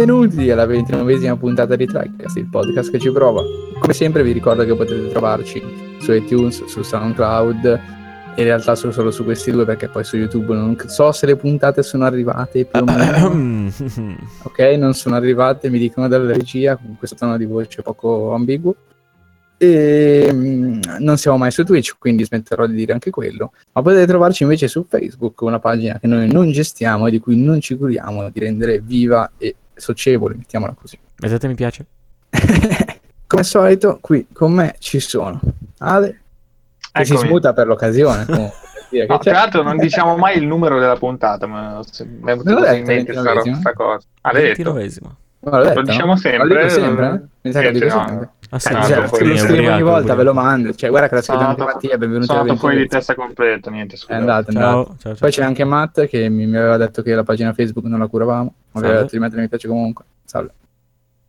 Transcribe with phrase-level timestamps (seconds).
[0.00, 3.42] Benvenuti alla ventinovesima puntata di Trackcast, il podcast che ci prova.
[3.78, 5.62] Come sempre vi ricordo che potete trovarci
[6.00, 7.80] su iTunes, su SoundCloud,
[8.36, 11.36] in realtà solo, solo su questi due perché poi su YouTube non so se le
[11.36, 13.68] puntate sono arrivate più o meno.
[14.44, 18.74] ok, non sono arrivate, mi dicono dalla regia con questo tono di voce poco ambiguo.
[19.58, 23.52] E mm, non siamo mai su Twitch, quindi smetterò di dire anche quello.
[23.72, 27.36] Ma potete trovarci invece su Facebook, una pagina che noi non gestiamo e di cui
[27.36, 30.98] non ci curiamo di rendere viva e socievole, mettiamola così.
[31.18, 31.86] Mettete mi piace.
[33.26, 35.40] Come al solito, qui con me ci sono
[35.78, 36.20] Ale,
[36.92, 38.26] che si smuta per l'occasione.
[39.06, 42.84] no, tra l'altro non diciamo mai il numero della puntata, ma mi è venuta in
[42.84, 44.06] mente questa cosa.
[44.22, 44.76] Ah, l'hai detto?
[45.42, 46.62] Lo, diciamo sempre.
[46.64, 47.28] Lo sempre?
[47.42, 48.30] Mi sa che lo dico sempre.
[48.50, 50.74] Ah, sì, cioè, lo scrivo ogni volta, ve lo mando.
[50.74, 53.70] Cioè, guarda che la scrivo anche andato- Mattia, benvenuto Sono andato fuori di testa completo,
[53.70, 54.16] niente, È scusa.
[54.18, 54.72] andato, è andato.
[54.74, 55.14] Ciao, ciao, ciao.
[55.20, 58.08] Poi c'è anche Matt che mi, mi aveva detto che la pagina Facebook non la
[58.08, 58.54] curavamo.
[58.72, 60.04] Ma aveva detto di mettere mi piace comunque.
[60.24, 60.52] Salve.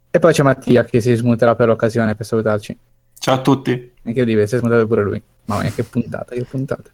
[0.09, 2.77] E poi c'è Mattia che si smuterà per l'occasione per salutarci.
[3.17, 3.93] Ciao a tutti.
[4.03, 5.21] Incredibile, si è smutato pure lui.
[5.45, 6.89] Mamma mia, che puntata, che puntata.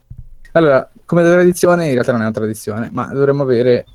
[0.52, 3.86] Allora, come da tradizione, in realtà non è una tradizione, ma dovremmo avere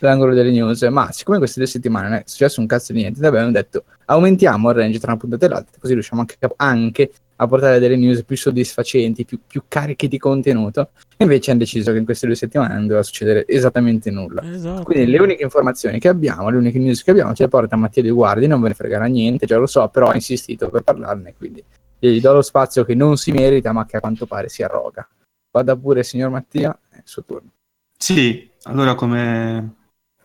[0.00, 0.82] l'angolo delle news.
[0.82, 4.70] Ma siccome queste due settimane non è successo un cazzo di niente, abbiamo detto aumentiamo
[4.70, 8.24] il range tra una puntata e l'altra, così riusciamo anche, anche a portare delle news
[8.24, 10.90] più soddisfacenti, più, più cariche di contenuto.
[11.16, 14.42] E invece hanno deciso che in queste due settimane non doveva succedere esattamente nulla.
[14.42, 14.82] Esatto.
[14.82, 18.02] Quindi le uniche informazioni che abbiamo, le uniche news che abbiamo, ce le porta Mattia
[18.02, 21.34] De Guardi, non ve ne fregherà niente, già lo so, però ha insistito per parlarne,
[21.36, 21.62] quindi
[21.98, 25.06] gli do lo spazio che non si merita, ma che a quanto pare si arroga.
[25.50, 27.50] Vada pure, signor Mattia, è il suo turno.
[27.96, 29.76] Sì, allora come...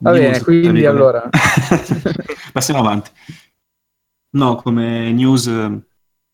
[0.03, 1.29] Va bene, quindi allora-
[2.51, 3.09] Passiamo avanti.
[4.35, 5.79] No, come news eh,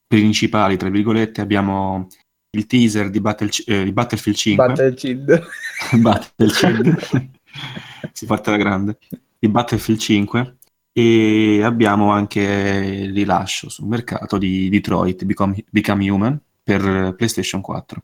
[0.07, 2.07] principali, tra virgolette, abbiamo
[2.52, 4.66] il teaser di, Battle- eh, di Battlefield 5.
[4.66, 5.47] Battlefield.
[6.02, 7.30] Battlefield.
[8.12, 8.97] si parte alla grande.
[9.38, 10.57] Di Battlefield 5.
[10.91, 18.03] E abbiamo anche il rilascio sul mercato di Detroit Become, Become Human per PlayStation 4.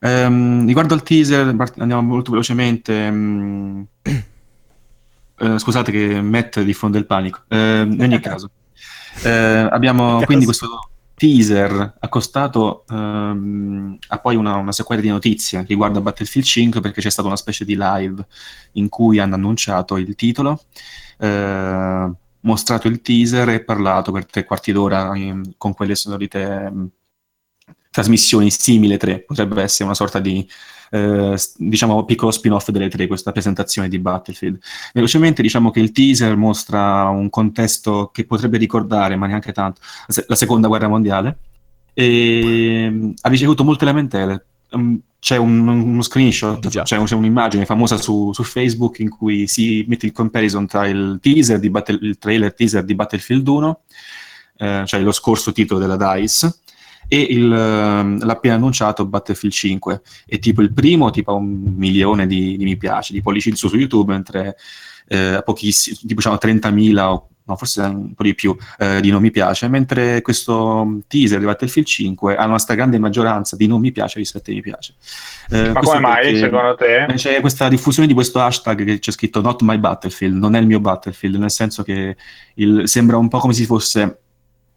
[0.00, 3.10] Ehm, riguardo al teaser, andiamo molto velocemente.
[3.10, 3.82] mm,
[5.38, 7.42] eh, scusate che Matt diffonde il panico.
[7.48, 8.50] Ehm, in ogni caso,
[9.22, 15.98] eh, abbiamo quindi questo teaser accostato ehm, a poi una, una sequela di notizie riguardo
[15.98, 18.24] a Battlefield 5 perché c'è stata una specie di live
[18.72, 20.60] in cui hanno annunciato il titolo,
[21.18, 22.10] eh,
[22.40, 26.86] mostrato il teaser e parlato per tre quarti d'ora in- con quelle solite mm,
[27.90, 30.46] trasmissioni simili 3, potrebbe essere una sorta di
[30.90, 34.58] eh, diciamo piccolo spin-off delle tre questa presentazione di Battlefield.
[34.92, 40.12] Velocemente diciamo che il teaser mostra un contesto che potrebbe ricordare, ma neanche tanto, la
[40.12, 41.38] se- la seconda guerra mondiale
[41.94, 44.44] e mm, ha ricevuto molte lamentele.
[44.76, 46.82] Mm, C'è un- uno screenshot, Già.
[46.82, 51.58] c'è un'immagine famosa su, su Facebook in cui si mette il comparison tra il teaser
[51.58, 53.80] di Battle- il trailer teaser di Battlefield 1,
[54.58, 56.54] eh, cioè lo scorso titolo della DICE,
[57.08, 62.56] e il, ehm, l'appena annunciato Battlefield 5 e tipo il primo tipo un milione di,
[62.56, 64.56] di mi piace di pollici in su su YouTube mentre
[65.08, 69.22] eh, pochissimi tipo diciamo 30.000 o no, forse un po' di più eh, di non
[69.22, 73.92] mi piace mentre questo teaser di Battlefield 5 ha una stragrande maggioranza di non mi
[73.92, 74.94] piace rispetto ai mi piace
[75.50, 77.06] Eh, Ma come mai, secondo te?
[77.14, 80.66] c'è questa diffusione di questo hashtag che c'è scritto not my battlefield non è il
[80.66, 82.16] mio battlefield nel senso che
[82.54, 84.18] il- sembra un po' come se fosse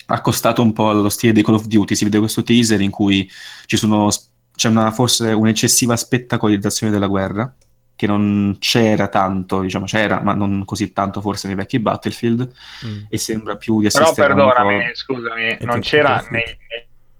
[0.09, 1.95] accostato un po' allo stile dei Call of Duty.
[1.95, 3.29] Si vede questo teaser in cui
[3.65, 4.09] ci sono,
[4.55, 7.53] c'è una, forse un'eccessiva spettacolarizzazione della guerra,
[7.95, 12.49] che non c'era tanto, diciamo c'era, ma non così tanto forse nei vecchi Battlefield,
[12.85, 13.03] Mm.
[13.09, 16.43] e sembra più di Però assistere un perdonami, scusami, non c'era nei,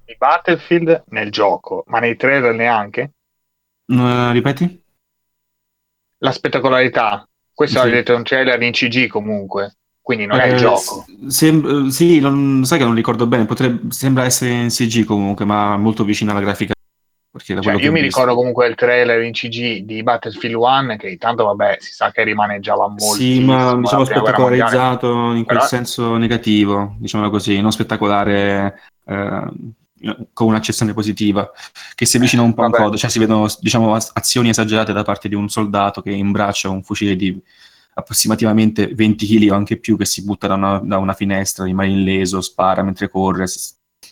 [0.06, 3.12] nei Battlefield nel gioco, ma nei trailer neanche?
[3.88, 4.84] Eh, ripeti?
[6.20, 7.28] La spettacolarità.
[7.54, 7.86] Questo Sì.
[7.90, 11.06] l'ha detto un trailer in CG comunque, quindi non è Eh, il gioco.
[11.28, 15.78] sem- sì, non, sai che non ricordo bene, potrebbe, sembra essere in CG comunque, ma
[15.78, 16.74] molto vicino alla grafica.
[17.38, 21.78] Cioè, io mi ricordo comunque il trailer in CG di Battlefield 1 che intanto vabbè
[21.80, 27.30] si sa che rimaneggiava molto Sì, ma diciamo spettacolarizzato in quel Però- senso negativo, diciamo
[27.30, 29.44] così, non spettacolare eh,
[30.34, 31.50] con un'accezione positiva,
[31.94, 35.04] che si avvicina un po' a un codo, cioè si vedono diciamo, azioni esagerate da
[35.04, 37.40] parte di un soldato che imbraccia un fucile di
[38.00, 41.90] approssimativamente 20 kg o anche più che si butta da una, da una finestra, rimane
[41.90, 43.46] illeso, spara mentre corre,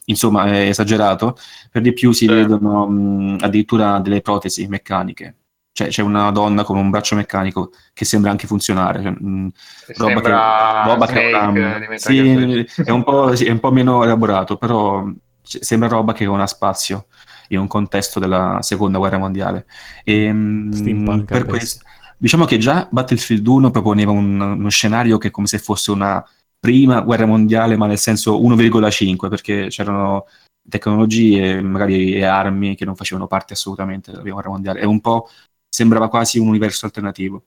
[0.06, 1.36] insomma è esagerato,
[1.72, 2.34] per di più si Sì.
[2.34, 5.36] vedono mh, addirittura delle protesi meccaniche.
[5.78, 9.02] Cioè, c'è una donna con un braccio meccanico che sembra anche funzionare.
[9.04, 9.52] cioè, mh,
[9.98, 13.60] roba che, sembra roba che Snake di Metal sì, è, un po', sì, è un
[13.60, 15.06] po' meno elaborato, però
[15.44, 17.08] c- sembra roba che non ha spazio
[17.50, 19.66] in un contesto della seconda guerra mondiale.
[20.04, 21.86] E, mh, Steampunk per questo,
[22.20, 26.24] Diciamo che già Battlefield 1 proponeva un, uno scenario che è come se fosse una
[26.60, 30.26] prima guerra mondiale, ma nel senso 1,5, perché c'erano
[30.68, 34.80] tecnologie magari e armi che non facevano parte assolutamente della prima guerra mondiale.
[34.80, 35.30] È un po'
[35.70, 37.44] sembrava quasi un universo alternativo.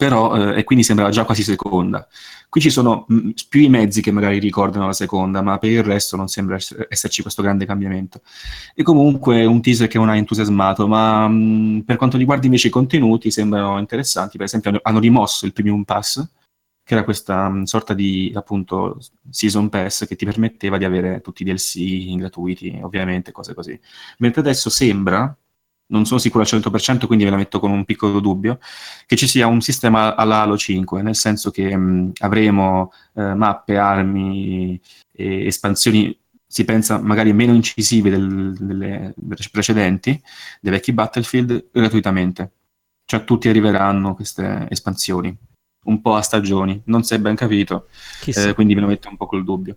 [0.00, 2.08] Però, eh, e quindi sembrava già quasi seconda.
[2.48, 5.68] Qui ci sono mh, mm, più i mezzi che magari ricordano la seconda, ma per
[5.68, 6.56] il resto non sembra
[6.88, 8.22] esserci questo grande cambiamento.
[8.74, 12.68] E comunque un teaser che non ha entusiasmato, ma mh, mm, per quanto riguarda invece
[12.68, 14.38] i contenuti sembrano interessanti.
[14.38, 16.26] Per esempio hanno, hanno rimosso il Premium Pass,
[16.82, 18.98] che era questa mh, mm, sorta di appunto
[19.28, 23.78] season pass che ti permetteva di avere tutti i DLC gratuiti, ovviamente, cose così.
[24.16, 25.36] Mentre adesso sembra,
[25.90, 28.58] non sono sicuro al 100%, quindi ve la metto con un piccolo dubbio,
[29.06, 33.76] che ci sia un sistema alla Halo 5, nel senso che mh, avremo eh, mappe,
[33.76, 34.80] armi
[35.12, 36.16] e espansioni,
[36.46, 40.20] si pensa magari meno incisive del, delle, delle precedenti,
[40.60, 42.52] dei vecchi Battlefield, gratuitamente.
[43.04, 45.36] Cioè tutti arriveranno queste espansioni
[45.84, 47.88] un po' a stagioni, non si è ben capito,
[48.26, 49.76] eh, quindi ve lo metto un po' col dubbio.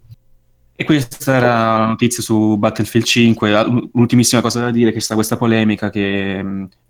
[0.75, 3.63] E questa era la notizia su Battlefield 5.
[3.93, 6.39] L'ultimissima cosa da dire è che sta questa polemica che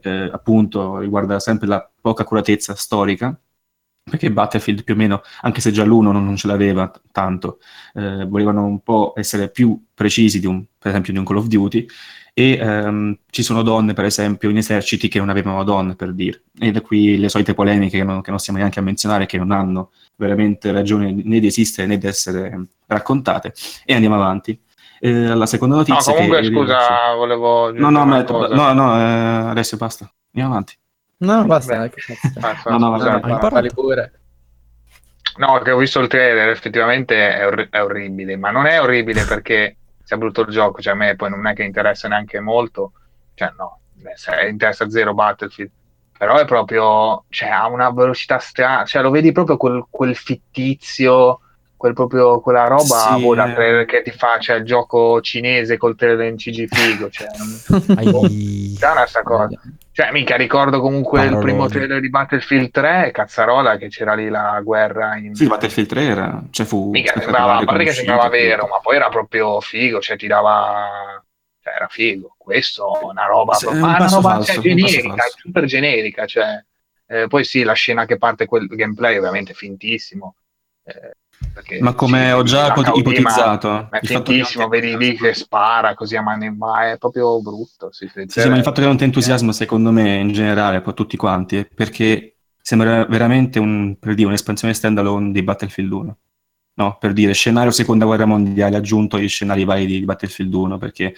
[0.01, 3.38] eh, appunto riguarda sempre la poca accuratezza storica,
[4.01, 7.59] perché Battlefield più o meno, anche se già l'uno non, non ce l'aveva t- tanto,
[7.94, 11.86] eh, volevano un po' essere più precisi un, per esempio di un Call of Duty,
[12.35, 16.44] e ehm, ci sono donne, per esempio, in eserciti che non avevano donne, per dire.
[16.57, 19.38] E da qui le solite polemiche che non, che non stiamo neanche a menzionare, che
[19.38, 23.53] non hanno veramente ragione né di esistere né di essere raccontate.
[23.85, 24.59] E andiamo avanti.
[25.00, 26.12] Eh, la seconda notizia...
[26.12, 27.18] No, comunque, che, scusa, sì.
[27.18, 27.71] volevo...
[27.71, 30.12] No, no, ma, no, no eh, adesso basta.
[30.31, 30.75] Andiamo avanti.
[31.18, 31.89] No, basta.
[32.65, 34.12] no, no, scusa, parli pure.
[35.38, 39.24] No, che ho visto il trailer, effettivamente è, or- è orribile, ma non è orribile
[39.24, 39.77] perché
[40.13, 42.94] sia brutto il gioco, cioè a me poi non è che interessa neanche molto,
[43.33, 43.80] cioè no,
[44.48, 45.71] interessa zero Battlefield,
[46.18, 51.39] però è proprio, cioè ha una velocità strana, cioè lo vedi proprio quel, quel fittizio,
[51.75, 55.95] quel proprio, quella roba sì, da trailer che ti fa, cioè il gioco cinese col
[55.95, 57.27] trailer in CG figo, cioè
[58.75, 59.60] strana sta cosa.
[59.94, 61.40] Cioè, mica ricordo comunque Parolone.
[61.40, 65.36] il primo trailer di Battlefield 3, cazzarola, che c'era lì la guerra in...
[65.36, 66.44] Sì, Battlefield 3 era...
[66.50, 66.90] Cioè fu...
[66.90, 71.24] Mica sembrava, a parte che sembrava vero, ma poi era proprio figo, cioè ti dava...
[71.62, 72.34] Cioè, era figo.
[72.40, 73.54] Questo è una roba...
[73.54, 73.84] Sì, proprio...
[73.84, 76.63] un una roba falso, cioè, generica, super generica, cioè...
[77.06, 80.38] Eh, poi sì, la scena che parte quel gameplay ovviamente fintissimo.
[80.86, 81.12] Eh,
[81.80, 86.56] ma come ho già ipotizzato, è fintissimo, vedi lì che spara così a mano in
[86.57, 87.90] mano, è proprio brutto.
[87.92, 90.94] Sì, sì, sì, ma il fatto che non ti entusiasma, secondo me, in generale, poi
[90.94, 96.18] tutti quanti, è perché sembra veramente un, per dire, un'espansione standalone di Battlefield 1.
[96.75, 100.78] No, per dire, scenario seconda guerra mondiale aggiunto agli scenari vari di, di Battlefield 1,
[100.80, 101.13] perché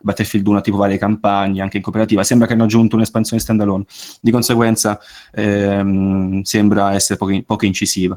[0.00, 3.84] Battlefield 1 ha tipo varie campagne, anche in cooperativa, sembra che hanno aggiunto un'espansione standalone.
[4.20, 5.00] Di conseguenza
[5.32, 8.16] ehm, sembra essere poco, poco incisiva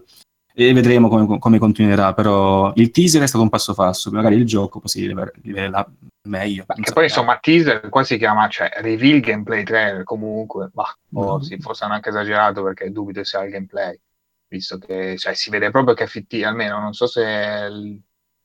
[0.56, 2.14] e vedremo come, come, continuerà.
[2.14, 5.90] Però il teaser è stato un passo falso, magari il gioco poi si rivela
[6.28, 6.66] meglio.
[6.66, 6.94] Perché so.
[6.94, 11.42] poi insomma, teaser qua si chiama cioè, reveal gameplay trailer comunque, bah, oh, mm.
[11.42, 14.00] sì, forse hanno anche esagerato perché dubito sia il gameplay,
[14.48, 18.00] visto che cioè, si vede proprio che è fittino, almeno non so se è il,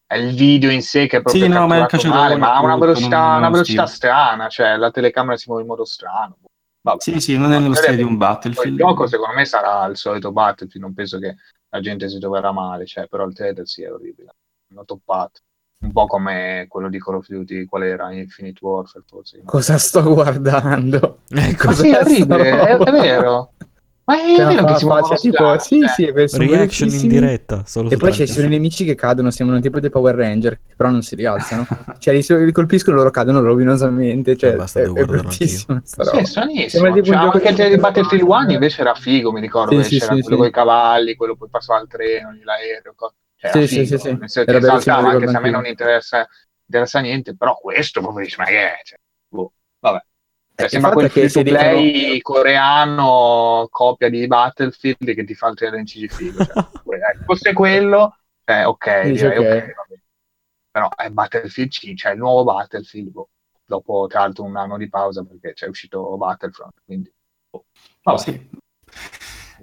[0.07, 2.79] è il video in sé che è proprio sì, no, ma, male, ma ha una
[2.79, 6.39] velocità, una velocità strana, cioè la telecamera si muove in modo strano.
[6.81, 7.03] Vabbè.
[7.03, 8.71] Sì, sì, non è nello stile di un Battlefield.
[8.71, 11.35] Il gioco secondo me sarà il solito Battlefield, non penso che
[11.71, 14.35] la gente si troverà male, cioè, però il trailer sì è orribile,
[14.71, 15.41] hanno toppato.
[15.81, 18.11] Un po' come quello di Call of Duty, qual era?
[18.13, 19.43] Infinite Warfare forse.
[19.45, 21.21] Cosa sto guardando?
[21.31, 23.53] Eh, cosa sì, è orribile, è, è vero.
[24.09, 27.63] Ma è cioè, vero che si faccia tipo, sì, sì, è reaction in diretta.
[27.91, 31.03] e poi ci sono i nemici che cadono, sembrano tipo dei Power Ranger, però non
[31.03, 31.67] si rialzano.
[32.01, 34.35] cioè, li, li colpiscono, loro cadono rovinosamente.
[34.35, 35.83] Cioè, Basta, è, è bruttissimo.
[35.85, 37.03] Sì, è stranissimo.
[37.03, 39.83] Cioè, anche il di Battlefield 1 invece era figo, mi ricordo.
[39.83, 40.41] Sì, sì, c'era sì, quello sì.
[40.41, 42.95] con i cavalli, quello poi passava al treno, l'aereo.
[43.37, 44.19] Cioè, sì, sì, sì, sì.
[44.25, 46.27] Senso, esaltava, anche se a me non interessa,
[46.65, 48.81] interessa niente, però questo proprio dice, ma che è?
[48.83, 48.99] Cioè,
[49.29, 50.03] boh, vabbè.
[50.59, 52.41] Cioè, eh, sembra quel free to play dicono...
[52.41, 56.09] coreano copia di Battlefield che ti fa il trailer in CG.
[56.09, 56.35] Cioè,
[57.15, 59.59] eh, fosse quello, eh, ok, direi okay.
[59.59, 60.03] ok.
[60.73, 63.11] Però è Battlefield C, cioè il nuovo Battlefield.
[63.11, 63.29] Boh.
[63.65, 66.75] Dopo, tra l'altro, un anno di pausa perché c'è uscito Battlefront.
[66.85, 67.13] Quindi,
[67.51, 67.65] boh.
[68.03, 68.51] oh, sì.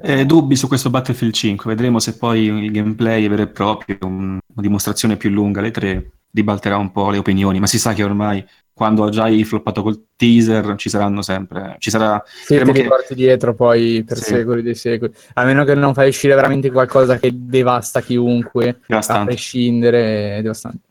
[0.01, 3.97] Eh, dubbi su questo Battlefield 5, vedremo se poi il gameplay è vero e proprio,
[4.01, 8.03] una dimostrazione più lunga, le tre ribalterà un po' le opinioni, ma si sa che
[8.03, 12.71] ormai quando già hai floppato col teaser ci saranno sempre ci sarà sì, te li
[12.73, 12.85] che...
[12.85, 14.23] porti dietro poi per sì.
[14.25, 19.21] secoli dei secoli a meno che non fai uscire veramente qualcosa che devasta chiunque devastante.
[19.21, 20.89] a prescindere è devastante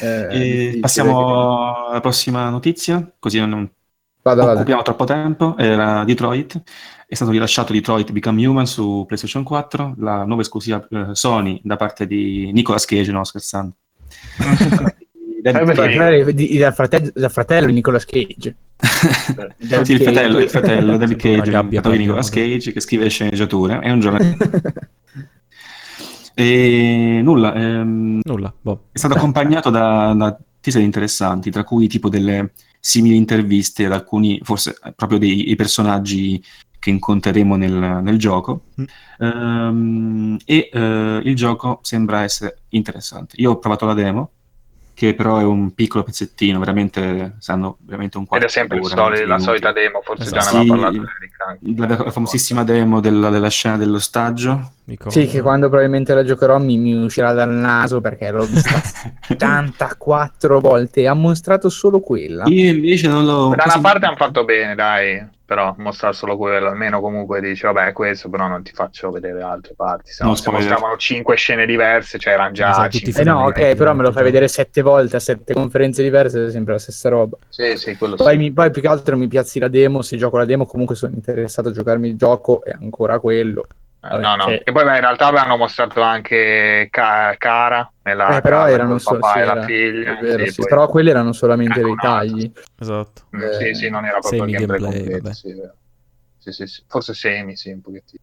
[0.00, 3.70] eh, passiamo alla prossima notizia così non
[4.22, 4.82] vada, occupiamo vada.
[4.82, 6.62] troppo tempo era Detroit
[7.10, 11.74] è stato rilasciato Detroit Become Human su PlayStation 4, la nuova esclusiva eh, Sony da
[11.74, 13.74] parte di Nicolas Cage, no scherzando.
[15.42, 18.54] Il fratello, il fratello di Nicolas Cage.
[19.82, 23.78] sì, il fratello, il fratello David Cage, di Nicolas Cage, che scrive le sceneggiature.
[23.78, 24.48] È un giornalista.
[26.34, 27.54] e nulla.
[27.54, 28.88] Ehm, nulla boh.
[28.92, 34.40] È stato accompagnato da, da teaser interessanti, tra cui tipo delle simili interviste ad alcuni,
[34.42, 36.42] forse proprio dei personaggi
[36.78, 38.62] che incontreremo nel, nel gioco.
[38.80, 38.84] Mm.
[39.18, 43.36] Um, e uh, il gioco sembra essere interessante.
[43.38, 44.30] Io ho provato la demo
[44.94, 48.84] che però è un piccolo pezzettino, veramente sanno veramente un quarto Ed è sempre il
[48.86, 50.44] solito, la solita demo, forse esatto.
[50.44, 51.10] già ne aveva parlato
[51.76, 54.72] la, la famosissima demo della, della scena dell'ostaggio.
[55.06, 58.80] Sì, che quando probabilmente la giocherò mi, mi uscirà dal naso perché l'ho vista
[59.30, 62.44] 84 volte e ha mostrato solo quella.
[62.46, 63.54] Io invece non l'ho...
[63.54, 67.92] Da una parte hanno fatto bene, dai però mostrare solo quello, almeno comunque dici vabbè
[67.92, 72.20] questo però non ti faccio vedere altre parti, se, no, se mostravano cinque scene diverse,
[72.20, 75.52] cioè erano già eh no, ok, però me lo fai vedere sette volte a sette
[75.52, 77.36] conferenze diverse, è sempre la stessa roba.
[77.48, 78.38] Sì, sì, quello poi, sì.
[78.38, 81.14] Mi, poi più che altro mi piazzi la demo, se gioco la demo comunque sono
[81.16, 83.66] interessato a giocarmi il gioco e ancora quello.
[84.00, 84.42] Vabbè, no, no.
[84.44, 84.62] Cioè...
[84.64, 89.20] E poi beh, in realtà avevano mostrato anche Ca- Cara, nella, eh, però erano solo
[89.22, 90.14] sì, la figlia.
[90.20, 90.68] Vero, sì, poi...
[90.68, 92.50] Però quelli erano solamente dei tagli.
[92.78, 93.22] Esatto.
[93.32, 95.76] Eh, sì, sì, non era proprio il gameplay, gameplay completo.
[96.38, 98.22] Sì, sì, sì, Forse semi, sì, un pochettino.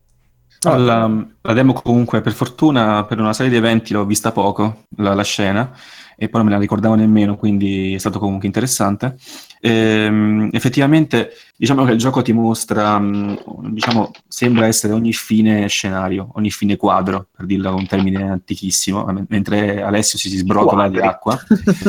[0.59, 4.85] No, la, la, demo comunque, per fortuna, per una serie di eventi l'ho vista poco,
[4.97, 5.71] la, la scena,
[6.19, 9.17] e poi non me la ricordavo nemmeno, quindi è stato comunque interessante.
[9.61, 13.35] Ehm, effettivamente, diciamo che il gioco ti mostra, mm,
[13.69, 19.05] diciamo, sembra essere ogni fine scenario, ogni fine quadro, per dirlo con un termine antichissimo,
[19.29, 21.37] mentre Alessio si, si sbrotola di acqua.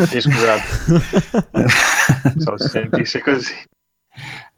[0.09, 0.63] sì, scusate.
[2.37, 3.55] so, si sentisse così.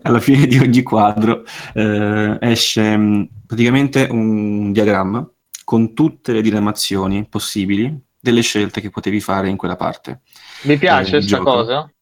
[0.03, 5.25] Alla fine di ogni quadro eh, esce mm, praticamente un diagramma
[5.62, 10.21] con tutte le diramazioni possibili delle scelte che potevi fare in quella parte.
[10.62, 11.93] Mi piace questa eh, cosa?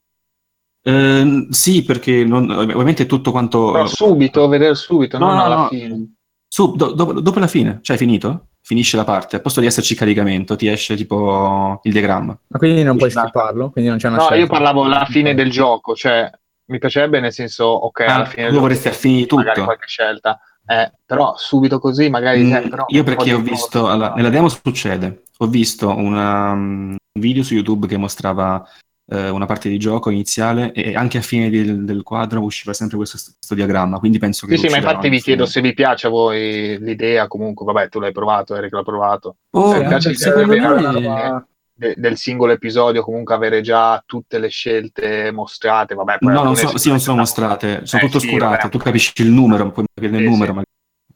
[0.83, 3.73] Eh, sì, perché non, ovviamente tutto quanto...
[3.73, 5.69] Però subito, vedere subito, no, non no, alla no.
[5.69, 6.15] fine.
[6.49, 9.95] Su, do, do, dopo la fine, cioè finito, finisce la parte, al posto di esserci
[9.95, 12.39] caricamento ti esce tipo il diagramma.
[12.49, 13.71] Ma quindi non puoi skipparlo?
[13.71, 14.43] Quindi non c'è una no, scelta.
[14.43, 16.31] io parlavo alla fine del gioco, cioè
[16.67, 18.49] mi piacerebbe nel senso, ok, ah, alla fine...
[18.49, 19.43] Tu vorresti finire tutto.
[19.43, 20.41] Magari qualche scelta.
[20.71, 22.45] Eh, però subito così magari...
[22.45, 27.21] Mm, eh, io perché ho visto, alla, nella demo succede, ho visto una, um, un
[27.21, 28.63] video su YouTube che mostrava
[29.11, 32.99] eh, una parte di gioco iniziale e anche a fine del, del quadro usciva sempre
[32.99, 34.59] questo, questo, diagramma, quindi penso che...
[34.59, 37.99] Sì, sì, ma infatti vi chiedo se vi piace a voi l'idea, comunque, vabbè, tu
[37.99, 39.37] l'hai provato, Eric l'ha provato.
[39.53, 41.47] Oh, se vi piace secondo me...
[41.79, 46.77] De, del singolo episodio comunque avere già tutte le scelte mostrate vabbè no non so,
[46.77, 48.69] sì non sono mostrate sono eh, tutto sì, oscurate vabbè.
[48.69, 50.63] tu capisci il numero poi nel sì, numero sì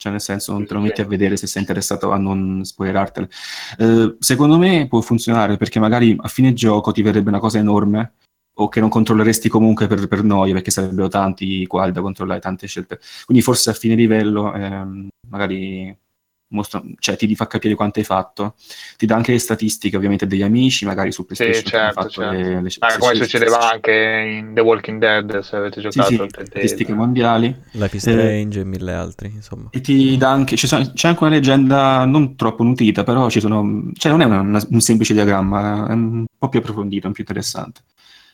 [0.02, 3.28] cioè nel senso non te lo metti a vedere se sei interessato a non spoilerartele.
[3.78, 8.14] Eh, secondo me può funzionare perché magari a fine gioco ti verrebbe una cosa enorme
[8.54, 12.66] o che non controlleresti comunque per, per noia perché sarebbero tanti quali da controllare, tante
[12.66, 12.98] scelte.
[13.24, 15.96] Quindi forse a fine livello ehm, magari
[16.52, 18.54] mostra, cioè, ti fa capire quanto hai fatto,
[18.96, 21.64] ti dà anche le statistiche ovviamente degli amici, magari su PlayStation.
[21.64, 22.32] Sì, certo, certo.
[22.32, 26.08] Le, le, ah, come succedeva anche in The Walking Dead, se avete giocato.
[26.08, 27.54] Sì, sì, statistiche mondiali.
[27.72, 29.68] Life is Strange eh, e mille altri, insomma.
[29.70, 33.90] E ti dà anche, sono, c'è anche una leggenda non troppo nutrita, però ci sono,
[33.94, 37.24] cioè non è una, una, un semplice diagramma, è un po' più approfondito, un più
[37.26, 37.80] interessante.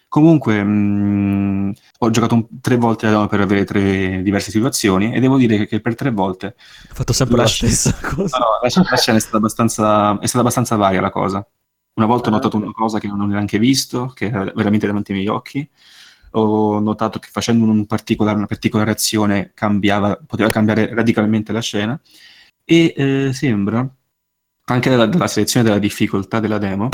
[0.09, 5.37] Comunque, mh, mm, ho giocato un, tre volte per avere tre diverse situazioni e devo
[5.37, 6.57] dire che per tre volte...
[6.91, 8.39] Ho fatto sempre la, la stessa cosa.
[8.39, 11.47] No, la, la scena è stata, abbastanza, è stata abbastanza varia la cosa.
[11.95, 15.13] Una volta ho notato una cosa che non ho neanche visto, che era veramente davanti
[15.13, 15.69] ai miei occhi.
[16.33, 22.01] Ho notato che facendo un una particolare azione cambiava, poteva cambiare radicalmente la scena.
[22.65, 23.87] E eh, sembra,
[24.65, 26.89] anche dalla, dalla selezione della difficoltà della demo,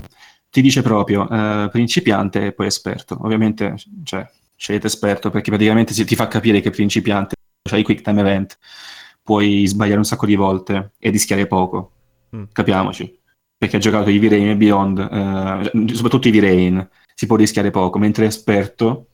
[0.54, 3.18] ti dice proprio eh, principiante e poi esperto.
[3.22, 8.02] Ovviamente, cioè, scegliete esperto perché praticamente si, ti fa capire che principiante, cioè i quick
[8.02, 8.56] time event,
[9.20, 11.90] puoi sbagliare un sacco di volte e rischiare poco.
[12.36, 12.44] Mm.
[12.52, 13.18] Capiamoci.
[13.58, 17.98] Perché ha giocato i V-Rain e Beyond, eh, soprattutto i V-Rain, si può rischiare poco,
[17.98, 19.08] mentre esperto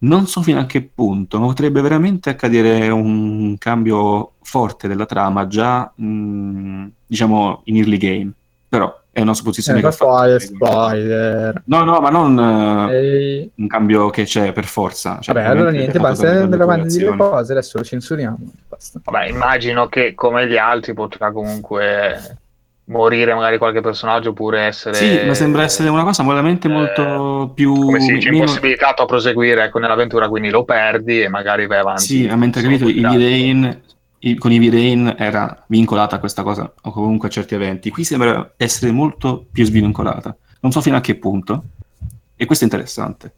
[0.00, 5.46] non so fino a che punto, ma potrebbe veramente accadere un cambio forte della trama
[5.48, 8.32] già, mh, mm, diciamo, in early game.
[8.66, 11.62] Però è una supposizione eh, che spoiler, spoiler.
[11.64, 15.18] No, no, ma non uh, un cambio che c'è per forza.
[15.20, 18.38] Cioè, Vabbè, allora niente, basta andare avanti di cose, adesso lo censuriamo.
[18.68, 19.00] Basta.
[19.02, 22.38] Vabbè, immagino che come gli altri potrà comunque
[22.84, 24.94] morire magari qualche personaggio oppure essere...
[24.94, 27.74] Sì, ma sembra essere una cosa veramente eh, molto più...
[27.74, 28.44] Come si dice, meno...
[28.44, 32.02] impossibilitato a proseguire ecco, nell'avventura, quindi lo perdi e magari vai avanti.
[32.02, 33.04] Sì, mentre capito, i
[34.20, 37.90] Villain con i V-Rain era vincolata a questa cosa, o comunque a certi eventi.
[37.90, 40.36] Qui sembra essere molto più svincolata.
[40.60, 41.64] Non so fino a che punto,
[42.36, 43.32] e questo è interessante.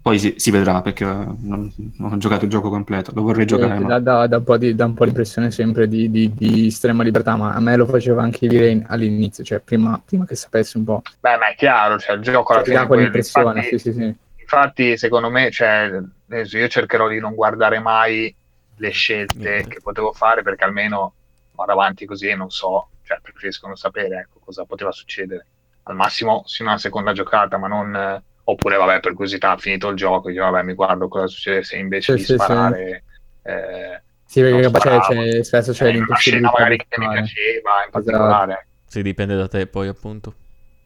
[0.00, 3.76] Poi si, si vedrà perché non, non, ho giocato il gioco completo, lo vorrei giocare.
[3.76, 6.68] Eh, da, da, da, un po' di, da un po' l'impressione sempre di, di, di,
[6.68, 10.34] estrema libertà, ma a me lo faceva anche i V-Rain all'inizio, cioè prima, prima, che
[10.34, 11.02] sapessi un po'.
[11.20, 12.86] Beh, ma è chiaro, cioè il gioco alla cioè, fine...
[12.86, 14.16] quell'impressione, infatti, sì, sì, sì.
[14.40, 18.34] Infatti, secondo me, cioè, io cercherò di non guardare mai
[18.78, 19.68] le scelte mm.
[19.68, 21.12] che potevo fare perché almeno
[21.52, 25.46] vado avanti così e non so, cioè preferisco non sapere ecco, cosa poteva succedere.
[25.84, 30.30] Al massimo, sì, una seconda giocata, ma non oppure vabbè per curiosità finito il gioco
[30.30, 33.04] dico vabbè mi guardo cosa succede se invece sì, di sì, sparare
[33.42, 33.50] sì.
[33.50, 38.52] Eh, sì perché c'è, c'è, spesso c'è eh, l'impossibilità magari che mi piaceva in particolare
[38.52, 38.66] esatto.
[38.86, 40.34] sì dipende da te poi appunto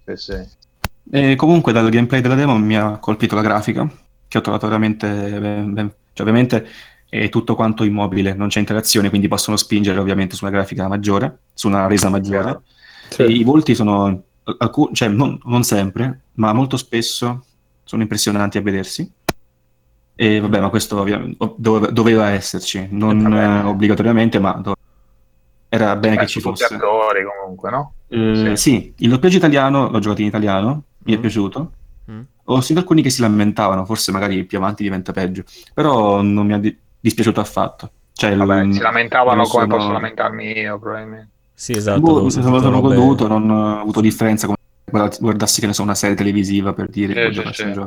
[0.06, 0.60] sì sì
[1.10, 3.88] e comunque dal gameplay della demo mi ha colpito la grafica
[4.26, 6.66] che ho trovato veramente ben, ben, cioè ovviamente
[7.12, 11.40] è tutto quanto immobile non c'è interazione quindi possono spingere ovviamente su una grafica maggiore
[11.52, 12.60] su una resa maggiore
[13.18, 14.22] i volti sono
[14.58, 17.44] alcun, cioè non, non sempre ma molto spesso
[17.84, 19.10] sono impressionanti a vedersi.
[20.14, 24.76] E vabbè, ma questo ovviamente doveva esserci, non eh, obbligatoriamente, ma dove...
[25.68, 26.64] era bene che ci fosse.
[26.64, 27.94] attori comunque, no?
[28.08, 28.56] Eh, sì.
[28.56, 28.94] sì.
[28.98, 31.16] il doppiaggio italiano l'ho giocato in italiano, mi mm.
[31.16, 31.72] è piaciuto.
[32.10, 32.20] Mm.
[32.44, 36.52] Ho sentito alcuni che si lamentavano, forse magari più avanti diventa peggio, però non mi
[36.52, 37.90] ha di- dispiaciuto affatto.
[38.14, 39.76] Cioè, Vabbè, l- si lamentavano come sono...
[39.76, 41.28] posso lamentarmi io, probabilmente.
[41.52, 42.00] Sì, esatto.
[42.00, 42.94] Boh, sono, robe...
[42.94, 44.56] goduto, non ho avuto differenza con
[44.90, 47.86] guardassi che ne so una serie televisiva per dire eh, sì, sì.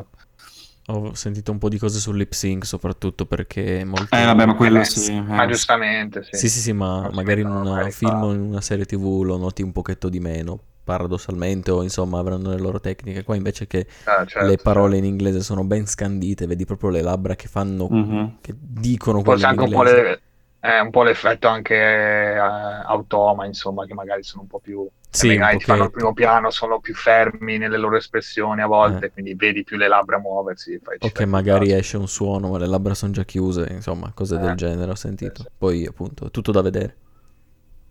[0.88, 4.46] ho sentito un po' di cose sul lip sync soprattutto perché è molto eh vabbè
[4.46, 5.48] ma quello eh, sì ma eh.
[5.48, 9.22] giustamente sì sì sì, sì ma magari in un film o in una serie tv
[9.22, 13.68] lo noti un pochetto di meno paradossalmente o insomma avranno le loro tecniche qua invece
[13.68, 15.06] che ah, certo, le parole certo.
[15.06, 18.26] in inglese sono ben scandite vedi proprio le labbra che fanno mm-hmm.
[18.40, 20.22] che dicono forse anche un po', le,
[20.62, 25.30] eh, un po' l'effetto anche eh, automa insomma che magari sono un po' più sì,
[25.30, 29.12] magari ti fanno il primo piano, sono più fermi nelle loro espressioni a volte, eh.
[29.12, 30.78] quindi vedi più le labbra muoversi.
[31.00, 34.40] ok, magari esce un suono, ma le labbra sono già chiuse, insomma, cose eh.
[34.40, 35.44] del genere ho sentito.
[35.44, 36.98] Sì, Poi, appunto, è tutto da vedere.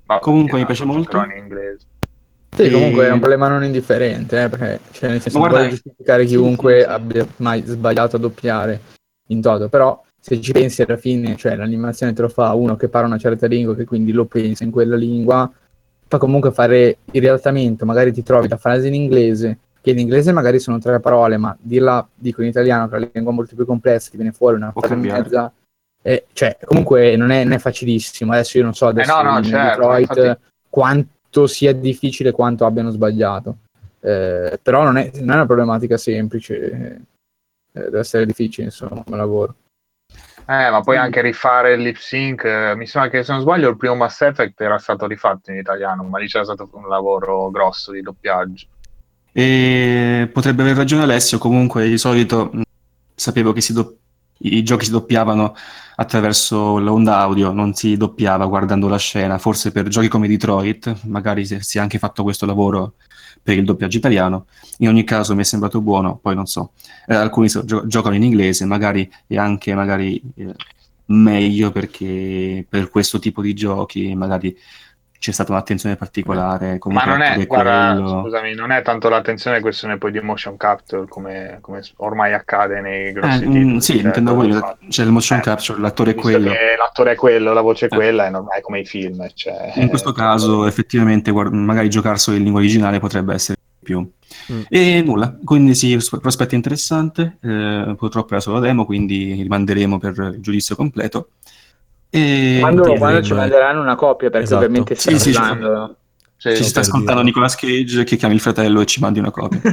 [0.07, 1.17] Ma comunque mi piace molto.
[1.23, 1.87] In inglese.
[2.55, 6.85] Sì, comunque è un problema non indifferente, eh, perché cioè, nel senso, non giustificare chiunque
[6.85, 8.81] abbia mai sbagliato a doppiare
[9.29, 12.89] in toto, però se ci pensi alla fine, cioè l'animazione te lo fa uno che
[12.89, 15.51] parla una certa lingua, che quindi lo pensa in quella lingua,
[16.07, 20.33] fa comunque fare il rialzamento, magari ti trovi la frase in inglese, che in inglese
[20.33, 23.67] magari sono tre parole, ma dirla, dico in italiano, che è una lingua molto più
[23.67, 25.53] complessa, ti viene fuori una frase in mezza.
[26.07, 28.33] Eh, cioè, comunque non è, non è, facilissimo.
[28.33, 30.39] Adesso io non so adesso eh no, no, certo, Detroit infatti...
[31.35, 33.59] quanto sia difficile, quanto abbiano sbagliato.
[34.01, 37.01] Eh, però non è, non è, una problematica semplice, eh,
[37.73, 39.55] deve essere difficile, insomma, come lavoro.
[40.47, 42.45] Eh, ma poi anche rifare il lip sync.
[42.45, 45.57] Eh, mi sembra che se non sbaglio il primo Mass Effect era stato rifatto in
[45.57, 48.67] italiano, ma lì c'era stato un lavoro grosso di doppiaggio.
[49.33, 52.63] E potrebbe aver ragione Alessio, comunque di solito mh,
[53.15, 53.97] sapevo che do-
[54.39, 55.55] i giochi si doppiavano
[55.97, 61.45] attraverso l'onda audio, non si doppiava guardando la scena, forse per giochi come Detroit, magari
[61.47, 62.95] si è anche fatto questo lavoro
[63.43, 64.47] per il doppiaggio italiano.
[64.79, 66.73] In ogni caso mi è sembrato buono, poi non so.
[67.07, 70.55] Eh, alcuni so, gio- giocano in inglese, magari è anche magari, eh,
[71.07, 74.57] meglio perché per questo tipo di giochi magari
[75.25, 76.79] c'è stata un'attenzione particolare.
[76.85, 81.59] Ma non è, guarda, scusami, non è tanto l'attenzione, questione poi di motion capture come,
[81.63, 83.81] come ormai accade nei grossi eh, titoli.
[83.81, 86.53] Sì, cioè, intendo quello, c'è il motion eh, capture, l'attore è quello.
[86.79, 87.97] L'attore è quello, la voce è eh.
[87.97, 89.27] quella, è normale come i film.
[89.33, 94.07] Cioè, In questo caso effettivamente guarda, magari giocarselo in lingua originale potrebbe essere più.
[94.53, 94.61] Mm.
[94.69, 100.41] E nulla, quindi sì, prospetto interessante, eh, purtroppo era solo demo, quindi rimanderemo per il
[100.41, 101.31] giudizio completo.
[102.17, 104.65] E quando, quando ci manderanno una copia, perché esatto.
[104.65, 105.97] ovviamente sì, sì, usando...
[106.37, 107.25] sì, ci sta ascoltando dire.
[107.25, 109.59] Nicolas Cage che chiami il fratello e ci mandi una copia.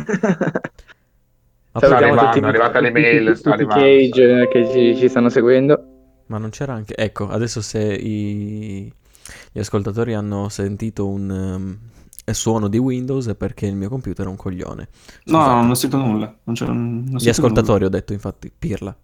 [1.71, 3.83] sta arrivando, tutti, è arrivata l'email, sta arrivando.
[3.83, 5.83] Cage che ci, ci, stanno seguendo.
[6.25, 6.95] Ma non c'era anche...
[6.95, 8.91] Ecco, adesso se i...
[9.51, 11.77] gli ascoltatori hanno sentito un um,
[12.33, 14.89] suono di Windows è perché il mio computer è un coglione.
[15.25, 16.35] No, non ho sentito nulla.
[16.45, 17.85] Non non gli ascoltatori nulla.
[17.85, 18.97] ho detto, infatti, pirla.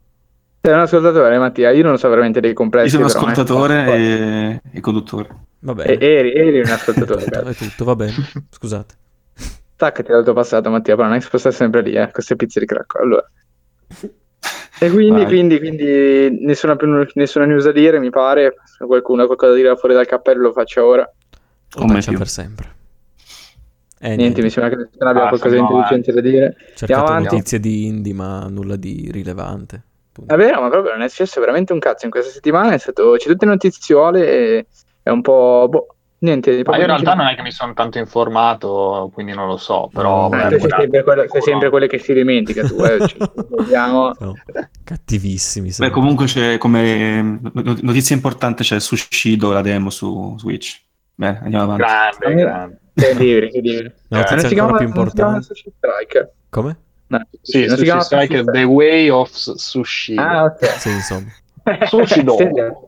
[0.62, 1.72] Sei un ascoltatore, Mattia.
[1.72, 2.98] Io non so veramente dei complessi.
[2.98, 4.62] Io sono però, ascoltatore e...
[4.74, 5.30] e, conduttore.
[5.60, 5.98] Va bene.
[5.98, 7.24] E, eri, eri un ascoltatore.
[7.26, 8.14] è, tutto, è va bene.
[8.50, 8.96] Scusate.
[9.76, 12.66] Staccati dal tuo passato, Mattia, però non hai spostare sempre lì, eh, queste pizze di
[12.66, 13.00] cracco.
[13.00, 13.30] Allora.
[14.80, 16.76] E quindi, quindi, quindi nessuna,
[17.14, 18.56] nessuna, news da dire, mi pare.
[18.66, 21.10] Se qualcuno ha qualcosa da dire fuori dal cappello, lo faccia ora.
[21.72, 22.76] Come per sempre.
[24.00, 26.56] Eh, niente, niente, mi sembra che nessuno abbia ah, qualcosa di intelligente da dire.
[26.76, 29.86] Certe notizie di indie, ma nulla di rilevante
[30.26, 33.16] È vero, ma proprio non è successo veramente un cazzo in questa settimana, è stato,
[33.18, 34.66] c'è tutte notiziole e
[35.04, 35.68] è un po'...
[35.70, 36.62] Boh, niente.
[36.66, 39.90] Ma io in realtà non è che mi sono tanto informato, quindi non lo so,
[39.94, 40.24] però...
[40.24, 43.18] No, beh, sei, sempre quello, sei sempre quelle che si dimentica tu, eh, cioè,
[43.90, 44.14] no,
[44.84, 45.72] cattivissimi.
[45.78, 47.40] Beh, comunque c'è come
[47.82, 50.82] notizia importante c'è Sushido, la demo su Switch.
[51.16, 51.84] Beh, andiamo avanti.
[51.84, 52.80] Grande, grande.
[52.94, 53.96] Incredibile, incredibile.
[54.08, 55.48] No, eh, non si chiama più importante.
[56.50, 56.78] Come?
[57.08, 60.16] No, sì, sì, si chiama Striker The Way of Sushi.
[60.16, 60.66] Ah, ok.
[60.78, 61.28] Sì, insomma.
[61.88, 62.24] Sushi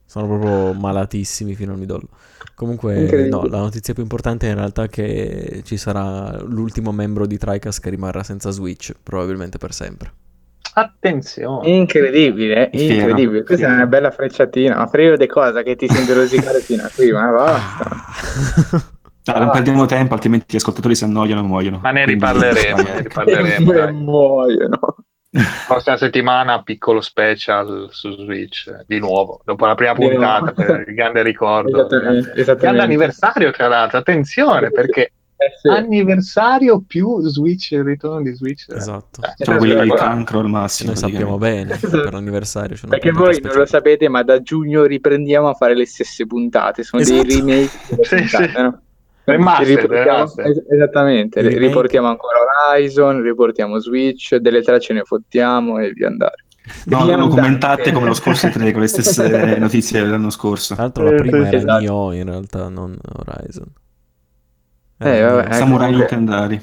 [0.06, 2.10] Sono proprio malatissimi fino al midollo.
[2.56, 7.38] Comunque, no, la notizia più importante è in realtà che ci sarà l'ultimo membro di
[7.38, 10.12] Tricast che rimarrà senza Switch, probabilmente per sempre.
[10.74, 11.70] Attenzione.
[11.70, 13.44] Incredibile, incredibile.
[13.44, 16.92] Questa è una bella frecciatina, ma frego di cosa che ti senti rosicare fino a
[16.94, 18.90] qui, ma basta.
[19.26, 21.80] Ah, non perdiamo tempo, altrimenti gli ascoltatori si annoiano e muoiono.
[21.82, 22.82] Ma ne riparleremo.
[22.82, 24.80] ne riparleremo e muoiono.
[25.68, 31.22] Prossima settimana piccolo special su Switch di nuovo, dopo la prima puntata per il grande
[31.22, 31.86] ricordo.
[31.86, 32.56] Esattamente, esattamente.
[32.56, 35.68] Grande anniversario tra l'altro, attenzione perché eh sì.
[35.70, 38.66] anniversario più Switch, il ritorno di Switch.
[38.74, 39.22] Esatto.
[39.22, 40.90] Eh, cioè, quelli di cancro al massimo.
[40.90, 42.76] Noi sappiamo bene per l'anniversario.
[42.90, 43.54] Perché voi speciale.
[43.54, 46.84] non lo sapete, ma da giugno riprendiamo a fare le stesse puntate.
[46.84, 47.24] Sono esatto.
[47.24, 47.70] dei remake.
[48.02, 48.62] sì, puntate, sì.
[48.62, 48.82] No?
[49.32, 51.60] Remaster, esattamente, remake.
[51.60, 56.46] riportiamo ancora Horizon, riportiamo Switch, delle tre ce ne fottiamo e via andare.
[56.86, 60.74] No, non commentate come lo scorso tre con le stesse notizie dell'anno scorso.
[60.74, 61.80] Tra l'altro la prima era esatto.
[61.80, 63.68] Nioh in realtà, non Horizon.
[65.00, 66.16] Eh, vabbè, Samurai comunque...
[66.16, 66.56] Nintendari.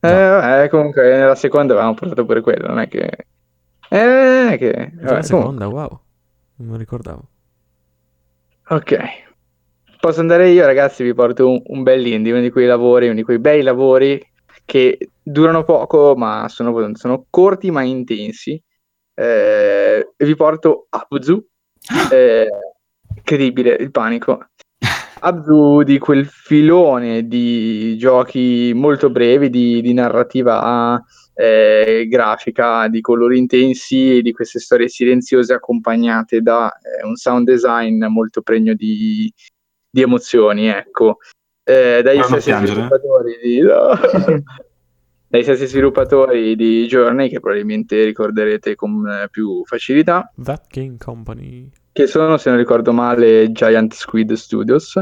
[0.00, 3.26] Eh, vabbè, comunque nella seconda avevamo portato pure quello, non è che...
[3.88, 4.92] Eh, che...
[4.94, 5.88] Vabbè, la seconda, comunque.
[5.88, 6.00] wow,
[6.56, 7.28] non mi ricordavo.
[8.68, 8.98] Ok,
[10.00, 13.16] Posso andare io, ragazzi, vi porto un, un bel indie, uno di quei lavori, uno
[13.16, 14.24] di quei bei lavori
[14.64, 18.62] che durano poco, ma sono, sono corti ma intensi.
[19.14, 21.44] Eh, vi porto Abzu,
[22.12, 22.48] eh,
[23.16, 24.50] incredibile, il panico.
[25.20, 31.02] Abzu di quel filone di giochi molto brevi, di, di narrativa
[31.34, 38.04] eh, grafica, di colori intensi di queste storie silenziose accompagnate da eh, un sound design
[38.04, 39.32] molto pregno di,
[39.90, 41.18] di emozioni, ecco.
[41.64, 42.54] Eh, dai, stessi
[43.42, 43.98] di, no.
[45.28, 50.32] dai stessi sviluppatori di Journey, che probabilmente ricorderete con eh, più facilità.
[50.42, 51.70] That Game Company.
[51.92, 54.98] Che sono, se non ricordo male, Giant Squid Studios.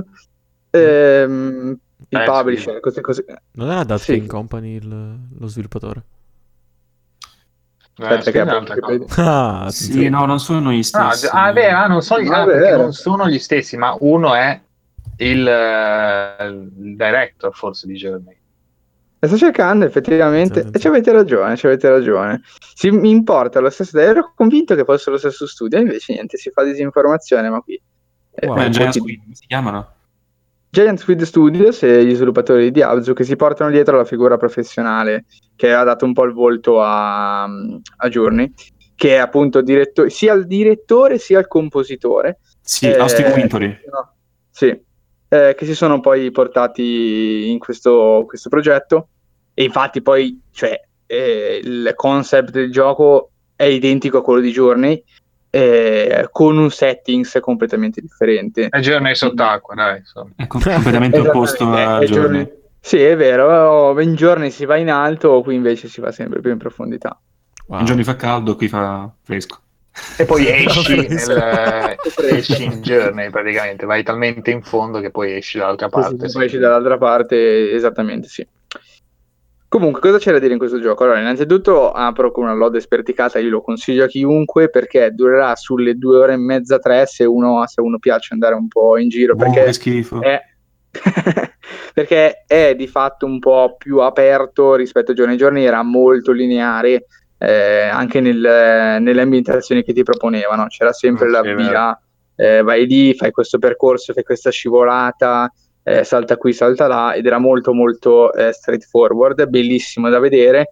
[0.70, 3.24] Ehm, il eh, publisher, cose, cose...
[3.52, 4.16] Non era That sì.
[4.16, 6.02] Game Company il, lo sviluppatore?
[7.98, 8.40] Aspetta, che
[9.22, 11.28] ah, sì, no, non sono gli stessi.
[11.30, 14.60] Ah, beh, ah, non, sono, ah, non sono gli stessi, ma uno è
[15.18, 18.36] il, uh, il director forse di Journey.
[19.20, 20.74] sto cercando effettivamente, sì, sì.
[20.74, 22.42] e ci avete ragione, ci avete ragione.
[22.74, 26.50] Si, mi importa lo stesso, ero convinto che fosse lo stesso studio, invece niente, si
[26.50, 27.80] fa disinformazione, ma qui...
[28.42, 29.94] Wow, eh, Giant Squid, come si chiamano?
[30.68, 35.24] Giant Squid Studios e gli sviluppatori di Diablo che si portano dietro la figura professionale
[35.54, 38.52] che ha dato un po' il volto a, a Journey,
[38.94, 42.40] che è appunto diretto- sia il direttore sia il compositore.
[42.60, 43.68] Sì, eh, Austin Wintory.
[43.90, 44.16] No,
[44.50, 44.78] sì,
[45.28, 49.08] eh, che si sono poi portati in questo, questo progetto
[49.54, 55.02] e infatti poi cioè, eh, il concept del gioco è identico a quello di Journey
[55.50, 58.68] eh, con un settings completamente differente.
[58.68, 59.98] È Journey sott'acqua, dai.
[59.98, 60.30] Insomma.
[60.36, 62.06] È completamente opposto a Journey.
[62.06, 62.52] Journey.
[62.78, 66.52] Sì, è vero, in Journey si va in alto, qui invece si va sempre più
[66.52, 67.18] in profondità.
[67.66, 67.80] Wow.
[67.80, 69.58] In Journey fa caldo, qui fa fresco.
[70.18, 71.96] E poi esci, nel,
[72.30, 76.16] esci in journey praticamente, vai talmente in fondo che poi esci dall'altra parte.
[76.20, 78.46] Sì, sì, poi esci dall'altra parte, esattamente sì.
[79.68, 81.02] Comunque, cosa c'è da dire in questo gioco?
[81.02, 85.98] Allora, innanzitutto apro con una lode sperticata, io lo consiglio a chiunque perché durerà sulle
[85.98, 89.34] due ore e mezza, tre, se uno, se uno piace andare un po' in giro.
[89.34, 90.22] Perché schifo.
[90.22, 90.40] È...
[91.92, 96.30] perché è di fatto un po' più aperto rispetto a giorni e giorni, era molto
[96.30, 97.06] lineare
[97.38, 98.38] eh, anche nel,
[99.00, 102.00] nelle ambientazioni che ti proponevano, c'era sempre la via,
[102.34, 105.50] eh, vai lì, fai questo percorso, fai questa scivolata,
[105.82, 110.68] eh, salta qui, salta là, ed era molto molto eh, straightforward, bellissimo da vedere.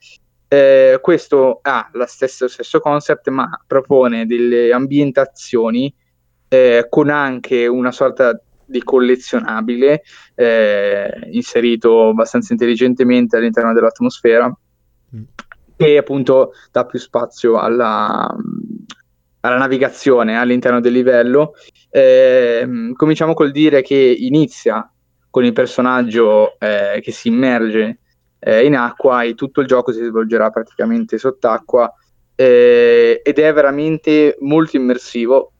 [0.49, 5.93] Eh, questo ha lo stesso, stesso concept, ma propone delle ambientazioni
[6.49, 10.03] eh, con anche una sorta di collezionabile
[11.31, 14.53] inserito abbastanza intelligentemente all'interno dell'atmosfera.
[15.77, 18.33] Che appunto dà più spazio alla,
[19.41, 21.55] alla navigazione all'interno del livello.
[21.91, 24.89] Eh, cominciamo col dire che inizia
[25.35, 27.99] con il personaggio eh, che si immerge
[28.39, 31.93] eh, in acqua e tutto il gioco si svolgerà praticamente sott'acqua
[32.37, 35.51] eh, ed è veramente molto immersivo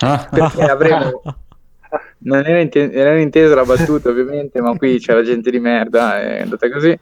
[0.00, 0.28] ah.
[0.30, 1.22] perché avremo
[2.24, 6.20] non era, inten- era intesa la battuta ovviamente ma qui c'è la gente di merda
[6.20, 6.98] è andata così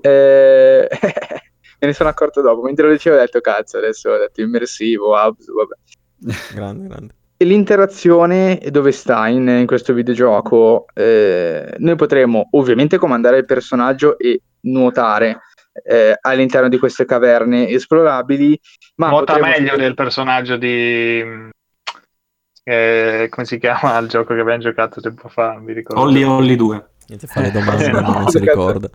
[0.00, 0.88] eh,
[1.78, 5.14] me ne sono accorto dopo mentre lo dicevo ho detto cazzo adesso ho detto immersivo
[5.14, 5.74] abs, vabbè
[6.54, 13.38] grande grande e l'interazione dove sta in, in questo videogioco eh, noi potremo ovviamente comandare
[13.38, 15.40] il personaggio e nuotare
[15.84, 18.58] eh, all'interno di queste caverne esplorabili.
[18.96, 21.24] Ma Nuota meglio del personaggio di...
[22.64, 25.58] Eh, come si chiama il gioco che abbiamo giocato tempo fa?
[25.58, 26.02] Mi ricordo.
[26.02, 26.88] Olli Olli 2.
[27.06, 28.90] Niente, fare domande, no, non si ricorda.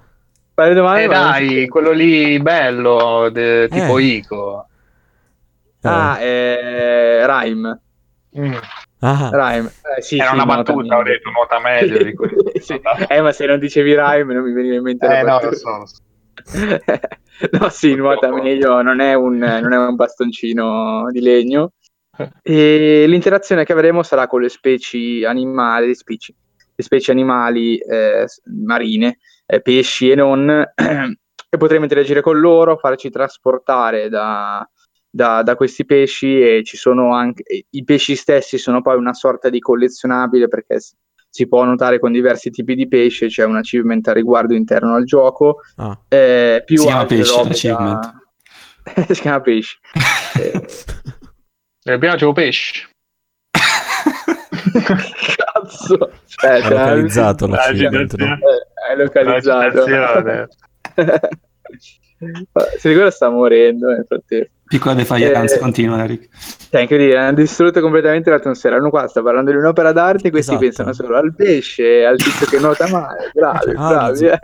[0.56, 4.04] Fare domande, eh dai, quello lì bello, de, tipo eh.
[4.04, 4.68] Ico.
[5.82, 7.82] Ah, eh, Rhyme.
[8.38, 8.54] Mm.
[9.00, 9.30] Ah.
[9.32, 9.72] Rhyme.
[9.98, 12.52] Eh, sì, Era sì, una battuta, ho detto nuota meglio di questo.
[12.62, 12.80] sì.
[13.08, 15.78] Eh, ma se non dicevi Rhyme non mi veniva in mente eh, no, lo so,
[15.78, 16.02] lo so.
[17.60, 21.74] no, sì, nuota meglio, non è, un, non è un bastoncino di legno.
[22.44, 26.36] E l'interazione che avremo sarà con le specie animali, specie,
[26.76, 28.28] le specie animali eh,
[28.66, 30.50] marine, eh, pesci e non,
[31.50, 34.68] e potremo interagire con loro, farci trasportare da,
[35.10, 39.50] da, da, questi pesci e ci sono anche i pesci stessi sono poi una sorta
[39.50, 40.80] di collezionabile perché
[41.30, 45.04] si può notare con diversi tipi di pesce, c'è un achievement a riguardo interno al
[45.04, 45.62] gioco.
[45.78, 46.00] Ah.
[46.08, 48.22] Eh, più si chiama pesce l'achievement.
[48.96, 49.06] Da...
[49.16, 49.80] si chiama pesce.
[51.84, 52.88] eh, prima c'avevo pesce.
[55.36, 56.12] Cazzo.
[56.26, 58.38] Cioè, è localizzato l'achievement, no?
[58.90, 59.86] È localizzato.
[62.78, 64.52] Se ricorda sta morendo nel frattempo.
[64.74, 66.30] Piccola defiance, eh, continua Eric.
[66.72, 68.78] Cioè, incredibile, hanno distrutto completamente l'atmosfera.
[68.78, 70.66] Hanno qua, sta parlando di un'opera d'arte, questi esatto.
[70.66, 73.30] pensano solo al pesce, al tizio che nuota male.
[73.34, 74.26] Bravi, cioè, bravi.
[74.26, 74.40] Eh.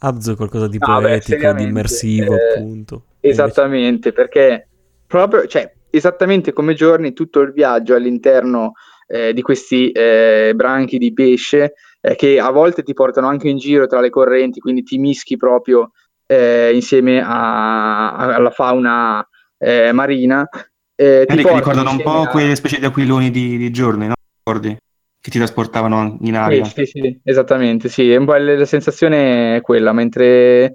[0.00, 3.04] Abzu è qualcosa di no, poetico, beh, di immersivo, eh, appunto.
[3.20, 4.68] Esattamente, perché
[5.06, 8.72] proprio, cioè, esattamente come giorni, tutto il viaggio all'interno
[9.06, 11.74] eh, di questi eh, branchi di pesce
[12.06, 15.36] eh, che a volte ti portano anche in giro tra le correnti, quindi ti mischi
[15.36, 15.90] proprio
[16.26, 19.26] eh, insieme a, a, alla fauna
[19.58, 20.48] eh, marina.
[20.94, 22.28] Eh, ti ricordano un po' a...
[22.28, 24.14] quelle specie di aquiloni di, di giorni, no?
[24.44, 24.78] Ricordi?
[25.20, 26.64] Che ti trasportavano in aria.
[26.64, 28.14] Sì, sì, sì, esattamente, sì.
[28.14, 30.74] Un po' la sensazione è quella, mentre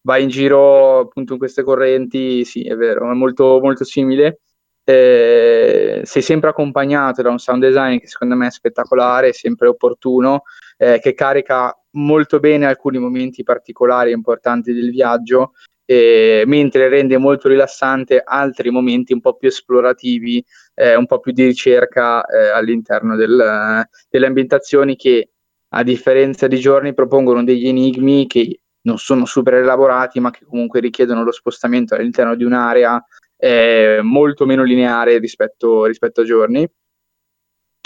[0.00, 4.40] vai in giro appunto in queste correnti, sì, è vero, è molto, molto simile.
[4.82, 10.44] Eh, sei sempre accompagnato da un sound design che secondo me è spettacolare, sempre opportuno,
[10.80, 15.52] eh, che carica molto bene alcuni momenti particolari e importanti del viaggio
[15.84, 20.42] eh, mentre rende molto rilassante altri momenti un po' più esplorativi,
[20.74, 25.30] eh, un po' più di ricerca eh, all'interno del, delle ambientazioni che
[25.68, 30.80] a differenza di giorni propongono degli enigmi che non sono super elaborati ma che comunque
[30.80, 33.04] richiedono lo spostamento all'interno di un'area
[33.36, 36.66] eh, molto meno lineare rispetto, rispetto a giorni.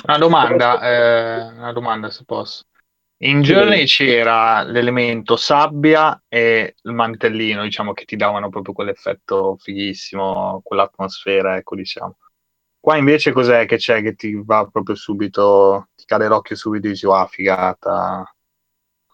[0.04, 2.64] Una domanda, eh, una domanda se posso.
[3.24, 10.60] In Journey c'era l'elemento sabbia e il mantellino, diciamo, che ti davano proprio quell'effetto fighissimo,
[10.62, 12.18] quell'atmosfera, ecco, diciamo.
[12.78, 16.90] Qua invece cos'è che c'è che ti va proprio subito, ti cade l'occhio subito e
[16.90, 18.30] dici, ah, figata,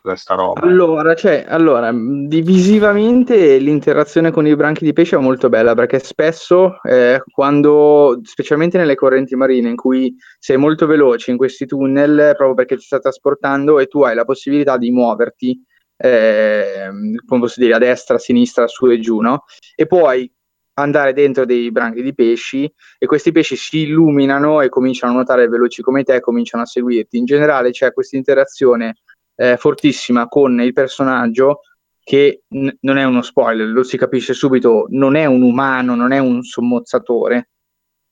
[0.00, 0.60] questa roba.
[0.60, 6.80] Allora, cioè, allora, divisivamente l'interazione con i branchi di pesce è molto bella perché spesso
[6.82, 12.54] eh, quando, specialmente nelle correnti marine in cui sei molto veloce in questi tunnel proprio
[12.54, 15.64] perché ti sta trasportando e tu hai la possibilità di muoverti
[16.02, 16.90] eh,
[17.26, 19.44] come posso dire, a destra, a sinistra, su e giù, no?
[19.74, 20.30] E puoi
[20.74, 25.48] andare dentro dei branchi di pesci e questi pesci si illuminano e cominciano a nuotare
[25.48, 27.18] veloci come te, cominciano a seguirti.
[27.18, 28.96] In generale c'è questa interazione
[29.40, 31.60] eh, fortissima con il personaggio
[32.02, 36.12] che n- non è uno spoiler, lo si capisce subito, non è un umano, non
[36.12, 37.48] è un sommozzatore,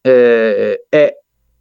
[0.00, 1.14] eh, è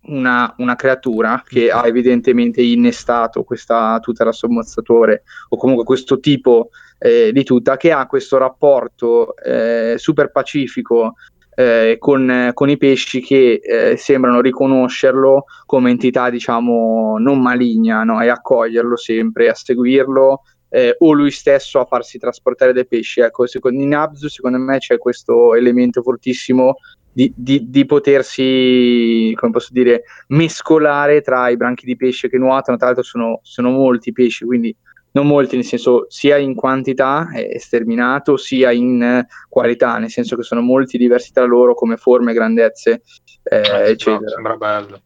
[0.04, 6.70] una, una, creatura che ha evidentemente innestato questa tuta da sommozzatore o comunque questo tipo
[6.98, 11.16] eh, di tuta che ha questo rapporto eh, super pacifico
[11.60, 18.22] eh, con, con, i pesci che eh, sembrano riconoscerlo come entità, diciamo, non maligna, no?
[18.22, 23.22] e accoglierlo sempre, a seguirlo, eh, o lui stesso a farsi trasportare dai pesci.
[23.22, 26.76] Ecco, secondo, in Abzu, secondo me, c'è questo elemento fortissimo
[27.12, 32.78] di, di, di, potersi, come posso dire, mescolare tra i branchi di pesce che nuotano.
[32.78, 34.76] Tra l'altro, sono, sono molti pesci, quindi
[35.18, 40.36] non molti, nel senso sia in quantità è sterminato, sia in eh, qualità, nel senso
[40.36, 43.02] che sono molti diversi tra loro come forme, grandezze,
[43.44, 44.20] eh, eh, eccetera.
[44.20, 45.02] No, sembra bello.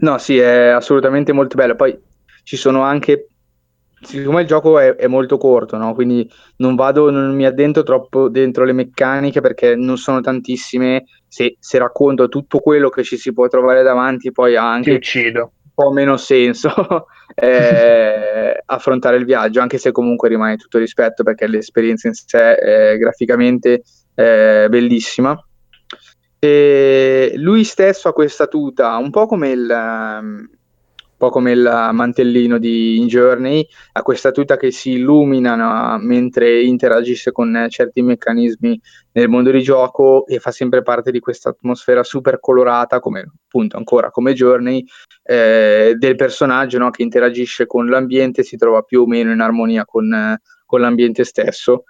[0.00, 1.76] No, sì, è assolutamente molto bello.
[1.76, 1.96] Poi
[2.42, 3.28] ci sono anche
[4.02, 5.94] siccome il gioco è, è molto corto, no?
[5.94, 11.04] quindi non vado, non mi addentro troppo dentro le meccaniche perché non sono tantissime.
[11.28, 14.98] Se, se racconto tutto quello che ci si può trovare davanti, poi anche un
[15.74, 22.08] po' meno senso eh, affrontare il viaggio, anche se comunque rimane tutto rispetto perché l'esperienza
[22.08, 23.82] in sé è graficamente
[24.14, 25.36] è bellissima.
[26.38, 30.50] E lui stesso ha questa tuta, un po' come il
[31.22, 37.30] po' come il mantellino di In Journey, ha questa tuta che si illumina mentre interagisce
[37.30, 38.80] con certi meccanismi
[39.12, 43.76] nel mondo di gioco e fa sempre parte di questa atmosfera super colorata, come appunto
[43.76, 44.84] ancora come Journey,
[45.22, 49.84] eh, del personaggio no, che interagisce con l'ambiente, si trova più o meno in armonia
[49.84, 51.84] con, con l'ambiente stesso.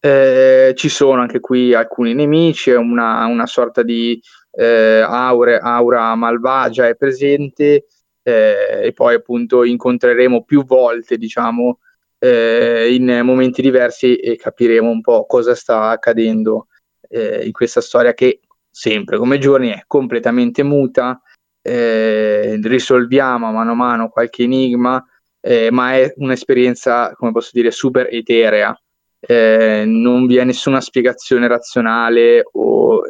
[0.00, 4.18] Eh, ci sono anche qui alcuni nemici, una, una sorta di
[4.52, 7.84] eh, aure, aura malvagia è presente,
[8.28, 11.78] eh, e poi appunto incontreremo più volte, diciamo,
[12.18, 16.66] eh, in momenti diversi e capiremo un po' cosa sta accadendo
[17.08, 21.20] eh, in questa storia che sempre come giorni è completamente muta,
[21.62, 25.02] eh, risolviamo mano a mano qualche enigma,
[25.40, 28.78] eh, ma è un'esperienza, come posso dire, super eterea.
[29.20, 33.02] Eh, non vi è nessuna spiegazione razionale o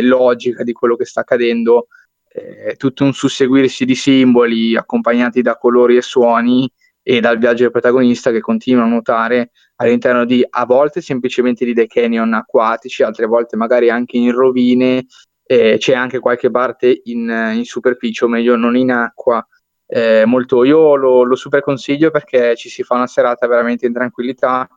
[0.00, 1.88] logica di quello che sta accadendo,
[2.32, 6.70] è tutto un susseguirsi di simboli accompagnati da colori e suoni
[7.02, 11.72] e dal viaggio del protagonista che continua a nuotare all'interno di a volte semplicemente di
[11.72, 15.06] dei canyon acquatici, altre volte magari anche in rovine,
[15.44, 19.44] eh, c'è anche qualche parte in, in, superficie, o meglio non in acqua.
[19.86, 23.92] Eh, molto, io lo, lo super consiglio perché ci si fa una serata veramente in
[23.92, 24.68] tranquillità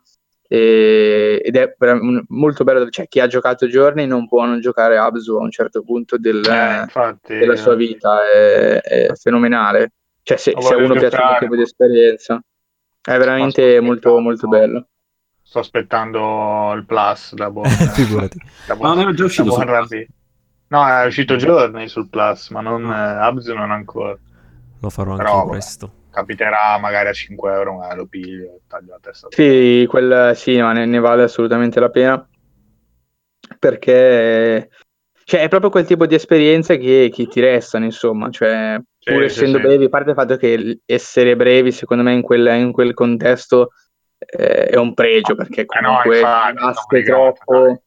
[0.53, 1.75] e, ed è
[2.27, 5.81] molto bello, cioè chi ha giocato giorni non può non giocare Abzu a un certo
[5.81, 11.17] punto del, eh, infatti, della sua vita, è, è fenomenale, cioè se, se uno piace
[11.19, 12.39] un tipo di esperienza,
[13.01, 14.87] è veramente molto molto bello.
[15.41, 18.37] Sto aspettando il plus da buon, Figurati.
[18.67, 19.55] Da buon, no, non è già uscito
[20.67, 24.15] No, è uscito giorni sul plus, ma non, eh, Abzu non ancora.
[24.79, 28.91] Lo farò anche Però, presto capiterà magari a 5 euro, magari lo piglio e taglio
[28.91, 29.27] la testa.
[29.31, 32.27] Sì, quel, sì ma ne, ne, vale assolutamente la pena
[33.57, 34.69] perché
[35.25, 39.21] cioè, è proprio quel tipo di esperienze che, che ti restano, insomma, cioè, sì, pur
[39.21, 39.63] sì, essendo sì.
[39.63, 43.71] brevi, a parte il fatto che essere brevi, secondo me, in quel, in quel contesto
[44.17, 47.83] eh, è un pregio, perché comunque eh no, infatti, troppo,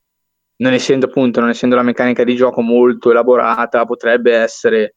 [0.57, 4.95] non essendo appunto, non essendo la meccanica di gioco molto elaborata, potrebbe essere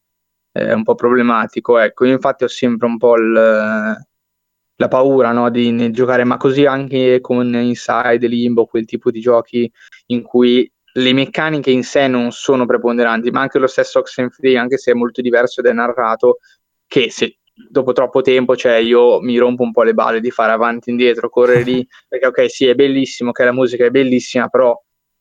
[0.53, 1.79] è un po' problematico.
[1.79, 6.65] Ecco, io infatti ho sempre un po' il, la paura no, di giocare, ma così
[6.65, 9.71] anche con Inside, Limbo, quel tipo di giochi
[10.07, 14.79] in cui le meccaniche in sé non sono preponderanti, ma anche lo stesso Oxenfree, anche
[14.79, 16.39] se è molto diverso ed è narrato,
[16.87, 17.37] che se
[17.69, 20.93] dopo troppo tempo, cioè io mi rompo un po' le balle di fare avanti e
[20.93, 24.75] indietro, correre lì, perché ok, sì, è bellissimo, che la musica è bellissima, però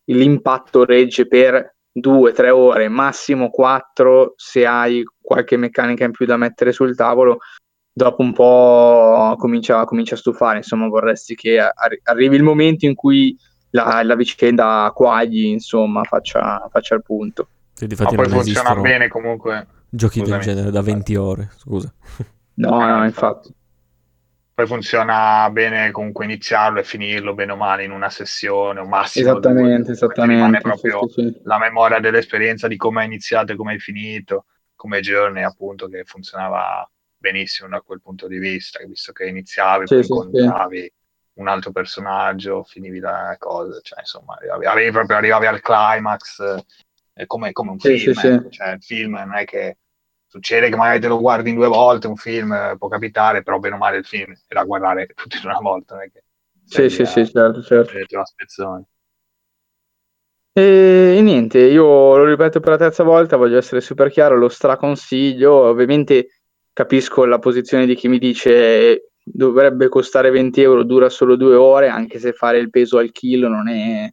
[0.06, 6.38] l'impatto regge per due, tre ore, massimo quattro se hai qualche meccanica in più da
[6.38, 7.38] mettere sul tavolo,
[7.94, 12.96] dopo un po' comincia, comincia a stufare, insomma vorresti che arri- arrivi il momento in
[12.96, 13.38] cui
[13.70, 17.48] la, la vicenda quagli, insomma, faccia, faccia il punto.
[17.74, 19.68] Sì, difatti Ma poi funziona bene comunque.
[19.88, 20.38] Giochi Scusami.
[20.38, 21.94] del genere da 20 ore, scusa.
[22.56, 23.54] No, no, infatti
[24.60, 29.30] poi funziona bene comunque iniziarlo e finirlo bene o male in una sessione o massimo
[29.30, 31.40] esattamente, due, esattamente proprio sì, sì.
[31.44, 34.48] la memoria dell'esperienza di come è iniziato e come è finito
[34.80, 40.08] come Journey appunto che funzionava benissimo da quel punto di vista visto che iniziavi sì,
[40.08, 40.94] poi incontravi
[41.34, 46.64] un altro personaggio finivi la cosa cioè insomma arrivavi, arrivavi proprio arrivavi al climax
[47.14, 48.50] eh, come, come, un film eh.
[48.50, 49.80] cioè il film non è che
[50.30, 53.58] succede che magari te lo guardi in due volte un film, eh, può capitare, però
[53.58, 55.96] bene o male il film è da guardare tutti in una volta.
[55.96, 56.24] Non è che
[56.66, 57.92] sì, sì, sì, certo, certo.
[60.60, 64.50] E, e, niente, io lo ripeto per la terza volta, voglio essere super chiaro, lo
[64.50, 66.28] straconsiglio, ovviamente
[66.74, 71.88] capisco la posizione di chi mi dice dovrebbe costare 20 euro, dura solo due ore,
[71.88, 74.10] anche se fare il peso al chilo non è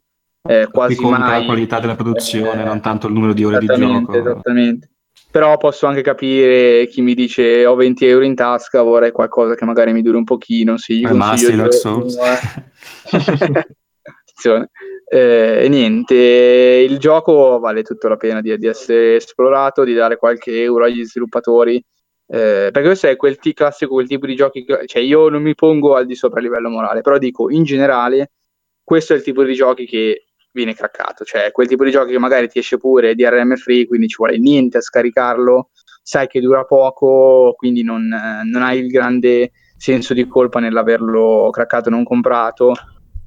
[0.47, 1.39] eh, quasi mai...
[1.41, 4.13] la qualità della produzione, eh, non tanto il numero di ore di gioco.
[4.13, 4.89] Esattamente
[5.29, 9.65] però posso anche capire chi mi dice ho 20 euro in tasca, vorrei qualcosa che
[9.65, 12.17] magari mi duri un pochino, sì, gli consiglio Dark Souls.
[15.09, 20.17] eh, e niente, il gioco vale tutta la pena di, di, essere esplorato, di dare
[20.17, 21.75] qualche euro agli sviluppatori,
[22.27, 25.55] eh, perché questo è quel t- classico, quel tipo di giochi, cioè io non mi
[25.55, 28.31] pongo al di sopra a livello morale, però dico in generale
[28.83, 31.23] questo è il tipo di giochi che viene craccato.
[31.23, 34.37] Cioè, quel tipo di giochi che magari ti esce pure DRM free, quindi ci vuole
[34.37, 35.69] niente a scaricarlo,
[36.01, 41.89] sai che dura poco, quindi non, non hai il grande senso di colpa nell'averlo craccato
[41.89, 42.73] non comprato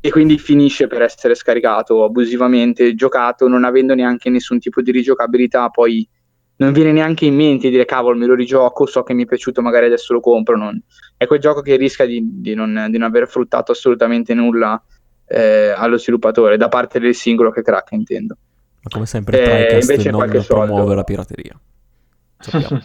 [0.00, 5.68] e quindi finisce per essere scaricato abusivamente, giocato, non avendo neanche nessun tipo di rigiocabilità,
[5.68, 6.08] poi
[6.56, 9.26] non viene neanche in mente di dire cavolo me lo rigioco, so che mi è
[9.26, 10.80] piaciuto, magari adesso lo compro, non...
[11.16, 14.82] è quel gioco che rischia di, di, non, di non, aver fruttato assolutamente nulla
[15.26, 18.36] eh, allo sviluppatore, da parte del singolo che crack intendo.
[18.82, 20.94] Ma come sempre eh, TriCast non promuove soldo.
[20.94, 21.60] la pirateria.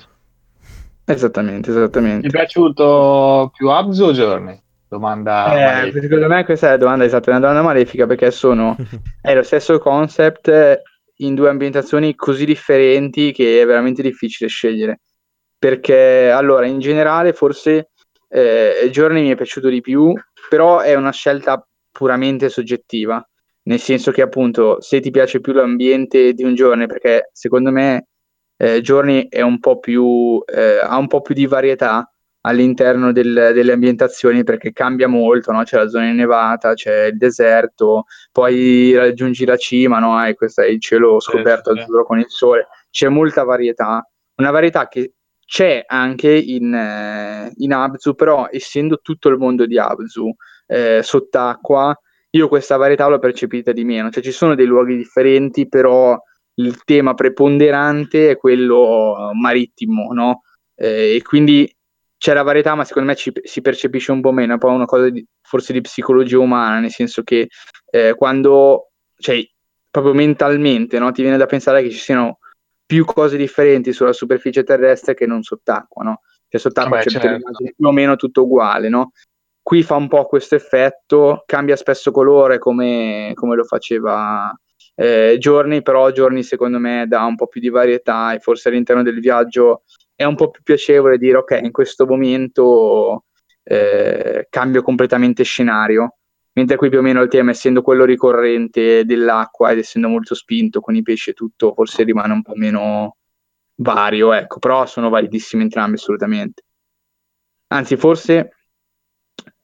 [1.05, 2.28] esattamente, esattamente.
[2.28, 4.63] Ti è piaciuto più Abzu o Journey?
[4.88, 8.75] Domanda eh, secondo me questa è la domanda esatta, è una domanda malefica perché sono
[9.21, 10.83] è lo stesso concept
[11.17, 15.01] in due ambientazioni così differenti che è veramente difficile scegliere.
[15.57, 17.91] Perché allora, in generale, forse
[18.27, 20.13] eh, Journey mi è piaciuto di più,
[20.49, 23.25] però è una scelta puramente soggettiva.
[23.63, 28.07] Nel senso che, appunto, se ti piace più l'ambiente di un Journey, perché secondo me
[28.57, 32.07] eh, Journey è un po' più, eh, ha un po' più di varietà
[32.45, 35.63] all'interno del, delle ambientazioni perché cambia molto, no?
[35.63, 40.23] c'è la zona innevata, c'è il deserto, poi raggiungi la cima no?
[40.25, 42.07] e questo è il cielo scoperto sì, azzurro sì.
[42.07, 48.13] con il sole, c'è molta varietà, una varietà che c'è anche in, eh, in Abzu,
[48.13, 50.33] però essendo tutto il mondo di Abzu
[50.67, 51.99] eh, sott'acqua,
[52.31, 56.15] io questa varietà l'ho percepita di meno, cioè ci sono dei luoghi differenti, però
[56.55, 60.41] il tema preponderante è quello marittimo, no?
[60.75, 61.74] Eh, e quindi
[62.26, 64.69] c'è la varietà, ma secondo me ci, si percepisce un po' meno, è un po'
[64.69, 67.49] una cosa di, forse di psicologia umana, nel senso che
[67.91, 69.47] eh, quando, cioè,
[69.91, 72.39] proprio mentalmente, no, ti viene da pensare che ci siano
[72.84, 76.21] più cose differenti sulla superficie terrestre che non sott'acqua, no?
[76.49, 77.51] Cioè sott'acqua c'è certo.
[77.61, 79.11] più o meno tutto uguale, no?
[79.61, 84.51] Qui fa un po' questo effetto, cambia spesso colore come, come lo faceva
[84.95, 89.03] eh, Giorni, però Giorni secondo me dà un po' più di varietà e forse all'interno
[89.03, 89.84] del viaggio
[90.16, 93.26] è un po' più piacevole dire ok, in questo momento
[93.63, 96.18] eh, cambio completamente scenario,
[96.53, 100.80] mentre qui più o meno il tema, essendo quello ricorrente dell'acqua ed essendo molto spinto
[100.80, 103.18] con i pesci e tutto, forse rimane un po' meno
[103.76, 106.63] vario, ecco, però sono validissimi entrambi assolutamente.
[107.68, 108.51] Anzi, forse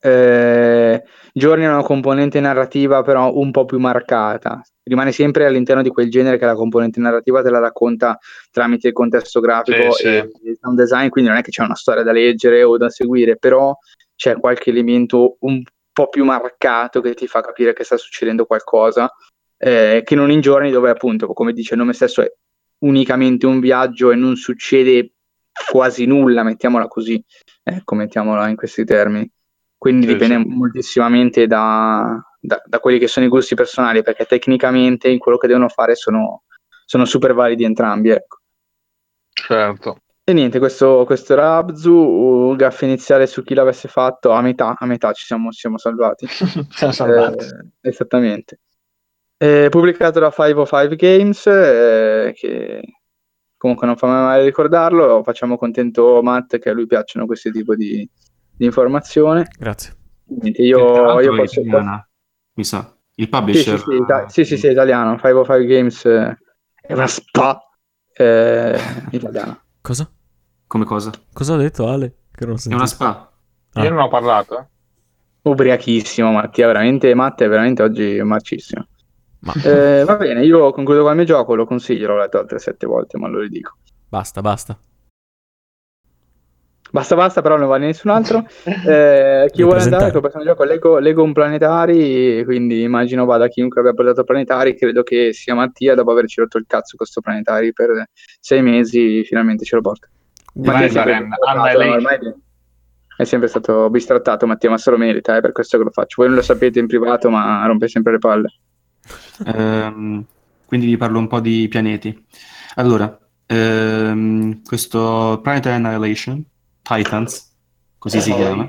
[0.01, 5.89] eh, Giorni ha una componente narrativa però un po' più marcata, rimane sempre all'interno di
[5.89, 8.17] quel genere che la componente narrativa te la racconta
[8.51, 10.49] tramite il contesto grafico sì, e sì.
[10.49, 13.37] il sound design, quindi non è che c'è una storia da leggere o da seguire,
[13.37, 13.77] però
[14.15, 15.61] c'è qualche elemento un
[15.93, 19.13] po' più marcato che ti fa capire che sta succedendo qualcosa,
[19.57, 22.31] eh, che non in giorni dove appunto, come dice il nome stesso, è
[22.79, 25.13] unicamente un viaggio e non succede
[25.69, 27.23] quasi nulla, mettiamola così,
[27.63, 29.29] ecco, mettiamola in questi termini.
[29.81, 35.09] Quindi sì, dipende moltissimamente da, da, da, quelli che sono i gusti personali, perché tecnicamente
[35.09, 36.43] in quello che devono fare sono,
[36.85, 38.09] sono super validi entrambi.
[38.09, 38.41] Ecco.
[39.33, 39.97] Certo.
[40.23, 44.85] E niente, questo, questo era Abzu, gaff iniziale su chi l'avesse fatto, a metà, a
[44.85, 46.27] metà ci siamo, siamo salvati.
[46.29, 47.45] siamo salvati.
[47.45, 48.59] Eh, esattamente.
[49.35, 52.81] Eh, pubblicato da 505 Games, eh, che
[53.57, 57.75] comunque non fa mai male ricordarlo, facciamo contento Matt che a lui piacciono questi tipi
[57.75, 58.09] di,
[58.61, 59.43] di informazioni.
[59.57, 59.95] Grazie.
[60.25, 62.07] Niente, io, io posso, italiana,
[62.53, 62.95] mi sa.
[63.15, 63.77] Il publisher.
[63.79, 65.17] Sì, sì, sì, ita- sì, sì, sì italiano.
[65.17, 66.37] 505 Games eh,
[66.79, 67.59] è una spa
[68.13, 68.79] eh,
[69.11, 69.59] italiana.
[69.81, 70.09] Cosa?
[70.67, 71.11] Come cosa?
[71.33, 72.17] Cosa ha detto Ale?
[72.31, 73.31] Che non è una spa.
[73.73, 73.83] Ah.
[73.83, 74.69] Io non ho parlato.
[75.41, 78.85] Ubriachissimo, Mattia, veramente, Matte è veramente oggi marcissimo.
[79.39, 79.53] Ma...
[79.53, 82.85] Eh, va bene, io concludo con il mio gioco, lo consiglio, l'ho letto altre sette
[82.85, 83.77] volte, ma lo ridico.
[84.07, 84.77] Basta, basta.
[86.91, 88.45] Basta, basta, però non vale nessun altro.
[88.91, 93.79] Eh, chi vuole andare col prossimo gioco Lego, Lego un planetari, quindi immagino vada chiunque
[93.79, 97.73] abbia portato planetari, credo che sia Mattia, dopo averci rotto il cazzo con questo planetari
[97.73, 100.07] per sei mesi, finalmente ce lo porta.
[100.53, 102.19] Vai, ormai
[103.15, 106.15] è sempre stato bistrattato Mattia, ma se lo merita, è per questo che lo faccio.
[106.17, 108.53] Voi non lo sapete in privato, ma rompe sempre le palle.
[109.45, 110.25] Um,
[110.65, 112.25] quindi vi parlo un po' di pianeti.
[112.75, 113.17] Allora,
[113.47, 116.43] um, questo Planetary Annihilation
[116.81, 117.55] Titans,
[117.97, 118.67] così eh, si chiama.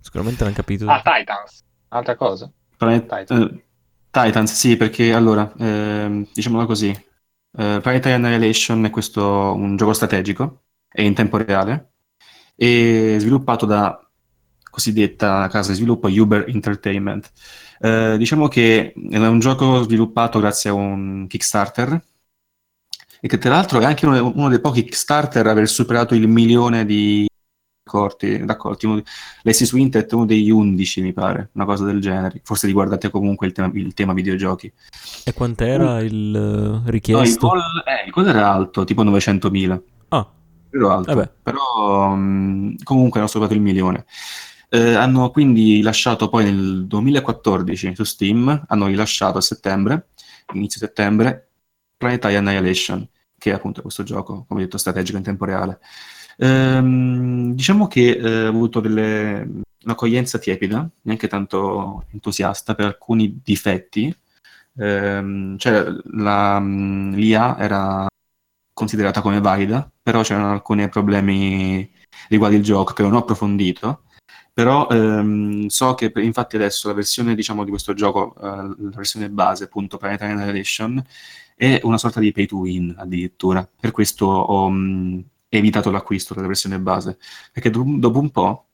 [0.00, 0.88] Sicuramente l'hanno capito.
[0.88, 2.50] Ah, Titans, altra cosa.
[2.76, 3.30] Planet, Titans.
[3.30, 3.60] Uh,
[4.10, 10.62] Titans, sì, perché allora, eh, diciamolo così, eh, Planetary Annihilation è questo un gioco strategico,
[10.88, 11.92] è in tempo reale,
[12.54, 14.00] e sviluppato da
[14.70, 17.30] cosiddetta casa di sviluppo Uber Entertainment.
[17.78, 22.02] Eh, diciamo che è un gioco sviluppato grazie a un Kickstarter
[23.20, 26.28] e che tra l'altro è anche uno, uno dei pochi Kickstarter a aver superato il
[26.28, 27.26] milione di
[27.86, 29.02] accorti, d'accordo.
[29.42, 32.40] Lessi su Internet è uno degli 11, mi pare, una cosa del genere.
[32.42, 34.70] Forse riguardate comunque il tema, il tema videogiochi.
[35.24, 37.46] E quant'era il uh, richiesto?
[37.46, 39.80] No, il, goal, eh, il goal era alto, tipo 900.000.
[40.08, 40.28] Ah.
[40.68, 41.30] Ero alto, Vabbè.
[41.42, 44.04] però um, comunque hanno superato il milione.
[44.68, 50.08] Eh, hanno quindi lasciato poi nel 2014 su Steam, hanno rilasciato a settembre,
[50.54, 51.50] inizio settembre,
[51.96, 53.08] Planetary Annihilation,
[53.38, 55.78] che è appunto questo gioco, come detto, strategico in tempo reale.
[56.38, 59.48] Ehm, diciamo che eh, ha avuto delle,
[59.84, 64.14] un'accoglienza tiepida, neanche tanto entusiasta per alcuni difetti.
[64.78, 68.06] Ehm, cioè la, l'IA era
[68.72, 71.90] considerata come valida, però c'erano alcuni problemi
[72.28, 74.02] riguardo il gioco che non ho approfondito.
[74.52, 78.46] Però ehm, so che infatti adesso la versione diciamo, di questo gioco, eh,
[78.78, 81.02] la versione base, appunto Planetary Annihilation,
[81.54, 83.68] è una sorta di pay to win addirittura.
[83.80, 87.18] Per questo ho mh, evitato l'acquisto della versione base,
[87.52, 88.66] perché do- dopo un po'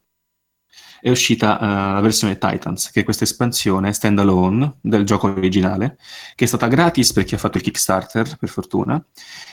[1.03, 5.99] è uscita uh, la versione Titans, che è questa espansione standalone del gioco originale,
[6.37, 9.05] che è stata gratis per chi ha fatto il Kickstarter, per fortuna,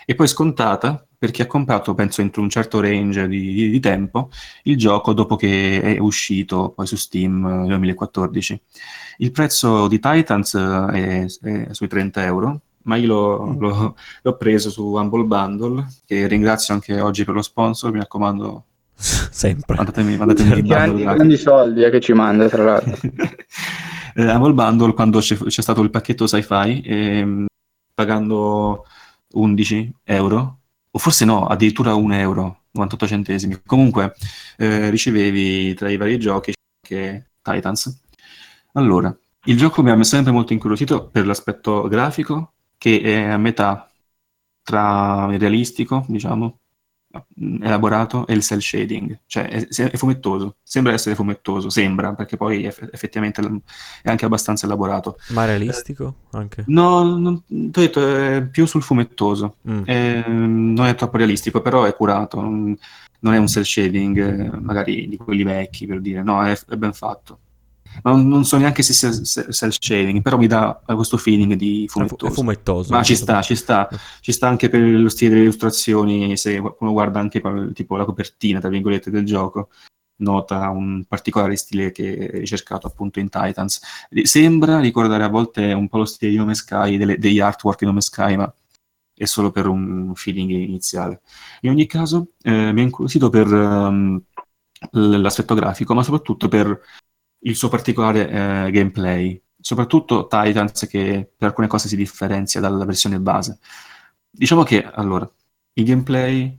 [0.05, 3.80] e poi scontata per chi ha comprato, penso entro un certo range di, di, di
[3.80, 4.30] tempo,
[4.63, 8.61] il gioco dopo che è uscito poi su Steam nel 2014.
[9.17, 13.59] Il prezzo di Titans è, è sui 30 euro, ma io l'ho, mm.
[13.59, 18.65] l'ho, l'ho, preso su Humble Bundle, che ringrazio anche oggi per lo sponsor, mi raccomando.
[18.95, 19.75] Sempre.
[19.75, 22.99] Mandatemi, mandatemi grandi, grandi soldi eh, che ci manda, tra l'altro.
[24.15, 27.45] eh, Humble Bundle, quando c'è, c'è, stato il pacchetto sci-fi, eh,
[27.93, 28.86] pagando
[29.34, 30.57] 11 euro,
[30.91, 33.61] o forse no, addirittura 1 euro, 98 centesimi.
[33.65, 34.15] Comunque,
[34.57, 38.01] eh, ricevevi tra i vari giochi anche Titans.
[38.73, 39.15] Allora,
[39.45, 43.91] il gioco mi ha sempre molto incuriosito per l'aspetto grafico, che è a metà
[44.63, 46.59] tra il realistico, diciamo,
[47.61, 52.65] elaborato e il cell shading, cioè è, è, fumettoso, sembra essere fumettoso, sembra, perché poi
[52.65, 53.41] eff- effettivamente
[54.01, 55.17] è anche abbastanza elaborato.
[55.30, 56.63] Ma realistico anche?
[56.67, 59.84] No, non, ti ho detto, è più sul fumettoso, mm.
[59.84, 62.77] è, non è troppo realistico, però è curato, non,
[63.21, 66.93] non è un cell shading magari di quelli vecchi, per dire, no, è, è ben
[66.93, 67.39] fatto
[68.03, 69.11] non, non so neanche se sia
[69.51, 72.33] cel shading, però mi dà questo feeling di fumettoso.
[72.33, 73.89] fumettoso Ma ci sta, ci sta,
[74.21, 77.41] ci sta anche per lo stile delle illustrazioni, se uno guarda anche
[77.73, 79.69] tipo la copertina, tra virgolette, del gioco,
[80.17, 83.81] nota un particolare stile che è ricercato appunto in Titans.
[84.23, 87.85] Sembra ricordare a volte un po' lo stile di Nome Sky, delle, degli artwork di
[87.85, 88.53] Nome Sky, ma
[89.13, 91.21] è solo per un feeling iniziale.
[91.61, 94.21] In ogni caso, eh, mi ha incuriosito per um,
[94.91, 96.81] l'aspetto grafico, ma soprattutto per
[97.39, 103.19] il suo particolare eh, gameplay, soprattutto Titans che per alcune cose si differenzia dalla versione
[103.19, 103.59] base.
[104.29, 105.29] Diciamo che allora
[105.73, 106.57] il gameplay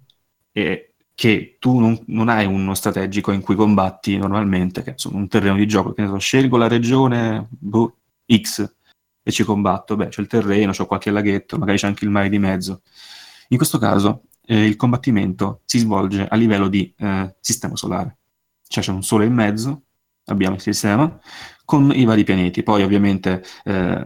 [0.52, 5.28] è che tu non, non, hai uno strategico in cui combatti normalmente, che insomma un
[5.28, 7.96] terreno di gioco, che ne so, scelgo la regione boh,
[8.34, 8.74] X
[9.22, 12.30] e ci combatto, beh c'è il terreno, c'ho qualche laghetto, magari c'è anche il mare
[12.30, 12.82] di mezzo.
[13.48, 18.16] In questo caso eh, il combattimento si svolge a livello di eh, sistema solare,
[18.66, 19.82] cioè c'è un sole in mezzo
[20.32, 21.18] abbiamo il sistema,
[21.64, 22.62] con i vari pianeti.
[22.62, 24.04] Poi ovviamente eh,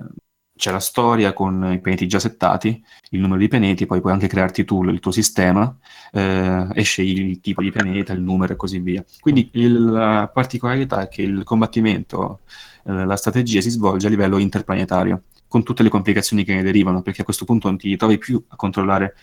[0.56, 4.28] c'è la storia con i pianeti già settati, il numero di pianeti, poi puoi anche
[4.28, 5.76] crearti tu il tuo sistema
[6.12, 9.04] eh, e scegli il tipo di pianeta, il numero e così via.
[9.20, 12.40] Quindi il, la particolarità è che il combattimento,
[12.84, 17.02] eh, la strategia si svolge a livello interplanetario, con tutte le complicazioni che ne derivano,
[17.02, 19.14] perché a questo punto non ti trovi più a controllare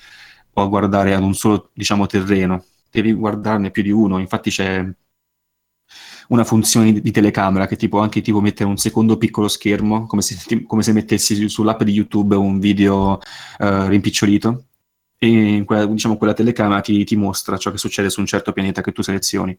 [0.53, 4.85] o a guardare ad un solo, diciamo, terreno, devi guardarne più di uno, infatti c'è
[6.32, 10.05] una funzione di, di, telecamera che ti può anche tipo mettere un secondo piccolo schermo,
[10.07, 13.19] come se, come se mettessi sull'app di YouTube un video
[13.59, 14.63] uh, rimpicciolito.
[15.17, 18.82] E quella, diciamo, quella telecamera ti, ti, mostra ciò che succede su un certo pianeta
[18.82, 19.55] che tu selezioni,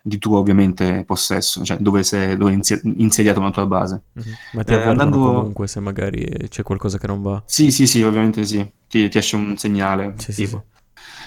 [0.00, 4.02] di tuo ovviamente possesso, cioè dove, sei, dove insediata una tua base.
[4.18, 4.34] Mm-hmm.
[4.52, 5.18] Ma ti eh, andando...
[5.18, 7.42] comunque se magari c'è qualcosa che non va?
[7.44, 8.64] Sì, sì, sì, ovviamente sì.
[8.88, 10.14] Ti, ti esce un segnale.
[10.18, 10.64] Sì, tipo.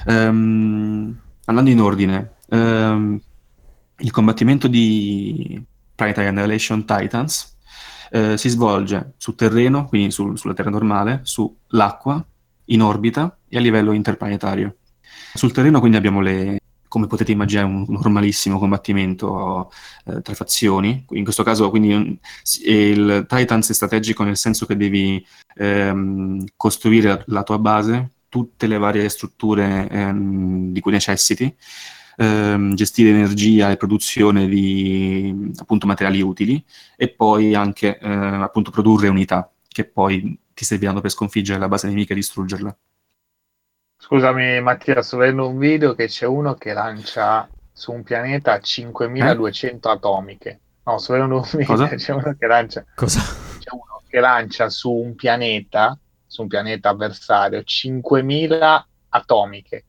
[0.05, 0.15] Sì, sì.
[0.15, 3.19] Um, andando in ordine, um,
[3.99, 5.61] il combattimento di
[5.95, 7.57] Planetary Annihilation Titans
[8.11, 12.25] eh, si svolge su terreno, quindi su, sulla Terra normale, sull'acqua,
[12.65, 14.75] in orbita e a livello interplanetario.
[15.33, 19.71] Sul terreno quindi abbiamo le, come potete immaginare, un normalissimo combattimento
[20.05, 21.05] eh, tra fazioni.
[21.11, 22.19] In questo caso, quindi,
[22.65, 25.23] il Titans è strategico nel senso che devi
[25.55, 31.55] ehm, costruire la, la, tua base, tutte le varie strutture ehm, di cui necessiti,
[32.18, 36.64] ehm, gestire energia e produzione di appunto materiali utili
[36.95, 41.88] e poi anche eh, appunto produrre unità che poi ti serviranno per sconfiggere la base
[41.88, 42.76] nemica e distruggerla.
[43.97, 49.89] Scusami Mattia, sto vedendo un video che c'è uno che lancia su un pianeta 5200
[49.89, 49.91] eh?
[49.91, 50.60] atomiche.
[50.84, 51.88] No, sto vedendo un video, Cosa?
[51.95, 53.20] c'è uno che lancia Cosa?
[53.60, 59.86] C'è uno che lancia su un pianeta, su un pianeta avversario, 5000 atomiche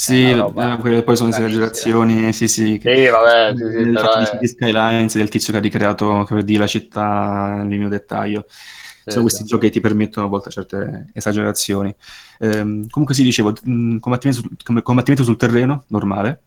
[0.00, 2.78] Sì, eh, quelle poi sono esagerazioni, sì, sì.
[2.78, 4.38] Che, sì, vabbè, sì, sì, però è...
[4.38, 8.44] di Skylines del tizio che ha ricreato, per dire, la città nel mio dettaglio.
[8.48, 11.92] Sì, sono questi giochi che ti permettono a volte certe esagerazioni.
[12.38, 13.52] Ehm, comunque si dicevo,
[13.98, 16.42] combattimento, sul, combattimento sul terreno, normale,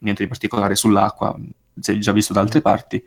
[0.00, 1.34] niente di particolare sull'acqua,
[1.80, 3.02] si è già visto da altre parti.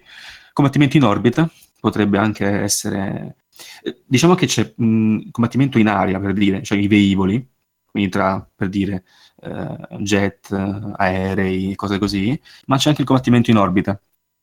[0.54, 1.48] Combattimento in orbita,
[1.80, 3.36] potrebbe anche essere...
[3.84, 7.48] Eh, diciamo che c'è mh, combattimento in aria, per dire, cioè i velivoli,
[7.94, 9.04] quindi tra, per dire,
[9.44, 14.02] uh, jet, aerei, cose così, ma c'è anche il combattimento in orbita,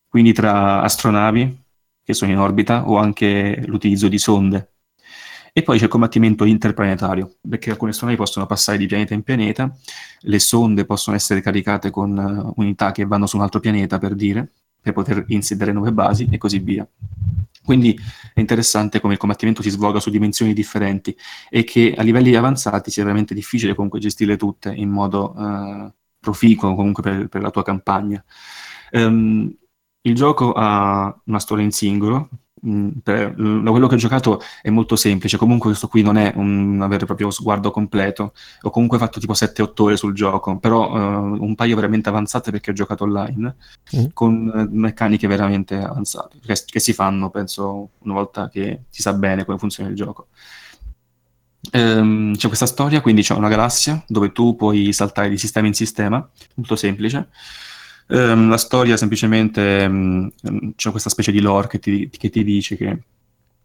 [0.09, 1.63] quindi tra astronavi
[2.05, 4.75] che sono in orbita o anche l'utilizzo di sonde.
[5.53, 9.77] E poi c'è il combattimento interplanetario, perché alcune astronavi possono passare di pianeta in pianeta,
[10.21, 14.15] le sonde possono essere caricate con uh, unità che vanno su un altro pianeta, per
[14.15, 14.49] dire,
[14.81, 16.87] per poter insediare nuove basi e così via.
[17.71, 17.97] Quindi
[18.35, 21.17] è interessante come il combattimento si svolga su dimensioni differenti
[21.49, 26.75] e che a livelli avanzati sia veramente difficile comunque gestirle tutte in modo uh, proficuo
[26.75, 28.25] comunque per, per, la tua campagna.
[28.91, 29.57] Um,
[30.01, 32.31] il gioco ha una storia in singolo,
[33.03, 36.81] per, da quello che ho giocato è molto semplice, comunque questo qui non è un,
[36.81, 40.91] un vero e proprio sguardo completo, ho comunque fatto tipo 7-8 ore sul gioco, però
[40.91, 43.57] uh, un paio veramente avanzate perché ho giocato online,
[43.97, 44.05] mm.
[44.13, 49.15] con uh, meccaniche veramente avanzate, che, che, si fanno, penso, una volta che si sa
[49.15, 50.29] bene come funziona il gioco.
[51.73, 55.75] Um, c'è questa storia, quindi c'è una galassia dove tu puoi saltare di sistema in
[55.75, 57.29] sistema, molto semplice.
[58.13, 60.33] Um, la storia semplicemente um,
[60.75, 63.03] c'è questa specie di lore che ti, che ti, dice che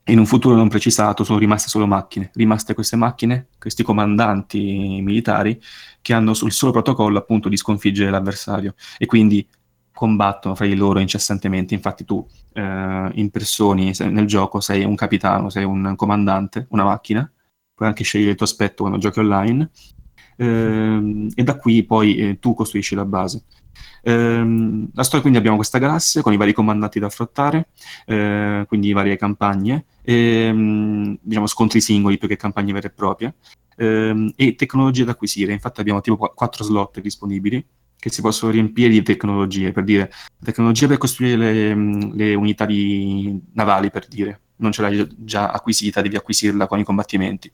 [0.03, 5.59] in un futuro non precisato sono rimaste solo macchine, rimaste queste macchine, questi comandanti militari
[5.99, 9.47] che hanno il solo protocollo appunto di sconfiggere l'avversario e quindi
[9.91, 11.73] combattono fra di loro incessantemente.
[11.73, 12.23] Infatti tu
[12.53, 17.27] eh, impersoni nel gioco, sei un capitano, sei un comandante, una macchina,
[17.73, 19.71] puoi anche scegliere il tuo aspetto quando giochi online
[20.35, 23.43] eh, e da qui poi eh, tu costruisci la base.
[24.03, 27.69] Ehm, la storia quindi abbiamo questa galassia con i vari comandanti da affrontare,
[28.05, 33.35] eh, quindi varie campagne, ehm, diciamo scontri singoli più che campagne vere e proprie,
[33.77, 35.53] ehm, e tecnologie da acquisire.
[35.53, 37.65] Infatti abbiamo tipo qu- quattro slot disponibili
[37.97, 40.11] che si possono riempire di tecnologie, per dire,
[40.43, 41.75] tecnologie per costruire le,
[42.13, 46.83] le unità di, navali, per dire, non ce l'hai già acquisita, devi acquisirla con i
[46.83, 47.51] combattimenti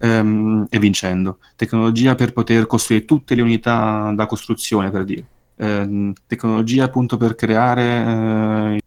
[0.00, 1.38] um, e vincendo.
[1.56, 5.26] Tecnologia per poter costruire tutte le unità da costruzione, per dire
[5.56, 8.82] eh, tecnologia appunto per creare eh,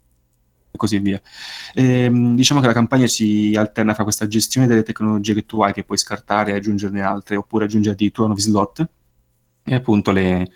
[0.75, 1.21] e così via.
[1.73, 5.61] E, ehm, diciamo che la campagna si alterna fra questa gestione delle tecnologie che tu
[5.61, 8.87] hai, che puoi scartare e aggiungerne altre, oppure aggiungere addirittura nuovi slot,
[9.63, 10.51] e appunto le,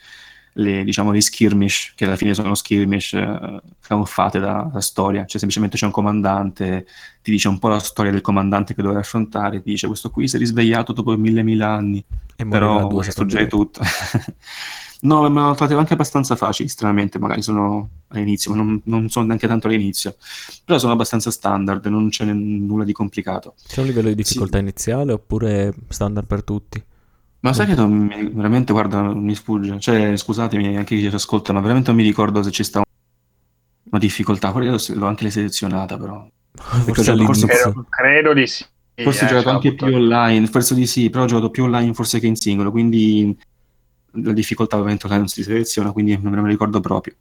[0.53, 5.39] le, diciamo, le skirmish, che alla fine sono skirmish eh, camuffate da, da, storia, cioè
[5.39, 6.85] semplicemente c'è un comandante,
[7.21, 10.27] ti dice un po' la storia del comandante che dovrai affrontare, ti dice questo qui
[10.27, 12.03] si è risvegliato dopo mille mila anni,
[12.35, 13.81] e però distrugge tutto.
[15.01, 19.27] No, me l'ho trovato anche abbastanza facili, stranamente, magari sono all'inizio, ma non, non, sono
[19.27, 20.15] neanche tanto all'inizio.
[20.65, 23.55] Però sono abbastanza standard, non c'è n- nulla di complicato.
[23.65, 24.63] C'è un livello di difficoltà sì.
[24.63, 26.83] iniziale oppure standard per tutti?
[27.41, 29.79] Ma sai che non mi, veramente, guarda, mi sfugge.
[29.79, 32.81] Cioè, scusatemi anche chi ci ascolta, ma veramente non mi ricordo se ci sta
[33.83, 34.51] una difficoltà.
[34.51, 36.27] Poi l'ho anche selezionata, però.
[36.59, 38.65] Forse forse, credo, credo di sì.
[38.95, 41.93] Forse eh, ho giocato anche più online, forse di sì, però ho giocato più online
[41.93, 43.37] forse che in singolo, quindi
[44.11, 47.15] la difficoltà ovviamente non si seleziona, quindi non me lo ricordo proprio.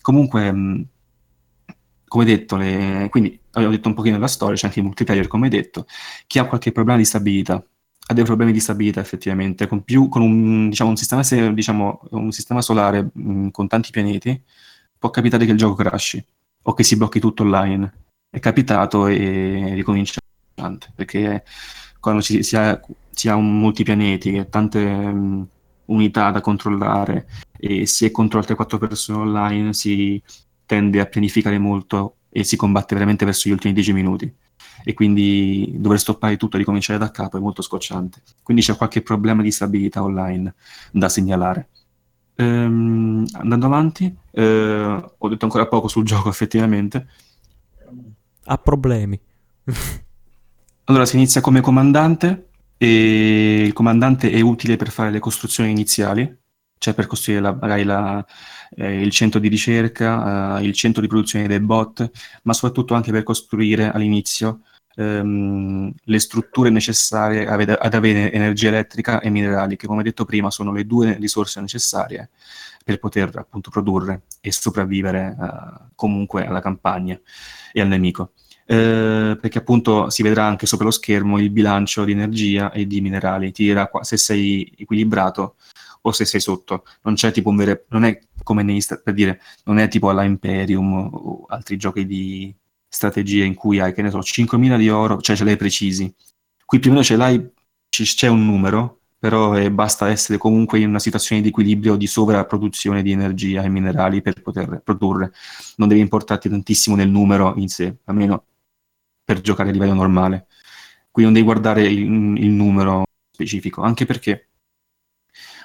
[0.00, 0.86] Comunque, mh,
[2.06, 5.48] come detto, le, quindi avevo detto un pochino della storia, c'è anche il multiplayer, come
[5.48, 5.86] detto,
[6.26, 10.22] chi ha qualche problema di stabilità, ha dei problemi di stabilità effettivamente, con, più, con
[10.22, 11.22] un, diciamo, un, sistema,
[11.52, 14.42] diciamo, un sistema solare mh, con tanti pianeti,
[14.98, 16.22] può capitare che il gioco crashi
[16.62, 17.92] o che si blocchi tutto online.
[18.30, 20.20] È capitato e ricomincia
[20.94, 21.44] perché
[21.98, 22.80] quando ci, si, ha,
[23.10, 24.84] si ha un multipianeti, tante...
[24.84, 25.48] Mh,
[25.92, 27.26] unità da controllare
[27.58, 30.20] e se è contro altre quattro persone online si
[30.66, 34.34] tende a pianificare molto e si combatte veramente verso gli ultimi dieci minuti
[34.84, 38.22] e quindi dover stoppare tutto e ricominciare da capo è molto scocciante.
[38.42, 40.54] Quindi c'è qualche problema di stabilità online
[40.90, 41.68] da segnalare.
[42.36, 47.06] Ehm, andando avanti, eh, ho detto ancora poco sul gioco effettivamente.
[48.44, 49.20] Ha problemi.
[50.84, 52.48] allora si inizia come comandante
[52.82, 56.28] e il comandante è utile per fare le costruzioni iniziali,
[56.78, 58.26] cioè per costruire la, magari la,
[58.74, 62.10] eh, il centro di ricerca, eh, il centro di produzione dei bot,
[62.42, 64.62] ma soprattutto anche per costruire all'inizio
[64.96, 70.72] ehm, le strutture necessarie ad avere energia elettrica e minerali, che come detto prima sono
[70.72, 72.30] le due risorse necessarie
[72.84, 77.16] per poter appunto produrre e sopravvivere eh, comunque alla campagna
[77.72, 78.32] e al nemico.
[78.72, 83.02] Eh, perché appunto si vedrà anche sopra lo schermo il bilancio di energia e di
[83.02, 85.56] minerali, ti dirà se sei equilibrato
[86.00, 86.84] o se sei sotto.
[87.02, 87.84] Non c'è tipo un vero...
[87.88, 88.82] non è come nei...
[89.04, 92.54] per dire, non è tipo alla Imperium o altri giochi di
[92.88, 96.12] strategia in cui hai, che ne so, 5.000 di oro, cioè ce l'hai precisi.
[96.64, 97.46] Qui più o meno ce l'hai,
[97.90, 103.02] c'è un numero, però eh, basta essere comunque in una situazione di equilibrio di sovrapproduzione
[103.02, 105.32] di energia e minerali per poter produrre.
[105.76, 108.44] Non devi importarti tantissimo nel numero in sé, almeno
[109.32, 110.46] per giocare a livello normale.
[111.10, 114.48] Qui non devi guardare il, il numero specifico, anche perché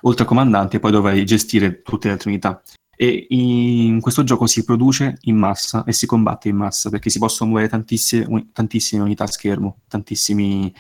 [0.02, 2.62] oltre al comandante poi dovrai gestire tutte le altre unità.
[2.96, 7.20] E in questo gioco si produce in massa e si combatte in massa perché si
[7.20, 10.74] possono muovere tantissime, tantissime unità a schermo, tantissimi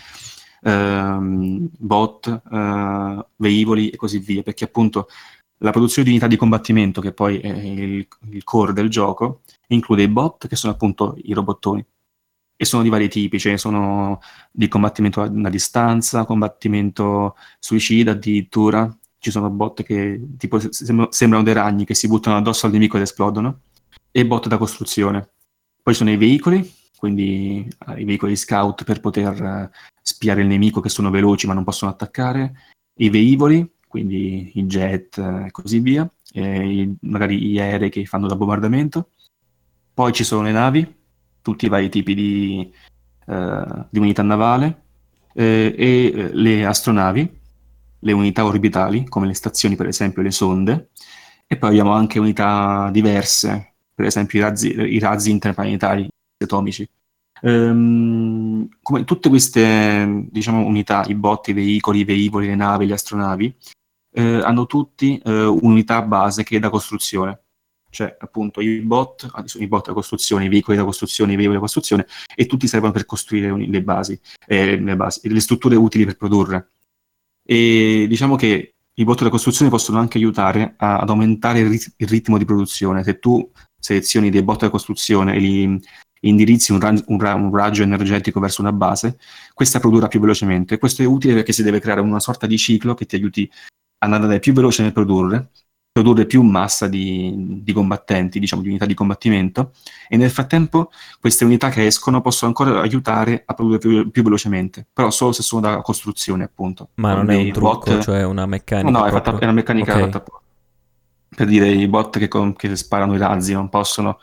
[0.62, 5.08] ehm, bot, eh, velivoli e così via, perché appunto
[5.60, 10.04] la produzione di unità di combattimento, che poi è il, il core del gioco, include
[10.04, 11.86] i bot, che sono appunto i robottoni,
[12.58, 14.20] e sono di vari tipi, cioè sono
[14.52, 21.54] di combattimento a, distanza, combattimento suicida addirittura, ci sono bot che tipo sem- sembrano dei
[21.54, 23.62] ragni che si buttano addosso al nemico ed esplodono,
[24.12, 25.30] e bot da costruzione.
[25.84, 29.70] Poi sono i veicoli, quindi eh, i veicoli scout per poter eh,
[30.02, 32.54] spiare il nemico che sono veloci ma non possono attaccare,
[32.96, 38.26] i velivoli, quindi i jet eh, e così via, e magari gli aerei che fanno
[38.26, 39.12] da bombardamento.
[39.94, 40.96] Poi ci sono le navi,
[41.48, 42.74] tutti i vari tipi di,
[43.28, 44.82] uh, di unità navale,
[45.34, 47.40] eh, e le astronavi,
[48.00, 50.90] le unità orbitali, come le stazioni per esempio, le sonde,
[51.48, 56.06] e poi abbiamo anche unità diverse, per esempio i razzi, i razzi interplanetari
[56.44, 56.86] atomici.
[57.40, 62.94] Um, come tutte queste diciamo, unità, i botti, i veicoli, i velivoli, le navi, le
[62.94, 63.56] astronavi,
[64.12, 67.44] eh, hanno tutti eh, un'unità base che è da costruzione
[67.90, 71.62] cioè appunto i bot, i bot da costruzione, i veicoli da costruzione, i veicoli da
[71.62, 76.18] costruzione, e tutti servono per costruire le basi, eh, le, basi le strutture utili per
[76.18, 76.72] produrre.
[77.44, 81.94] E diciamo che i bot da costruzione possono anche aiutare a, ad aumentare il, rit-
[81.98, 83.04] il, ritmo di produzione.
[83.04, 85.82] Se tu selezioni dei bot da costruzione e li
[86.22, 89.18] indirizzi un, ra- un, ra- un raggio energetico verso una base,
[89.54, 90.78] questa produrrà più velocemente.
[90.78, 93.50] Questo è utile perché si deve creare una sorta di ciclo che ti aiuti
[94.00, 95.52] ad andare più veloce nel produrre
[95.98, 97.34] produrre più massa di,
[97.64, 99.72] di, combattenti, diciamo di unità di combattimento,
[100.08, 104.86] e nel frattempo queste unità che escono possono ancora aiutare a produrre più, più velocemente,
[104.94, 106.90] però solo se sono da costruzione, appunto.
[106.96, 108.00] Ma non è un trucco, bot...
[108.04, 108.92] cioè una meccanica?
[108.92, 110.04] No, no, è, fatta, è, una meccanica okay.
[110.04, 110.24] fatta
[111.36, 114.20] per dire i bot che, che sparano i razzi non possono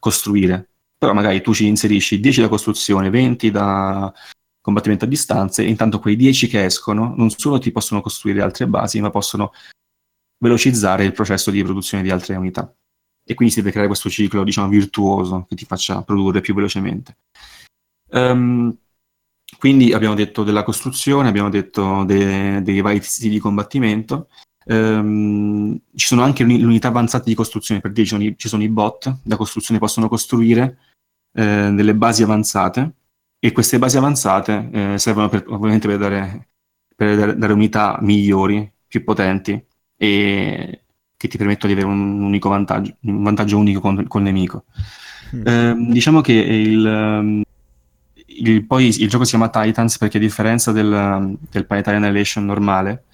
[0.00, 4.12] costruire, però magari tu ci inserisci 10 da costruzione, 20 da
[4.60, 8.66] combattimento a distanza, e intanto quei 10 che escono non solo ti possono costruire altre
[8.66, 9.52] basi, ma possono
[10.42, 12.74] velocizzare il processo di produzione di altre unità.
[13.24, 17.18] E quindi si deve creare questo ciclo, diciamo, virtuoso che ti faccia produrre più velocemente.
[18.10, 18.76] Um,
[19.58, 24.28] quindi abbiamo detto della costruzione, abbiamo detto de- dei vari tipi di combattimento.
[24.64, 28.48] Um, ci sono anche le unità avanzate di costruzione, per dire ci sono i, ci
[28.48, 30.78] sono i bot da costruzione, possono costruire
[31.32, 32.94] eh, delle basi avanzate
[33.38, 36.48] e queste basi avanzate eh, servono per, ovviamente per dare,
[36.94, 39.64] per dare unità migliori, più potenti
[40.02, 40.80] e
[41.16, 44.64] che ti permettono di avere un unico vantaggio, un vantaggio unico con, col nemico.
[45.36, 45.46] Mm.
[45.46, 47.42] Eh, diciamo che il, ehm,
[48.26, 53.04] il, poi il gioco si chiama Titans perché a differenza del, del Planetary Annihilation normale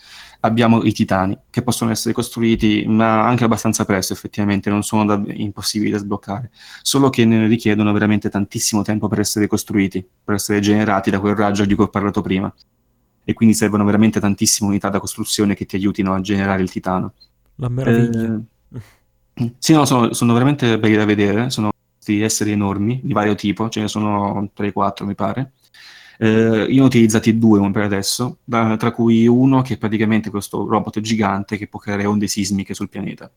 [0.41, 5.21] abbiamo i titani che possono essere costruiti ma anche abbastanza presto effettivamente non sono da,
[5.27, 10.61] impossibili da sbloccare solo che ne richiedono veramente tantissimo tempo per essere costruiti per essere
[10.61, 12.53] generati da quel raggio di cui ho parlato prima
[13.29, 17.13] e quindi servono veramente tantissime unità da costruzione che ti aiutino a generare il titano.
[17.57, 18.41] La meraviglia.
[19.35, 23.35] Eh, sì, no, sono, sono, veramente belli da vedere, sono questi esseri enormi di vario
[23.35, 25.53] tipo, ce ne sono 3-4 mi pare.
[26.17, 26.27] Eh,
[26.71, 30.67] io ne ho utilizzati due per adesso, da, tra cui uno che è praticamente questo
[30.67, 33.31] robot gigante che può creare onde sismiche sul pianeta.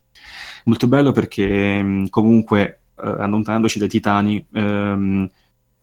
[0.64, 5.30] Molto bello perché comunque eh, allontanandoci dai titani ehm,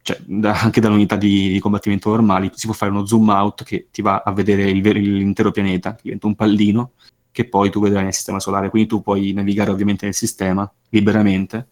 [0.09, 3.89] cioè, da, anche dall'unità di, di, combattimento normali, si può fare uno zoom out che
[3.91, 6.93] ti va a vedere il, l'intero pianeta, diventa un pallino
[7.31, 11.69] che poi tu vedrai nel sistema solare, quindi tu puoi navigare ovviamente nel sistema liberamente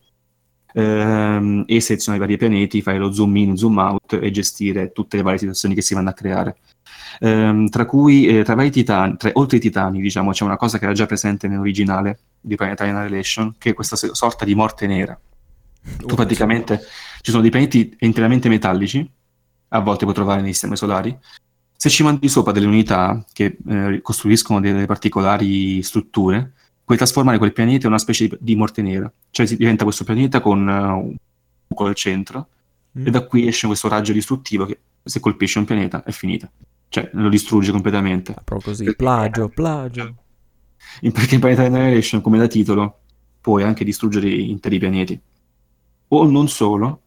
[0.74, 5.16] ehm, e selezionare i vari pianeti, fare lo zoom in, zoom out e gestire tutte
[5.16, 6.58] le varie situazioni che si vanno a creare.
[7.20, 10.78] Ehm, tra cui, eh, tra vari titani, tra, oltre ai titani, diciamo, c'è una cosa
[10.78, 15.18] che era già presente nell'originale di Planetary Annihilation, che è questa sorta di morte nera.
[16.06, 16.82] Tu praticamente
[17.26, 19.04] ci sono dei pianeti interamente metallici,
[19.70, 21.18] a volte puoi trovare nei sistemi solari.
[21.74, 26.52] Se ci mandi sopra delle unità che eh, costruiscono delle particolari strutture,
[26.84, 29.12] puoi trasformare quel pianeta in una specie di, di morte nera.
[29.28, 31.16] Cioè diventa questo pianeta con uh, un
[31.66, 32.46] buco al centro
[32.96, 33.08] mm.
[33.08, 36.48] e da qui esce questo raggio distruttivo che se colpisce un pianeta è finita.
[36.88, 38.36] Cioè lo distrugge completamente.
[38.44, 40.14] Proprio così, plagio, plagio.
[41.00, 43.00] In, perché in Planetary Annihilation, come da titolo,
[43.40, 45.20] puoi anche distruggere interi pianeti.
[46.06, 47.00] O non solo,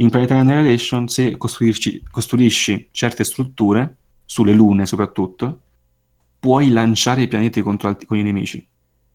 [0.00, 5.60] in Planetary Annihilation, se costruisci certe strutture, sulle lune soprattutto,
[6.38, 8.66] puoi lanciare i pianeti contro alt- con i nemici.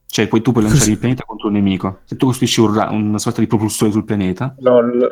[0.06, 2.02] Cioè, poi tu puoi lanciare il pianeta contro un nemico.
[2.04, 5.10] Se tu costruisci un ra- una sorta di propulsore sul pianeta, Lol.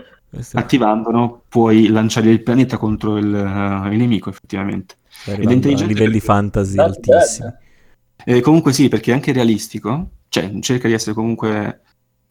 [0.54, 4.96] attivandolo, puoi lanciare il pianeta contro il, uh, il nemico, effettivamente.
[5.26, 5.84] Ed è intelligente.
[5.84, 6.26] A livelli perché...
[6.26, 7.54] fantasy ah, altissimi.
[8.26, 10.10] Eh, comunque sì, perché è anche realistico.
[10.28, 11.82] Cioè, cerca di essere comunque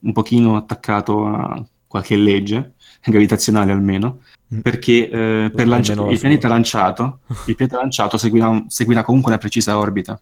[0.00, 4.20] un pochino attaccato a qualche legge, gravitazionale almeno,
[4.54, 4.60] mm.
[4.60, 9.76] perché eh, per lancia- il pianeta lanciato, il pianeta lanciato seguirà, seguirà comunque una precisa
[9.76, 10.20] orbita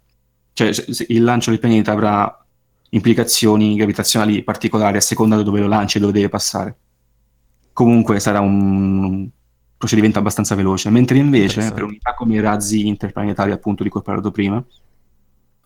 [0.59, 0.73] cioè
[1.07, 2.45] il lancio del pianeta avrà
[2.91, 6.77] implicazioni gravitazionali particolari a seconda di dove lo lanci e dove deve passare.
[7.73, 9.29] Comunque sarà un
[9.77, 14.03] procedimento abbastanza veloce, mentre invece per unità come i razzi interplanetari appunto di cui ho
[14.03, 14.61] parlato prima,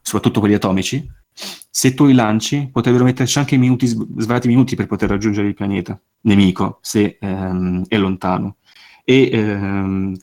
[0.02, 5.08] soprattutto quelli atomici, se tu li lanci potrebbero metterci anche minuti, svariati minuti per poter
[5.08, 8.56] raggiungere il pianeta nemico se ehm, è lontano.
[9.04, 10.16] E ehm,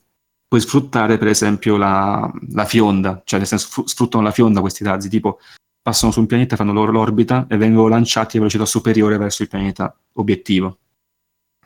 [0.47, 5.09] puoi sfruttare per esempio la, la fionda, cioè nel senso sfruttano la fionda questi razzi,
[5.09, 5.39] tipo
[5.81, 9.49] passano su un pianeta, fanno loro l'orbita e vengono lanciati a velocità superiore verso il
[9.49, 10.79] pianeta obiettivo.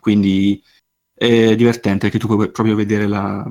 [0.00, 0.62] Quindi
[1.14, 3.50] è divertente perché tu puoi proprio vedere la,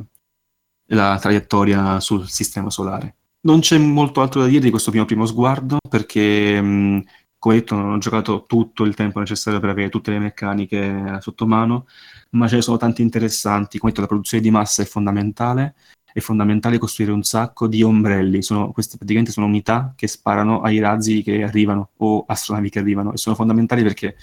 [0.88, 3.16] la traiettoria sul sistema solare.
[3.46, 7.04] Non c'è molto altro da dire di questo mio primo sguardo perché, mh,
[7.38, 11.46] come detto, non ho giocato tutto il tempo necessario per avere tutte le meccaniche sotto
[11.46, 11.88] mano,
[12.32, 13.80] ma ce ne sono tanti interessanti.
[13.80, 15.76] Come detto, la produzione di massa è fondamentale.
[16.14, 18.42] È fondamentale costruire un sacco di ombrelli.
[18.42, 23.12] Sono, queste praticamente sono unità che sparano ai razzi che arrivano o astronavi che arrivano
[23.12, 24.16] e sono fondamentali perché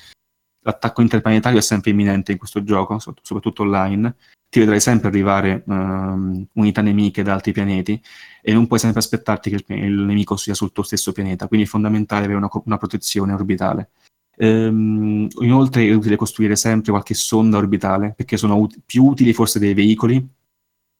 [0.62, 4.14] l'attacco interplanetario è sempre imminente in questo gioco, soprattutto online.
[4.50, 8.02] Ti vedrai sempre arrivare um, unità nemiche da altri pianeti
[8.42, 11.46] e non puoi sempre aspettarti che il, il, nemico sia sul tuo stesso pianeta.
[11.46, 13.90] Quindi è fondamentale avere una, una protezione orbitale.
[14.36, 19.58] Ehm, inoltre è utile costruire sempre qualche sonda orbitale, perché sono ut- più utili forse
[19.58, 20.26] dei veicoli,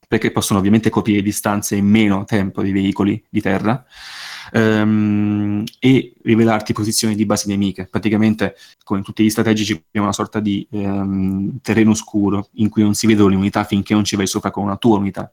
[0.07, 3.85] perché possono ovviamente coprire distanze in meno tempo dei veicoli di terra,
[4.53, 7.87] ehm, e rivelarti posizioni di basi nemiche.
[7.87, 12.83] Praticamente, come in tutti gli strategici, abbiamo una sorta di ehm, terreno scuro in cui
[12.83, 15.33] non si vedono le unità finché non ci vai sopra con una tua unità.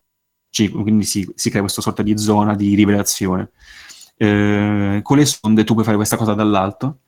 [0.49, 3.51] Cioè, quindi si, si, crea questa sorta di zona di rivelazione.
[4.17, 7.01] Eh, con le sonde tu puoi fare questa cosa dall'alto,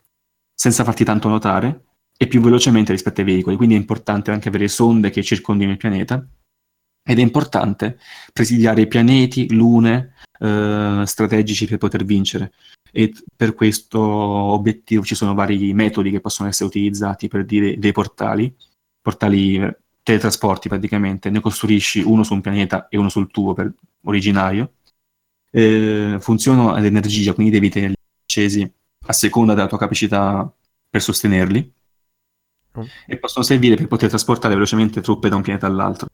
[0.53, 1.83] senza farti tanto notare
[2.17, 3.55] e più velocemente rispetto ai veicoli.
[3.55, 6.23] Quindi è importante anche avere sonde che circondino il pianeta
[7.01, 7.97] ed è importante
[8.33, 12.53] presidiare pianeti, lune eh, strategici per poter vincere.
[12.91, 17.91] E per questo obiettivo ci sono vari metodi che possono essere utilizzati per dire dei
[17.91, 18.53] portali,
[19.01, 23.71] portali eh, teletrasporti praticamente, ne costruisci uno su un pianeta e uno sul tuo per
[24.03, 24.73] originario.
[25.51, 28.71] Eh, funzionano ad energia, quindi devi tenerli accesi
[29.05, 30.51] a seconda della tua capacità
[30.89, 31.73] per sostenerli
[32.73, 32.85] oh.
[33.05, 36.07] e possono servire per poter trasportare velocemente truppe da un pianeta all'altro.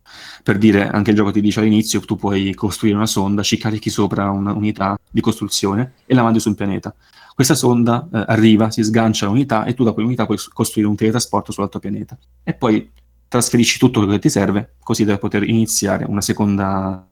[0.43, 3.89] Per dire, anche il gioco ti dice all'inizio, tu puoi costruire una sonda, ci carichi
[3.89, 6.93] sopra un'unità di costruzione e la mandi su un pianeta.
[7.34, 11.51] Questa sonda eh, arriva, si sgancia l'unità e tu da quell'unità puoi costruire un teletrasporto
[11.51, 12.18] sull'altro pianeta.
[12.43, 12.89] E poi
[13.28, 17.06] trasferisci tutto quello che ti serve, così da poter iniziare una seconda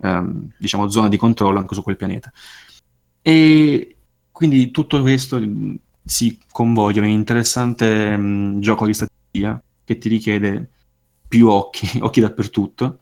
[0.00, 2.32] ehm, diciamo, zona di controllo anche su quel pianeta.
[3.20, 3.96] E
[4.30, 5.74] quindi tutto questo mm,
[6.08, 10.70] si convoglia in un interessante mh, mm, gioco di strategia che ti richiede
[11.28, 13.00] più occhi, occhi dappertutto,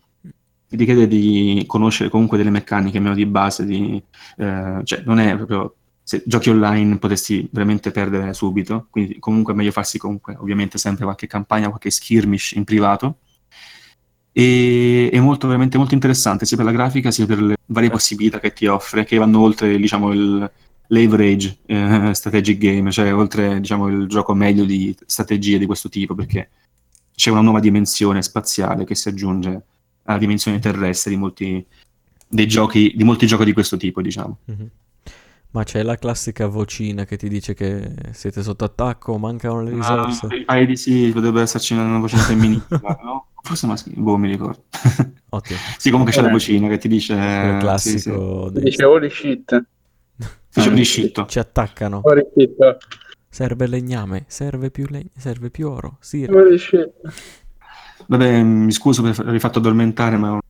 [0.69, 4.03] ti richiede di conoscere comunque delle meccaniche meno di base, di,
[4.39, 9.57] eh, cioè non è proprio se giochi online potresti veramente perdere subito, quindi comunque è
[9.57, 13.19] meglio farsi comunque ovviamente sempre qualche campagna, qualche skirmish in privato.
[14.33, 18.39] E è molto, veramente molto interessante sia per la grafica sia per le varie possibilità
[18.39, 20.51] che ti offre, che vanno oltre diciamo, il,
[20.89, 26.15] l'average eh, strategic game, cioè oltre diciamo, il gioco meglio di strategie di questo tipo,
[26.15, 26.51] perché
[27.15, 29.63] c'è una nuova dimensione spaziale che si aggiunge
[30.05, 31.67] alla dimensione terrestre di molti,
[32.29, 34.39] dei giochi, di molti giochi di questo tipo, diciamo.
[34.51, 34.67] Mm-hmm.
[35.51, 40.29] Ma c'è la classica vocina che ti dice che siete sotto attacco, mancano le risorse.
[40.45, 42.67] Ah, di sì, potrebbe esserci una vocina femminile,
[43.03, 43.29] no?
[43.43, 44.65] Forse maschile, boh, mi ricordo.
[45.31, 45.59] Ottimo.
[45.79, 47.15] sì, comunque c'è la vocina che ti dice...
[47.15, 48.49] Il classico...
[48.49, 48.65] Sì, sì.
[48.65, 49.65] Dice holy shit.
[50.49, 51.27] Facciamo riscitto.
[51.27, 52.03] Ci attaccano.
[53.29, 55.99] Serve legname, serve più, leg- serve più oro.
[56.01, 56.27] Sì.
[58.07, 60.41] Vabbè, mi scuso per aver fatto addormentare, ma è uno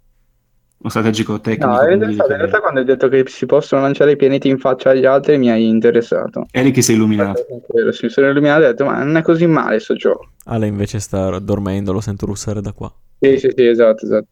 [0.86, 1.68] strategico tecnico.
[1.68, 4.58] No, in realtà, in realtà, quando hai detto che si possono lanciare i pianeti in
[4.58, 6.46] faccia agli altri mi hai interessato.
[6.52, 7.44] Eri che sei illuminato.
[7.90, 10.30] Si sono illuminato e ho detto, ma non è così male sto gioco.
[10.44, 12.92] Ale invece sta dormendo, lo sento russare da qua.
[13.18, 14.26] Sì, sì, sì, esatto, esatto.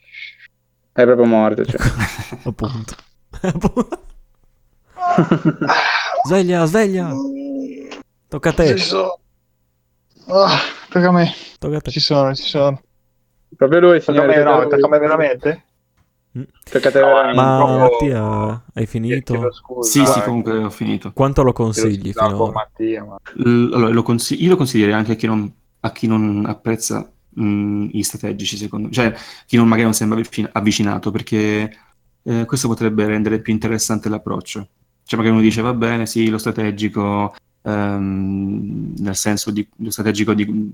[0.92, 1.80] È proprio morto, cioè.
[2.44, 2.94] Appunto.
[6.26, 7.12] sveglia, sveglia.
[8.28, 8.76] Tocca a te.
[8.76, 9.18] Ci sono.
[10.26, 10.48] Oh,
[10.88, 11.32] tocca a me.
[11.58, 11.90] Tocca a te.
[11.90, 12.80] Ci sono, ci sono.
[13.56, 14.34] Proprio lui, signore.
[14.34, 15.64] Tocca a me, no, tocca a me veramente?
[16.38, 16.42] Mm.
[16.70, 17.40] Tocca a te veramente.
[17.40, 19.52] Ma Mattia, hai finito?
[19.52, 21.12] Scusa, sì, sì, comunque ho finito.
[21.12, 22.52] Quanto lo consigli finora?
[22.52, 23.16] Mattia, ma...
[23.44, 27.44] allora, lo consig- io lo consiglierei anche a chi non, a chi non apprezza mh,
[27.44, 28.92] mm, i strategici, secondo me.
[28.92, 29.14] Cioè,
[29.46, 30.20] chi non, magari non sembra
[30.52, 31.76] avvicinato, perché
[32.24, 34.68] eh, questo potrebbe rendere più interessante l'approccio.
[35.04, 40.34] Cioè, magari uno dice, va bene, sì, lo strategico, ehm, nel senso di lo strategico
[40.34, 40.72] di,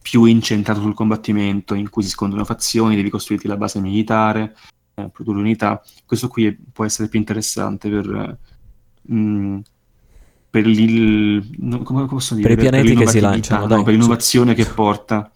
[0.00, 4.56] più incentrato sul combattimento, in cui si scontrano fazioni, devi costruirti la base militare,
[4.94, 5.82] eh, produrre unità.
[6.06, 8.38] Questo qui è, può essere più interessante per...
[9.02, 9.58] Mh, mm,
[10.50, 14.52] per, il, come posso dire, per i pianeti per che si lanciano, no, per l'innovazione
[14.54, 15.30] che porta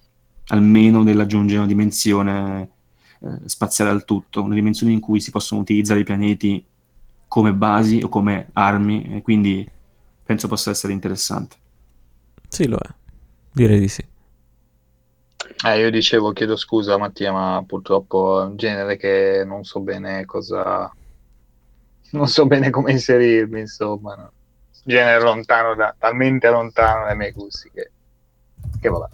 [0.48, 2.68] almeno nell'aggiungere una dimensione
[3.20, 6.64] eh, spaziale al tutto, una dimensione in cui si possono utilizzare i pianeti
[7.34, 9.68] come basi o come armi, e quindi
[10.22, 11.56] penso possa essere interessante.
[12.46, 12.88] Sì, lo è.
[13.50, 14.06] Direi di sì.
[15.66, 20.24] Eh, io dicevo, chiedo scusa Mattia, ma purtroppo è un genere che non so bene
[20.26, 20.88] cosa...
[22.10, 24.14] Non so bene come inserirmi, insomma.
[24.14, 24.30] No?
[24.84, 25.92] Genere lontano, da...
[25.98, 27.90] talmente lontano dai miei gusti che,
[28.80, 29.08] che vabbè.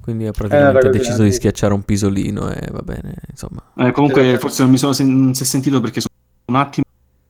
[0.00, 3.62] Quindi ha praticamente eh, deciso di schiacciare un pisolino e va bene, insomma.
[3.76, 6.14] Eh, comunque forse non mi sono sen- si è sentito perché sono
[6.46, 6.86] un attimo,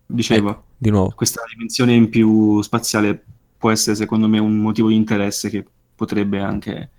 [0.08, 1.12] dicevo, eh, di nuovo.
[1.14, 3.22] questa dimensione in più spaziale
[3.56, 6.90] può essere secondo me un motivo di interesse che potrebbe anche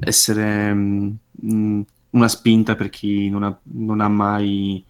[0.00, 1.80] essere mh, mm,
[2.10, 4.84] una spinta per chi non ha, non ha mai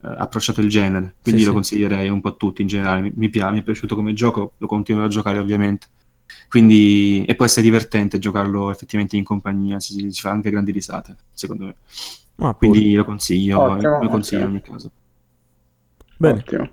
[0.00, 1.14] uh, approcciato il genere.
[1.22, 1.56] Quindi sì, lo sì.
[1.56, 3.02] consiglierei un po' a tutti in generale.
[3.02, 5.86] Mi, mi, piace, mi è piaciuto come gioco, lo continuerò a giocare ovviamente.
[6.48, 11.16] Quindi, e può essere divertente giocarlo effettivamente in compagnia, si, si fa anche grandi risate,
[11.32, 11.76] secondo me.
[12.36, 14.56] Ah, Quindi lo consiglio, ottimo, lo consiglio ottimo.
[14.56, 14.90] in ogni caso.
[16.16, 16.38] Bene.
[16.40, 16.70] Ottimo.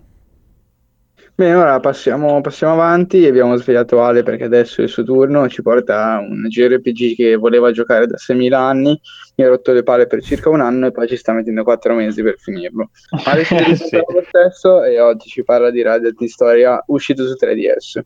[1.39, 3.25] Bene, ora passiamo, passiamo, avanti.
[3.25, 5.47] Abbiamo svegliato Ale perché adesso è il suo turno.
[5.47, 8.99] Ci porta un JRPG che voleva giocare da 6.000 anni.
[9.37, 11.93] Mi ha rotto le palle per circa un anno e poi ci sta mettendo 4
[11.93, 12.89] mesi per finirlo.
[13.23, 13.95] Ale si è sì.
[13.95, 18.01] lo stesso e oggi ci parla di Radiant Storia uscito su 3DS.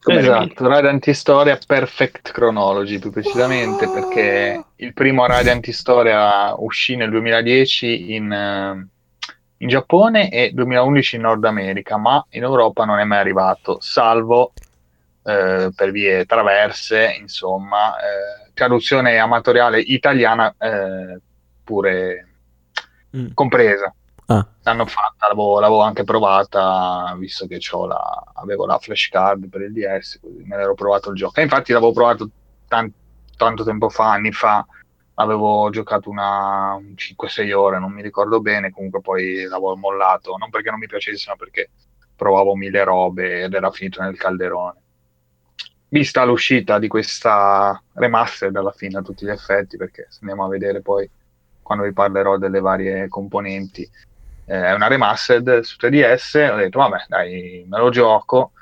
[0.00, 7.10] Come esatto, Radiant Storia Perfect Chronology più precisamente perché il primo Radiant Storia uscì nel
[7.10, 8.88] 2010 in, eh,
[9.60, 14.52] in, Giappone e 2011 in Nord America, ma in Europa non è mai arrivato, salvo
[15.22, 21.18] eh, per vie traverse, insomma, eh, traduzione amatoriale italiana eh,
[21.64, 22.28] pure
[23.16, 23.28] mm.
[23.34, 23.94] compresa.
[24.26, 24.46] Ah.
[24.62, 27.58] L'hanno fatta, l'avevo, l'avevo, anche provata, visto che
[27.88, 31.40] la, avevo la flashcard per il DS, così me l'ero provato il gioco.
[31.40, 32.30] E infatti l'avevo provato
[32.68, 32.92] tan-
[33.36, 34.64] tanto tempo fa, anni fa,
[35.20, 40.70] avevo giocato una 5-6 ore, non mi ricordo bene, comunque poi l'avevo mollato, non perché
[40.70, 41.70] non mi piacesse, ma perché
[42.16, 44.78] provavo mille robe ed era finito nel calderone.
[45.88, 50.48] Vista l'uscita di questa remastered alla fine a tutti gli effetti, perché se andiamo a
[50.48, 51.08] vedere poi
[51.62, 53.82] quando vi parlerò delle varie componenti,
[54.46, 58.52] eh, è una remastered su 3DS, ho detto vabbè dai me lo gioco,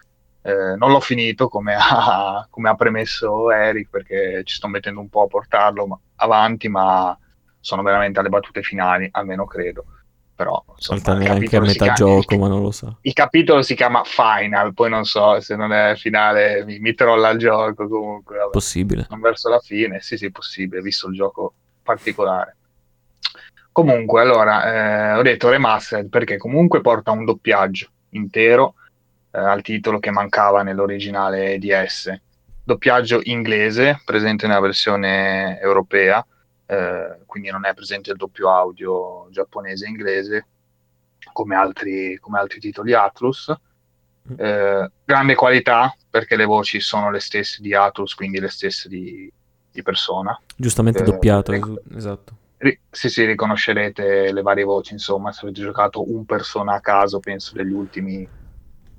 [0.43, 5.09] eh, non l'ho finito come ha, come ha, premesso Eric perché ci sto mettendo un
[5.09, 7.17] po' a portarlo avanti, ma
[7.61, 9.85] sono veramente alle battute finali, almeno credo.
[10.35, 12.99] Però insomma, neanche a metà chiama, gioco, ma non lo so.
[13.01, 17.31] Il capitolo si chiama Final, poi non so se non è finale, mi, mi trolla
[17.31, 18.37] il gioco comunque.
[18.37, 18.51] Vabbè.
[18.53, 19.07] Possibile.
[19.11, 22.57] Non verso la fine, sì, sì, possibile, visto il gioco particolare.
[23.73, 28.75] Comunque, allora, eh, ho detto remastered perché comunque porta un doppiaggio intero
[29.31, 32.21] eh, al titolo che mancava nell'originale DS.
[32.65, 36.25] Doppiaggio inglese, presente nella versione europea,
[36.67, 40.47] eh, quindi non è presente il doppio audio giapponese e inglese,
[41.33, 43.55] come altri, come altri titoli Atlus.
[44.31, 44.35] Mm.
[44.37, 49.33] Eh, grande qualità, perché le voci sono le stesse di Atlus, quindi le stesse di,
[49.71, 50.39] di Persona.
[50.55, 56.13] Giustamente eh, doppiato, esatto ri- sì, sì, riconoscerete le varie voci, insomma, se avete giocato
[56.13, 58.29] un persona a caso, penso degli ultimi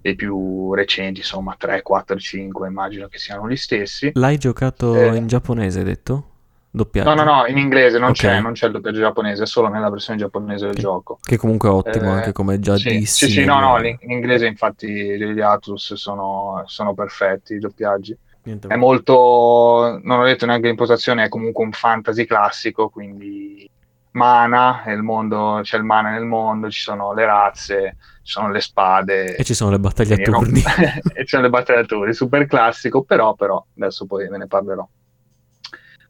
[0.02, 4.12] dei più recenti, insomma, 3, 4, 5, immagino che siano gli stessi.
[4.14, 6.24] L'hai giocato eh, in giapponese, hai detto?
[6.72, 7.14] Doppiato?
[7.14, 8.36] No, no, no, in inglese non, okay.
[8.36, 11.18] c'è, non c'è il doppiaggio giapponese, è solo nella versione giapponese del che, gioco.
[11.22, 13.26] Che comunque è ottimo, eh, anche come già sì, dissi.
[13.26, 18.16] Sì, sì, no, no, in inglese infatti gli Atlus sono, sono perfetti i doppiaggi.
[18.44, 23.70] Niente è molto, non ho detto neanche l'impostazione, è comunque un fantasy classico, quindi
[24.12, 27.98] mana, il mondo, c'è il mana nel mondo, ci sono le razze,
[28.30, 29.36] ci sono le spade.
[29.36, 30.62] E ci sono le battaglie a turni.
[31.16, 34.46] e ci sono le battaglie a turni, super classico, però, però, adesso poi ve ne
[34.46, 34.88] parlerò.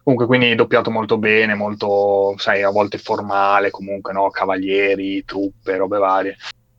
[0.04, 4.30] Comunque, quindi doppiato molto bene, molto, sai, a volte formale, comunque, no?
[4.32, 6.36] Cavalieri, truppe, robe varie.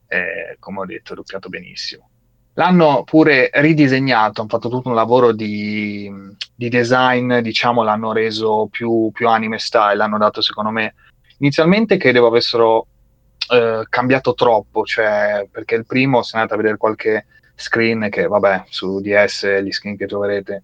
[0.08, 2.10] Eh, come ho detto, doppiato benissimo.
[2.54, 6.12] L'hanno pure ridisegnato, hanno fatto tutto un lavoro di,
[6.54, 10.94] di design, diciamo, l'hanno reso più, più, anime style, l'hanno dato secondo me.
[11.38, 12.86] Inizialmente credevo avessero
[13.50, 18.64] eh, cambiato troppo, cioè perché il primo, se andate a vedere qualche screen, che vabbè,
[18.68, 20.62] su DS gli screen che troverete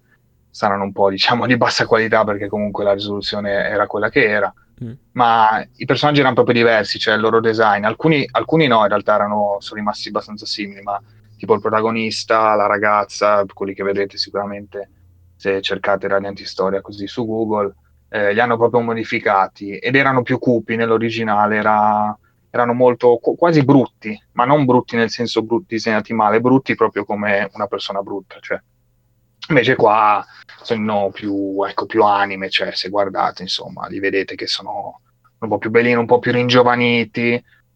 [0.50, 4.52] saranno un po' diciamo di bassa qualità perché comunque la risoluzione era quella che era,
[4.82, 4.92] mm.
[5.12, 9.14] ma i personaggi erano proprio diversi, cioè il loro design, alcuni, alcuni no, in realtà
[9.14, 11.00] erano, sono rimasti abbastanza simili, ma
[11.36, 14.90] tipo il protagonista, la ragazza, quelli che vedrete sicuramente
[15.36, 17.74] se cercate Radianti Storia così su Google,
[18.08, 22.18] eh, li hanno proprio modificati ed erano più cupi nell'originale, era,
[22.50, 27.50] erano molto quasi brutti, ma non brutti nel senso brutti disegnati male, brutti proprio come
[27.54, 28.60] una persona brutta, cioè.
[29.48, 30.24] Invece qua
[30.62, 35.00] sono più, ecco, più anime, cioè se guardate, insomma, li vedete che sono
[35.38, 37.32] un po' più bellini, un po' più ringiovaniti,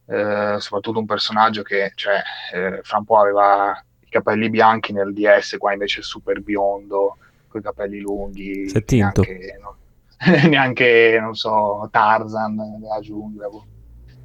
[0.07, 2.21] eh, soprattutto un personaggio che cioè,
[2.53, 7.18] eh, fra un po' aveva i capelli bianchi nel DS, qua invece è super biondo,
[7.47, 9.77] con i capelli lunghi, neanche, no,
[10.49, 13.49] neanche, non so, Tarzan della giungla.
[13.49, 13.64] Boh.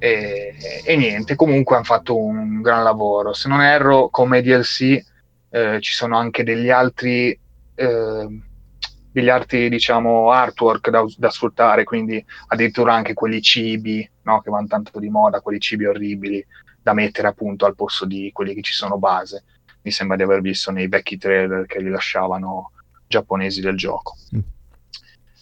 [0.06, 0.54] E,
[0.84, 3.32] e, niente, comunque hanno fatto un gran lavoro.
[3.32, 5.02] Se non erro, come DLC
[5.50, 7.36] eh, ci sono anche degli altri
[7.74, 8.40] eh,
[9.10, 14.66] degli altri diciamo artwork da, da, sfruttare, quindi addirittura anche quelli cibi no, che vanno
[14.68, 16.44] tanto di moda, quelli cibi orribili
[16.80, 19.42] da mettere appunto al posto di quelli che ci sono base.
[19.82, 22.70] Mi sembra di aver visto nei vecchi trailer che li lasciavano
[23.08, 24.14] giapponesi del gioco.
[24.36, 24.40] Mm.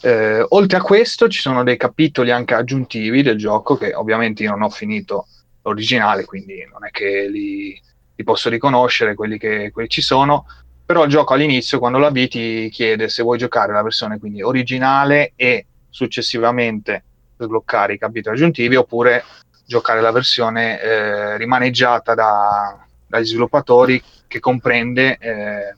[0.04, 4.50] Eh, oltre a questo ci sono dei capitoli anche aggiuntivi del gioco che ovviamente io
[4.50, 5.28] non ho finito
[5.62, 7.80] l'originale, quindi non è che li,
[8.14, 10.44] li posso riconoscere, quelli che quelli ci sono,
[10.84, 14.42] però il gioco all'inizio quando lo avvii ti chiede se vuoi giocare la versione quindi
[14.42, 17.04] originale e successivamente
[17.38, 19.24] sbloccare i capitoli aggiuntivi oppure
[19.64, 25.74] giocare la versione eh, rimaneggiata da, dagli sviluppatori che comprende eh,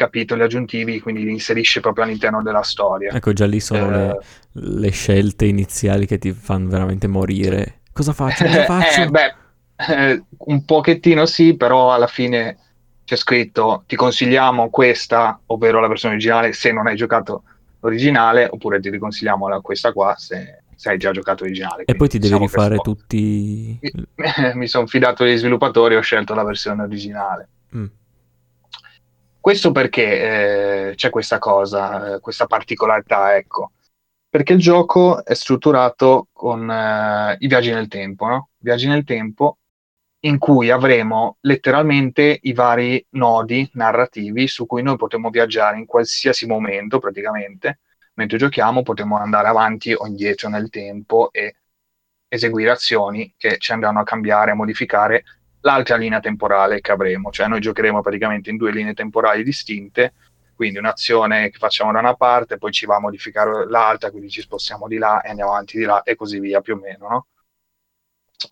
[0.00, 3.12] capitoli aggiuntivi, quindi li inserisce proprio all'interno della storia.
[3.12, 4.18] Ecco, già lì sono eh,
[4.52, 7.80] le, le, scelte iniziali che ti fanno veramente morire.
[7.92, 8.44] Cosa faccio?
[8.44, 9.02] Cosa faccio?
[9.02, 9.34] Eh, beh,
[9.90, 12.56] eh, un pochettino sì, però alla fine
[13.04, 17.42] c'è scritto ti consigliamo questa, ovvero la versione originale se non hai giocato
[17.80, 21.84] l'originale, oppure ti riconsigliamo la, questa qua se, se, hai già giocato l'originale.
[21.84, 23.78] E poi ti devi rifare tutti...
[23.82, 24.06] Mi,
[24.54, 27.48] mi sono fidato degli sviluppatori e ho scelto la versione originale.
[27.76, 27.86] Mm.
[29.40, 33.72] Questo perché eh, c'è questa cosa, eh, questa particolarità, ecco.
[34.28, 38.50] Perché il gioco è strutturato con eh, i viaggi nel tempo, no?
[38.58, 39.58] Viaggi nel tempo
[40.20, 46.46] in cui avremo letteralmente i vari nodi narrativi su cui noi potremo viaggiare in qualsiasi
[46.46, 47.80] momento praticamente.
[48.14, 51.56] Mentre giochiamo potremo andare avanti o indietro nel tempo e
[52.28, 55.24] eseguire azioni che ci andranno a cambiare, a modificare
[55.60, 57.30] l'altra linea temporale che avremo.
[57.30, 60.14] Cioè noi giocheremo praticamente in due linee temporali distinte,
[60.54, 64.42] quindi un'azione che facciamo da una parte, poi ci va a modificare l'altra, quindi ci
[64.42, 67.26] spostiamo di là e andiamo avanti di là e così via più o meno, no?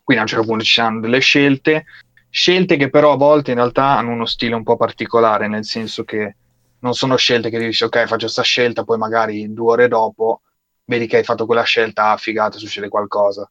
[0.03, 1.85] Quindi a un certo punto ci saranno delle scelte,
[2.29, 6.03] scelte che però a volte in realtà hanno uno stile un po' particolare, nel senso
[6.03, 6.35] che
[6.79, 10.41] non sono scelte che dici ok faccio questa scelta, poi magari due ore dopo
[10.85, 13.49] vedi che hai fatto quella scelta, ah, figata, succede qualcosa.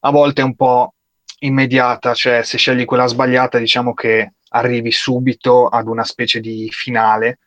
[0.00, 0.94] A volte è un po'
[1.40, 7.38] immediata, cioè se scegli quella sbagliata diciamo che arrivi subito ad una specie di finale,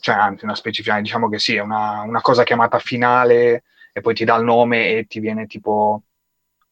[0.00, 3.64] cioè anzi una specie di finale, diciamo che sì, è una, una cosa chiamata finale
[3.92, 6.02] e poi ti dà il nome e ti viene tipo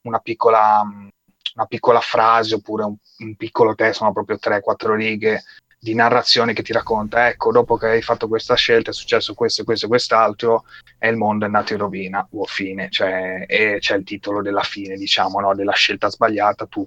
[0.02, 0.82] una piccola,
[1.54, 5.42] una piccola frase oppure un, un piccolo testo, ma proprio 3-4 righe
[5.82, 9.64] di narrazione che ti racconta, ecco, dopo che hai fatto questa scelta è successo questo,
[9.64, 10.64] questo e quest'altro
[10.98, 14.62] e il mondo è nato in rovina, o fine, cioè, e c'è il titolo della
[14.62, 15.54] fine, diciamo, no?
[15.54, 16.86] della scelta sbagliata, tu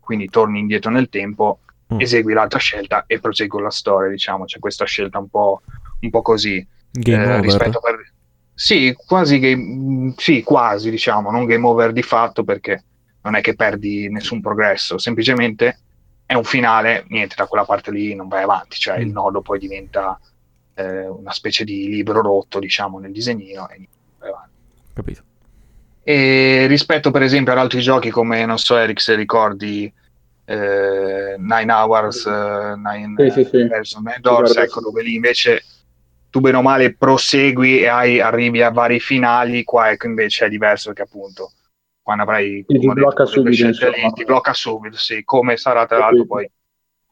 [0.00, 1.60] quindi torni indietro nel tempo,
[1.94, 2.00] mm.
[2.00, 5.62] esegui l'altra scelta e prosegui la storia, diciamo, c'è questa scelta un po',
[6.00, 6.66] un po così.
[6.90, 8.12] Game eh, rispetto per
[8.52, 12.82] sì, quasi game, sì, quasi diciamo, non game over di fatto perché
[13.22, 15.78] non è che perdi nessun progresso, semplicemente
[16.32, 19.02] è un finale, niente, da quella parte lì non vai avanti, cioè mm.
[19.02, 20.18] il nodo poi diventa
[20.74, 24.50] eh, una specie di libro rotto, diciamo, nel disegnino e niente, vai avanti.
[24.94, 25.22] Capito.
[26.02, 29.92] E rispetto per esempio ad altri giochi come, non so Eric se ricordi
[30.44, 33.66] eh, Nine Hours, uh, Nine sì, sì, sì.
[33.68, 35.62] Person, Doors, ecco dove lì invece
[36.30, 40.48] tu bene o male prosegui e hai, arrivi a vari finali, qua ecco invece è
[40.48, 41.52] diverso perché appunto
[42.02, 46.50] quando avrai ti blocca subito lì, ti blocca subito, sì, come sarà tra l'altro poi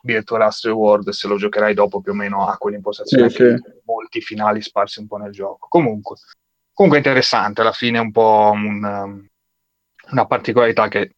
[0.02, 3.54] Virtual Last Reward se lo giocherai dopo più o meno a quell'impostazione sì, sì.
[3.84, 5.66] molti finali sparsi un po' nel gioco.
[5.68, 6.16] Comunque,
[6.72, 7.60] comunque interessante.
[7.60, 9.26] Alla fine è un po' un, um,
[10.10, 11.14] una particolarità che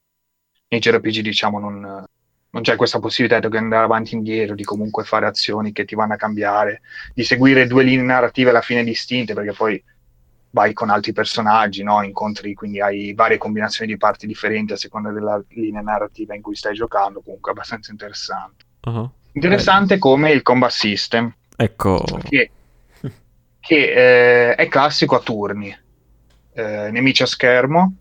[0.69, 2.05] nei JRPG diciamo non,
[2.51, 5.95] non c'è questa possibilità di andare avanti e indietro, di comunque fare azioni che ti
[5.95, 6.83] vanno a cambiare,
[7.15, 9.83] di seguire due linee narrative alla fine distinte, perché poi
[10.53, 12.03] vai con altri personaggi, no?
[12.03, 16.55] incontri, quindi hai varie combinazioni di parti differenti a seconda della linea narrativa in cui
[16.55, 18.65] stai giocando, comunque abbastanza interessante.
[18.85, 19.11] Uh-huh.
[19.33, 20.01] Interessante Bello.
[20.01, 21.35] come il combat system.
[21.57, 22.05] Ecco.
[22.23, 22.51] Che,
[23.61, 25.75] che eh, è classico a turni.
[26.55, 27.95] Eh, nemici a schermo,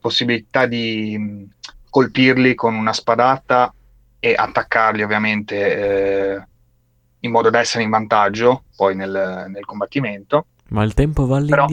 [0.00, 1.48] possibilità di mh,
[1.88, 3.72] colpirli con una spadata
[4.18, 6.46] e attaccarli ovviamente eh,
[7.20, 10.46] in modo da essere in vantaggio poi nel, nel combattimento.
[10.72, 11.40] Ma il tempo va.
[11.40, 11.66] Però,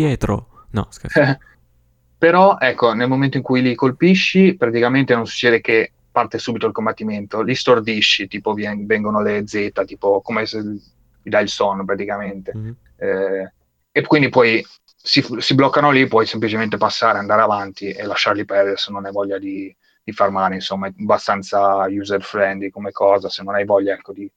[0.71, 1.19] no, scherzo.
[2.17, 6.73] però ecco, nel momento in cui li colpisci, praticamente non succede che parte subito il
[6.73, 11.85] combattimento, li stordisci, tipo vien- vengono le Z, tipo come se gli dai il sonno
[11.85, 12.51] praticamente.
[12.55, 12.71] Mm-hmm.
[12.97, 13.51] Eh,
[13.91, 18.77] e quindi poi si, si, bloccano lì, puoi semplicemente passare, andare avanti e lasciarli perdere
[18.77, 19.73] se non hai voglia di,
[20.03, 24.29] di farmare, insomma, è abbastanza user friendly come cosa, se non hai voglia ecco, di,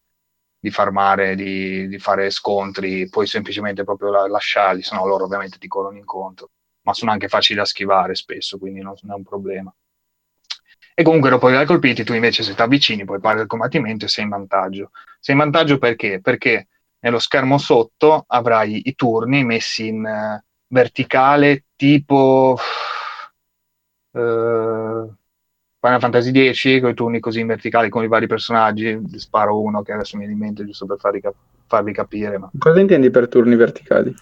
[0.63, 5.59] di farmare, di, di, fare scontri, puoi semplicemente proprio la, lasciarli, se no loro ovviamente
[5.59, 6.51] ti corrono incontro,
[6.83, 9.75] ma sono anche facili da schivare spesso, quindi non, non è un problema.
[10.95, 14.09] E comunque dopo hai colpiti, tu invece se ti avvicini puoi fare il combattimento e
[14.09, 14.93] sei in vantaggio.
[15.19, 16.21] Sei in vantaggio perché?
[16.21, 16.69] Perché
[17.01, 22.57] nello schermo sotto avrai i turni messi in uh, verticale tipo...
[24.13, 25.13] Uh,
[25.83, 29.83] Final Fantasy X con i turni così in verticale con i vari personaggi, sparo uno
[29.83, 31.35] che adesso mi viene in mente giusto per farvi, cap-
[31.67, 32.39] farvi capire.
[32.39, 32.49] Ma...
[32.57, 34.15] Cosa intendi per turni verticali?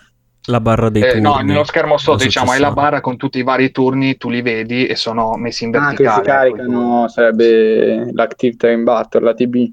[0.46, 1.20] La barra dei eh, turni.
[1.20, 4.40] No, nello schermo sotto diciamo hai la barra con tutti i vari turni, tu li
[4.40, 6.08] vedi e sono messi in verticale.
[6.08, 9.72] Ah, che si caricano, sarebbe l'Active Time Battle, la TB.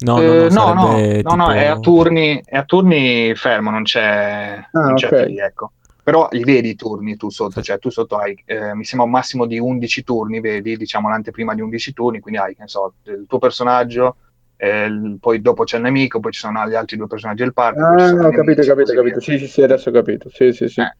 [0.00, 1.34] No, eh, no, no, no, tipo...
[1.34, 5.38] no, è a turni, è a turni fermo, non c'è, ah, non c'è okay.
[5.38, 5.72] ecco
[6.02, 9.12] però li vedi i turni tu sotto, cioè tu sotto hai, eh, mi sembra un
[9.12, 13.24] massimo di 11 turni, vedi, diciamo l'anteprima di 11 turni, quindi hai, che so, il
[13.28, 14.16] tuo personaggio,
[14.56, 17.80] eh, poi dopo c'è il nemico, poi ci sono gli altri due personaggi del parco.
[17.80, 20.80] Ah, ho capito, capito, capito, sì, sì, sì, adesso ho capito, sì, sì, sì.
[20.80, 20.94] Eh.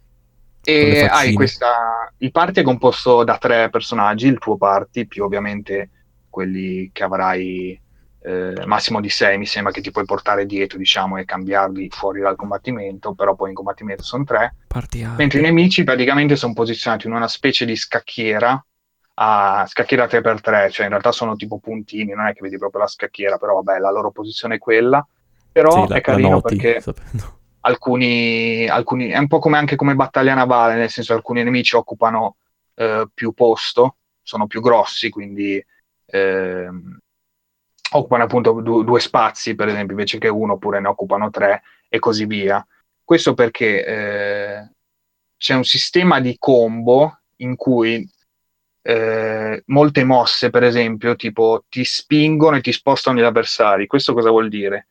[0.65, 5.91] E hai questa, il party è composto da tre personaggi, il tuo party, più ovviamente
[6.31, 7.81] quelli che avrai
[8.25, 12.21] eh, massimo di 6 mi sembra che ti puoi portare dietro diciamo e cambiarli fuori
[12.21, 15.17] dal combattimento però poi in combattimento sono 3 Partiamo.
[15.17, 18.65] mentre i nemici praticamente sono posizionati in una specie di scacchiera
[19.15, 22.87] a scacchiera 3x3 cioè in realtà sono tipo puntini non è che vedi proprio la
[22.87, 25.05] scacchiera però vabbè la loro posizione è quella
[25.51, 27.41] però sì, è carino perché sapendo.
[27.61, 32.37] alcuni, alcuni è un po' come anche come battaglia navale nel senso alcuni nemici occupano
[32.75, 35.63] eh, più posto sono più grossi quindi
[36.07, 36.69] eh,
[37.93, 41.99] occupano appunto du- due spazi, per esempio, invece che uno, oppure ne occupano tre e
[41.99, 42.65] così via.
[43.05, 44.71] Questo perché eh,
[45.37, 48.09] c'è un sistema di combo in cui
[48.83, 53.87] eh, molte mosse, per esempio, tipo ti spingono e ti spostano gli avversari.
[53.87, 54.89] Questo cosa vuol dire?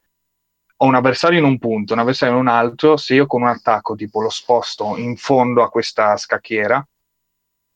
[0.78, 3.48] Ho un avversario in un punto, un avversario in un altro, se io con un
[3.48, 6.84] attacco tipo lo sposto in fondo a questa scacchiera,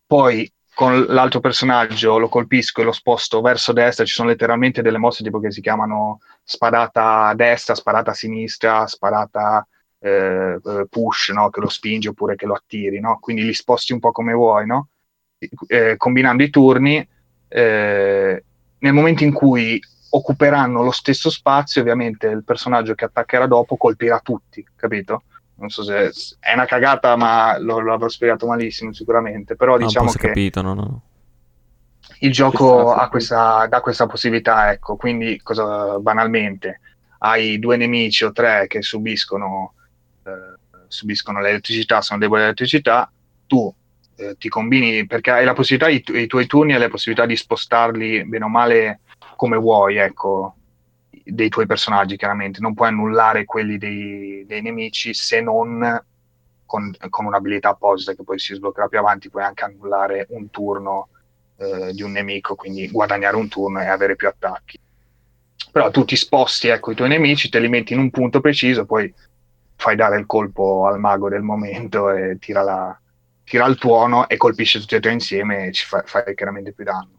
[0.07, 4.99] poi con l'altro personaggio lo colpisco e lo sposto verso destra, ci sono letteralmente delle
[4.99, 9.67] mosse tipo che si chiamano sparata a destra, sparata a sinistra, sparata
[9.99, 11.49] eh, eh, push, no?
[11.49, 13.17] che lo spingi oppure che lo attiri, no?
[13.19, 14.89] quindi li sposti un po' come vuoi, no?
[15.67, 17.09] eh, combinando i turni,
[17.49, 18.45] eh,
[18.79, 19.81] nel momento in cui
[20.11, 25.23] occuperanno lo stesso spazio, ovviamente il personaggio che attaccherà dopo colpirà tutti, capito?
[25.59, 29.85] Non so se è una cagata, ma lo, lo avrò spiegato malissimo sicuramente, però no,
[29.85, 31.03] diciamo che capito, no, no.
[32.21, 36.81] il gioco ha questa, dà questa possibilità, ecco, quindi cosa, banalmente
[37.19, 39.75] hai due nemici o tre che subiscono,
[40.25, 40.59] eh,
[40.89, 43.11] subiscono l'elettricità, sono deboli all'elettricità,
[43.47, 43.73] tu
[44.17, 47.37] eh, ti combini perché hai la possibilità, i, i tuoi turni hai la possibilità di
[47.37, 49.01] spostarli bene o male
[49.37, 50.55] come vuoi, ecco,
[51.33, 56.03] dei tuoi personaggi, chiaramente, non puoi annullare quelli dei, dei nemici se non
[56.65, 61.09] con, con, un'abilità apposita che poi si sbloccherà più avanti, puoi anche annullare un turno
[61.57, 64.79] eh, di un nemico, quindi guadagnare un turno e avere più attacchi.
[65.73, 68.85] Però tu ti sposti ecco, i tuoi nemici, te li metti in un punto preciso,
[68.85, 69.13] poi
[69.77, 72.99] fai dare il colpo al mago del momento e tira, la,
[73.45, 76.85] tira il tuono e colpisce tutti e tre insieme e ci fa, fai chiaramente più
[76.85, 77.16] danno.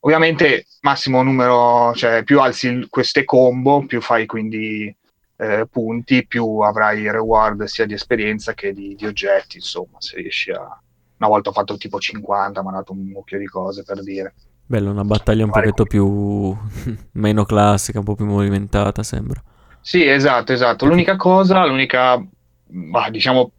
[0.00, 4.94] Ovviamente massimo numero, cioè più alzi queste combo, più fai quindi
[5.36, 10.50] eh, punti, più avrai reward sia di esperienza che di, di, oggetti, insomma, se riesci
[10.50, 10.80] a...
[11.20, 14.34] Una volta ho fatto tipo 50, mi ha dato un mucchio di cose per dire.
[14.64, 16.56] Bello, una battaglia un pochetto più...
[17.12, 19.42] meno classica, un po' più movimentata, sembra.
[19.80, 20.86] Sì, esatto, esatto.
[20.86, 22.24] L'unica cosa, l'unica,
[22.66, 23.50] bah, diciamo,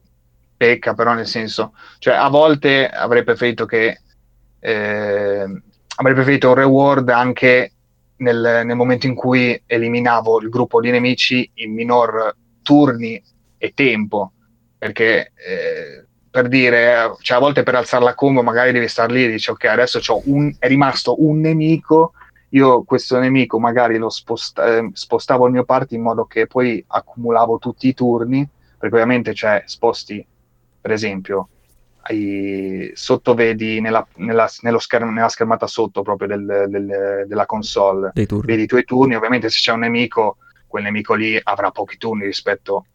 [0.56, 3.99] pecca però nel senso, cioè a volte avrei preferito che...
[4.60, 5.61] Eh,
[5.99, 7.73] avrei preferito un reward anche
[8.17, 13.21] nel, nel, momento in cui eliminavo il gruppo di nemici in minor turni
[13.57, 14.31] e tempo,
[14.77, 19.26] perché eh, per dire, cioè a volte per alzare la combo magari devi star lì
[19.26, 22.13] e dici ok adesso un, è rimasto un nemico,
[22.49, 26.84] io questo nemico magari lo sposta, eh, spostavo il mio party in modo che poi
[26.88, 28.47] accumulavo tutti i turni,
[28.77, 30.26] perché ovviamente cioè, sposti
[30.80, 31.49] per esempio
[32.01, 38.63] hai, sotto vedi nella, nella, scherm, nella, schermata sotto proprio del, del, della console vedi
[38.63, 40.38] i tuoi turni, ovviamente se c'è un nemico
[40.69, 42.85] quel nemico lì avrà pochi turni rispetto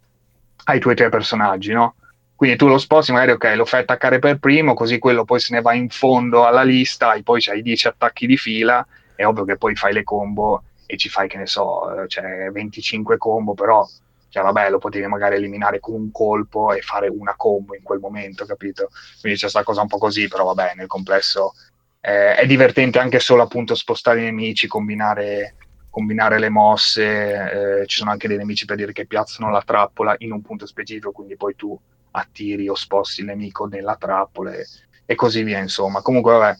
[0.66, 1.96] ai tuoi tre personaggi, no?
[2.34, 5.54] Quindi tu lo sposti, magari ok, lo fai attaccare per primo, così quello poi se
[5.54, 9.44] ne va in fondo alla lista e poi c'hai 10 attacchi di fila, è ovvio
[9.44, 13.54] che poi fai le combo e ci fai, che ne so, eh, cioè 25 combo,
[13.54, 13.86] però
[14.34, 18.00] cioè vabbè, lo potevi magari eliminare con un colpo e fare una combo in quel
[18.00, 18.88] momento, capito?
[19.20, 21.52] Quindi c'è questa cosa un po' così, però vabbè, nel complesso
[22.00, 25.54] eh, è divertente anche solo appunto spostare i nemici, combinare,
[25.88, 30.16] combinare le mosse, eh, ci sono anche dei nemici per dire che piazzano la trappola
[30.18, 31.80] in un punto specifico, quindi poi tu
[32.10, 34.66] attiri o sposti il nemico nella trappola e,
[35.06, 36.02] e così via, insomma.
[36.02, 36.58] Comunque, vabbè,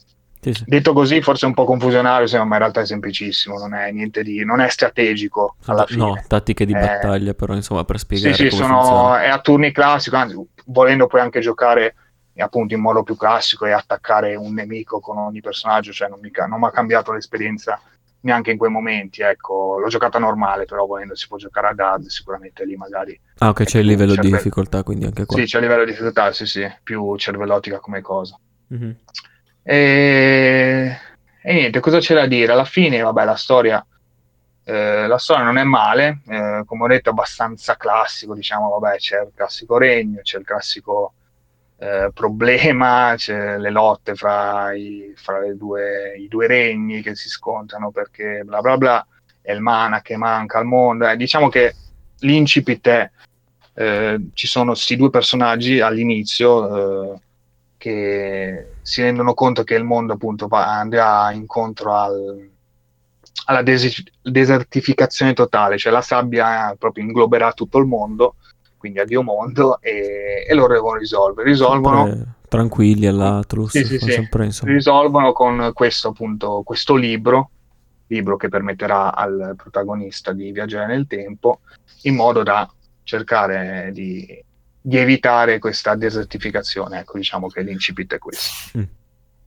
[0.53, 0.63] sì, sì.
[0.67, 4.21] detto così forse è un po' confusionario, ma in realtà è semplicissimo, non è niente
[4.21, 4.43] di...
[4.45, 6.03] non è strategico alla fine.
[6.03, 9.71] No, tattiche di eh, battaglia, però insomma, per spiegare sì, sì, sono, è a turni
[9.71, 10.35] classico, anzi,
[10.65, 11.95] volendo poi anche giocare
[12.37, 16.29] appunto in modo più classico e attaccare un nemico con ogni personaggio, cioè non mi
[16.33, 17.79] ha cambiato l'esperienza
[18.21, 22.05] neanche in quei momenti, ecco, l'ho giocata normale, però volendo si può giocare ad hard,
[22.07, 23.17] sicuramente lì magari...
[23.37, 24.31] Ah ok, c'è il livello cervello...
[24.31, 25.37] di difficoltà, quindi anche qua.
[25.37, 28.37] Sì, c'è il livello di difficoltà, sì sì, più cervellotica come cosa.
[28.73, 28.91] Mm-hmm.
[29.67, 30.99] E...
[31.41, 31.53] e...
[31.53, 32.51] niente, cosa c'è da dire?
[32.51, 33.85] Alla fine, vabbè, la storia...
[34.67, 39.21] Eh, la storia non è male, eh, come ho detto, abbastanza classico, diciamo, vabbè, c'è
[39.21, 41.13] il classico regno, c'è il classico
[41.77, 47.91] eh, problema, c'è le lotte fra, i, fra due, i, due, regni che si scontrano
[47.91, 49.07] perché bla bla bla,
[49.41, 51.07] è il mana che manca al mondo.
[51.07, 51.75] Eh, diciamo che
[52.19, 53.11] l'incipit è,
[53.75, 57.19] eh, ci sono questi due personaggi all'inizio eh,
[57.85, 62.49] che si rendono conto che il mondo appunto va, andrà incontro al,
[63.45, 68.35] alla des- desertificazione totale, cioè la sabbia proprio ingloberà tutto il mondo
[68.77, 71.49] quindi addio mondo, e, e loro devono risolvere.
[71.49, 72.05] Risolvono...
[72.05, 74.29] Sempre tranquilli all'Atlus, sì, sì, sì.
[74.61, 77.49] risolvono con questo, appunto, questo libro,
[78.07, 81.61] libro che permetterà al protagonista di viaggiare nel tempo,
[82.03, 82.71] in modo da
[83.01, 84.44] cercare di,
[84.87, 86.99] di evitare questa desertificazione.
[86.99, 88.77] Ecco, diciamo che l'incipit è questo.
[88.77, 88.83] Mm.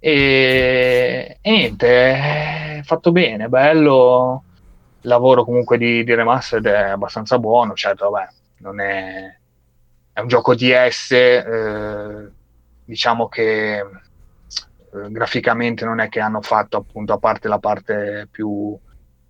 [0.01, 4.43] E, e, niente, è fatto bene, bello.
[5.01, 8.29] Il lavoro comunque di, di Remastered è abbastanza buono, certo, vabbè,
[8.59, 9.39] non è,
[10.13, 12.31] è un gioco DS, eh,
[12.85, 13.85] diciamo che eh,
[15.11, 18.77] graficamente non è che hanno fatto appunto a parte la parte più,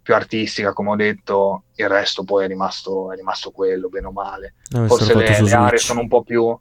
[0.09, 4.11] più artistica, come ho detto, il resto poi è rimasto, è rimasto quello, bene o
[4.11, 4.55] male.
[4.87, 6.59] Forse le, le aree sono un po' più...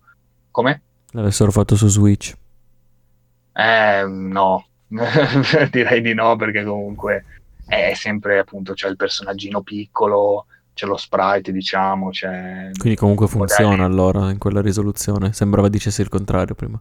[0.52, 0.82] Come?
[1.12, 2.36] L'avessero fatto su Switch.
[3.54, 4.66] Eh, no,
[5.72, 7.24] direi di no perché comunque
[7.66, 12.10] è sempre appunto c'è il personaggino piccolo c'è lo sprite, diciamo.
[12.10, 15.32] C'è Quindi comunque funziona allora in quella risoluzione.
[15.32, 16.80] Sembrava dicesse il contrario prima.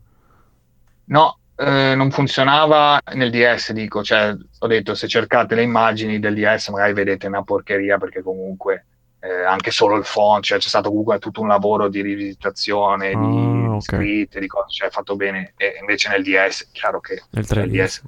[1.05, 4.03] No, eh, non funzionava nel DS, dico.
[4.03, 8.87] Cioè, ho detto, se cercate le immagini del DS magari vedete una porcheria perché comunque
[9.21, 13.19] eh, anche solo il font, cioè c'è stato comunque tutto un lavoro di rivisitazione, ah,
[13.19, 13.81] di okay.
[13.81, 15.55] scritte, di cose, cioè fatto bene.
[15.57, 17.65] E invece nel DS, chiaro che nel 3DS.
[17.65, 18.03] il DS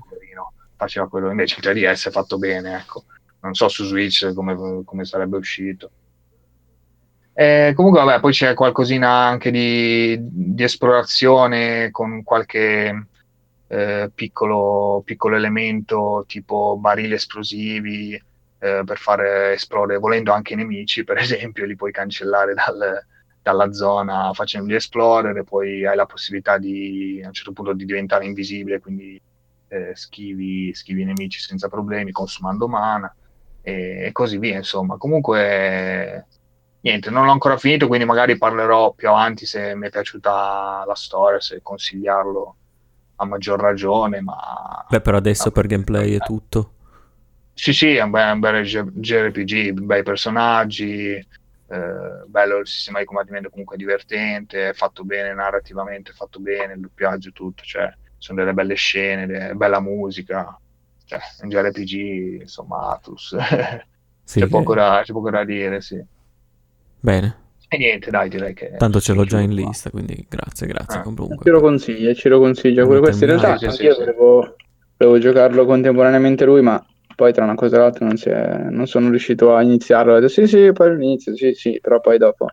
[0.77, 3.05] faceva quello, invece il 3DS è fatto bene, ecco
[3.41, 5.91] non so su Switch come, come sarebbe uscito.
[7.33, 13.07] Eh, comunque, vabbè, poi c'è qualcosina anche di, di esplorazione con qualche
[13.69, 21.05] eh, piccolo, piccolo, elemento tipo barili esplosivi eh, per fare esplodere, volendo anche i nemici,
[21.05, 23.05] per esempio, li puoi cancellare dal,
[23.43, 28.24] dalla zona facendoli esplodere, poi hai la possibilità di a un certo punto di diventare
[28.24, 29.20] invisibile, quindi
[29.69, 33.15] eh, schivi, schivi i nemici senza problemi, consumando mana
[33.62, 34.97] e, così via, insomma.
[34.97, 36.27] Comunque,
[36.81, 40.95] niente, non l'ho ancora finito, quindi magari parlerò più avanti se mi è piaciuta la
[40.95, 42.57] storia, se consigliarlo
[43.20, 44.86] a maggior ragione, ma...
[44.89, 46.73] Beh, per adesso per gameplay è tutto.
[47.53, 51.27] Sì, sì, è un bel, un bel JRPG, bei personaggi, eh,
[52.27, 57.62] bello il sistema di combattimento comunque divertente, fatto bene narrativamente, fatto bene, il doppiaggio, tutto,
[57.65, 60.57] cioè sono delle belle scene, de- bella musica,
[61.05, 63.36] cioè, un JRPG, insomma, Atlus.
[64.28, 65.99] Sì, c'è, poco da, c'è poco da dire, sì.
[67.01, 67.48] Bene.
[67.70, 68.74] E niente, dai, direi che...
[68.78, 71.01] Tanto ce l'ho già in lista, quindi grazie, grazie.
[71.01, 71.03] Ah.
[71.03, 71.45] Comunque.
[71.45, 72.86] Ce lo consiglia, ce lo consiglia.
[72.86, 74.01] Questo in realtà sì, sì, io sì.
[74.01, 74.57] Volevo,
[74.97, 76.82] volevo, giocarlo contemporaneamente lui, ma
[77.15, 80.12] poi tra una cosa e l'altra non, è, non sono riuscito a iniziarlo.
[80.12, 82.49] Ho detto sì, sì, poi l'inizio, sì, sì, però poi dopo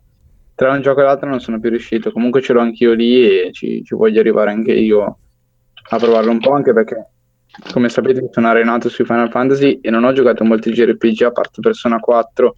[0.53, 2.11] tra un gioco e l'altro non sono più riuscito.
[2.11, 5.17] Comunque ce l'ho anch'io lì e ci, ci voglio arrivare anche io
[5.89, 7.07] a provarlo un po', anche perché
[7.71, 11.61] come sapete sono arenato sui Final Fantasy e non ho giocato molti JRPG a parte
[11.61, 12.55] Persona 4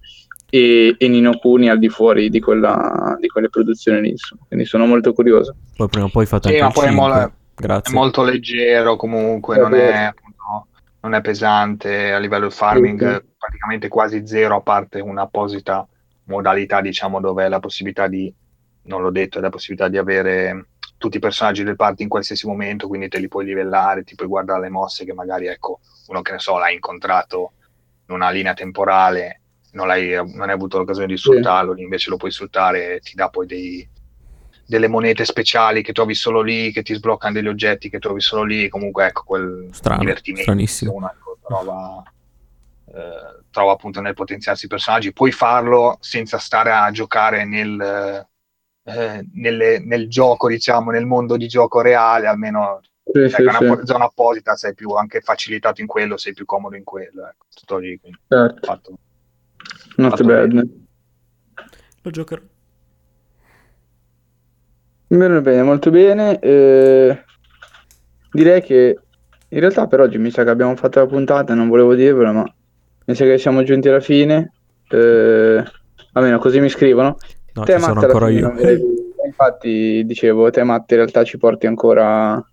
[0.49, 4.15] e, e Nino Kuni al di fuori di, quella, di quelle produzioni lì.
[4.47, 5.55] Quindi sono molto curioso.
[5.75, 9.57] Poi prima o poi fate sì, anche ma poi è, mo- è, molto leggero comunque,
[9.57, 10.67] non è, appunto,
[11.01, 13.21] non è, pesante a livello farming, okay.
[13.37, 15.87] praticamente quasi zero a parte un'apposita
[16.25, 18.33] modalità diciamo dove è la possibilità di,
[18.83, 20.67] non l'ho detto, è la possibilità di avere
[20.97, 24.27] tutti i personaggi del party in qualsiasi momento, quindi te li puoi livellare, ti puoi
[24.27, 27.51] guardare le mosse che magari, ecco, uno che ne so, l'ha incontrato
[28.07, 29.41] in una linea temporale,
[29.71, 31.81] non, hai, non hai avuto l'occasione di sfruttarlo, sì.
[31.81, 33.89] invece lo puoi sfruttare e ti dà poi dei,
[34.65, 38.43] delle monete speciali che trovi solo lì, che ti sbloccano degli oggetti che trovi solo
[38.43, 41.09] lì, comunque ecco quel Strano, divertimento stranissimo.
[41.09, 42.03] ecco, trova,
[42.93, 48.25] eh, trova appunto nel potenziarsi i personaggi, puoi farlo senza stare a giocare nel
[48.87, 53.75] eh, nelle, nel gioco, diciamo, nel mondo di gioco reale, almeno sì, ecco, sì, una
[53.79, 53.85] sì.
[53.85, 57.27] zona apposita, sei più anche facilitato in quello, sei più comodo in quello.
[57.27, 58.65] Ecco, tutto lì, quindi, certo.
[58.65, 58.97] fatto,
[59.97, 60.47] Not bad.
[60.47, 60.69] Bene.
[62.01, 62.41] Lo giocherò.
[65.07, 66.39] Bene, bene, molto bene.
[66.39, 67.23] Eh,
[68.31, 68.99] direi che
[69.47, 72.53] in realtà per oggi mi sa che abbiamo fatto la puntata, non volevo dirvelo, ma
[73.05, 74.53] mi sa che siamo giunti alla fine.
[74.89, 75.63] Eh,
[76.13, 77.17] almeno così mi scrivono.
[77.53, 78.53] No, te, sono ancora io.
[79.25, 82.43] Infatti, dicevo, te Matt in realtà ci porti ancora...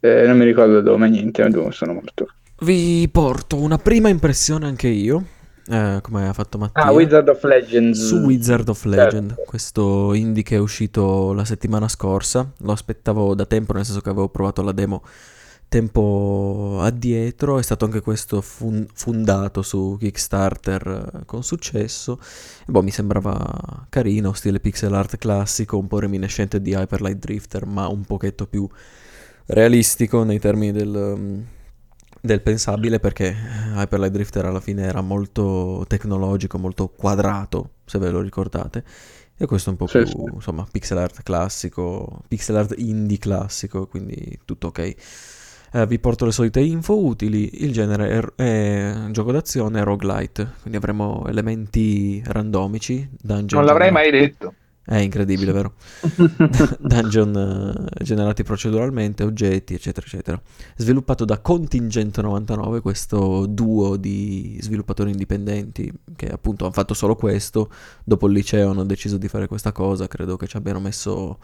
[0.00, 2.26] Eh, non mi ricordo dove, niente, dove sono morto.
[2.60, 5.24] Vi porto una prima impressione anche io,
[5.68, 6.84] eh, come ha fatto Mattia.
[6.84, 7.94] Ah, Wizard of Legend.
[7.94, 9.44] Su Wizard of Legend, certo.
[9.46, 12.50] questo indie che è uscito la settimana scorsa.
[12.58, 15.02] Lo aspettavo da tempo, nel senso che avevo provato la demo
[15.72, 22.18] tempo addietro, è stato anche questo fun- fondato su Kickstarter eh, con successo,
[22.66, 27.64] e boh, mi sembrava carino, stile pixel art classico, un po' reminiscente di Hyperlight Drifter,
[27.64, 28.68] ma un pochetto più
[29.46, 31.40] realistico nei termini del, mm,
[32.24, 33.34] del pensabile, perché
[33.74, 38.84] Hyperlight Drifter alla fine era molto tecnologico, molto quadrato, se ve lo ricordate.
[39.36, 40.34] E questo è un po' sì, più, sì.
[40.34, 44.94] insomma, pixel art classico, pixel art indie classico, quindi tutto ok.
[45.74, 50.78] Eh, vi porto le solite info utili, il genere è, è gioco d'azione roguelite, quindi
[50.78, 53.64] avremo elementi randomici, dungeon...
[53.64, 54.54] Non l'avrei mai detto.
[54.84, 55.74] È incredibile, vero?
[56.80, 60.42] Dungeon uh, generati proceduralmente, oggetti, eccetera, eccetera.
[60.74, 67.70] Sviluppato da Contingent 99, questo duo di sviluppatori indipendenti che appunto hanno fatto solo questo.
[68.02, 70.08] Dopo il liceo hanno deciso di fare questa cosa.
[70.08, 71.38] Credo che ci abbiano messo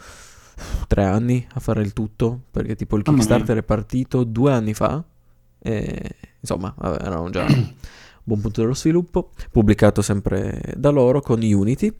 [0.88, 5.00] tre anni a fare il tutto, perché tipo il Kickstarter è partito due anni fa,
[5.60, 7.72] e insomma erano già un
[8.24, 11.94] buon punto dello sviluppo, pubblicato sempre da loro con Unity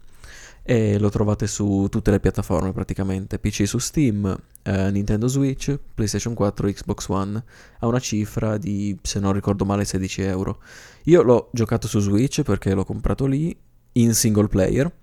[0.69, 6.35] e lo trovate su tutte le piattaforme praticamente, PC su Steam, eh, Nintendo Switch, PlayStation
[6.35, 7.43] 4, Xbox One,
[7.79, 10.61] ha una cifra di, se non ricordo male, 16 euro.
[11.05, 13.57] Io l'ho giocato su Switch perché l'ho comprato lì
[13.93, 14.93] in single player.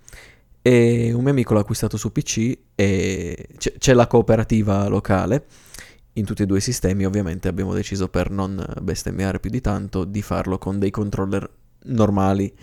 [0.62, 5.46] E un mio amico l'ha acquistato su PC e c- c'è la cooperativa locale.
[6.12, 10.04] In tutti e due i sistemi ovviamente abbiamo deciso per non bestemmiare più di tanto
[10.04, 11.50] di farlo con dei controller
[11.86, 12.54] normali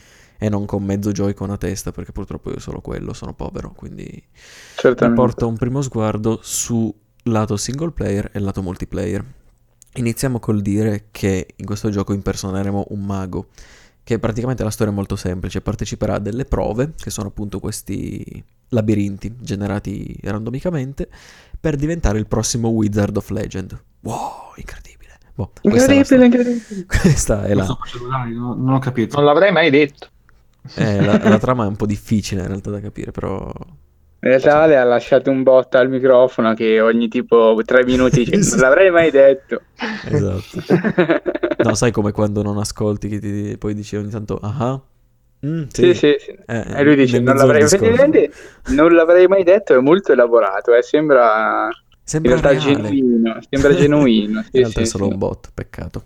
[0.43, 4.21] e non con mezzo Joy-Con a testa perché purtroppo io solo quello sono povero quindi
[4.83, 6.93] mi porto un primo sguardo su
[7.23, 9.23] lato single player e lato multiplayer
[9.93, 13.47] iniziamo col dire che in questo gioco impersoneremo un mago
[14.03, 18.43] che praticamente la storia è molto semplice, parteciperà a delle prove, che sono appunto questi
[18.67, 21.07] labirinti generati randomicamente,
[21.57, 23.81] per diventare il prossimo Wizard of Legend.
[24.01, 25.19] Wow, incredibile.
[25.33, 26.83] Boh, incredibile, incredibile.
[26.99, 27.65] Questa è la...
[27.65, 29.15] Non, non ho capito.
[29.15, 30.09] Non l'avrei mai detto.
[30.75, 33.51] Eh, la, la trama è un po' difficile in realtà da capire, però
[34.23, 38.37] in realtà le ha lasciato un bot al microfono che ogni tipo tre minuti dice
[38.37, 39.63] non l'avrei mai detto.
[40.05, 40.63] Esatto.
[41.61, 44.81] No, sai come quando non ascolti che ti, poi dici ogni tanto ah
[45.45, 45.83] mm, sì.
[45.83, 46.37] Sì, sì, sì.
[46.45, 47.65] Eh, e lui dice non l'avrei,
[48.67, 51.67] non l'avrei, mai detto, è molto elaborato, eh, sembra,
[52.01, 54.41] sembra in realtà genuino, sembra genuino.
[54.49, 56.05] Sì, in realtà è solo un bot, peccato.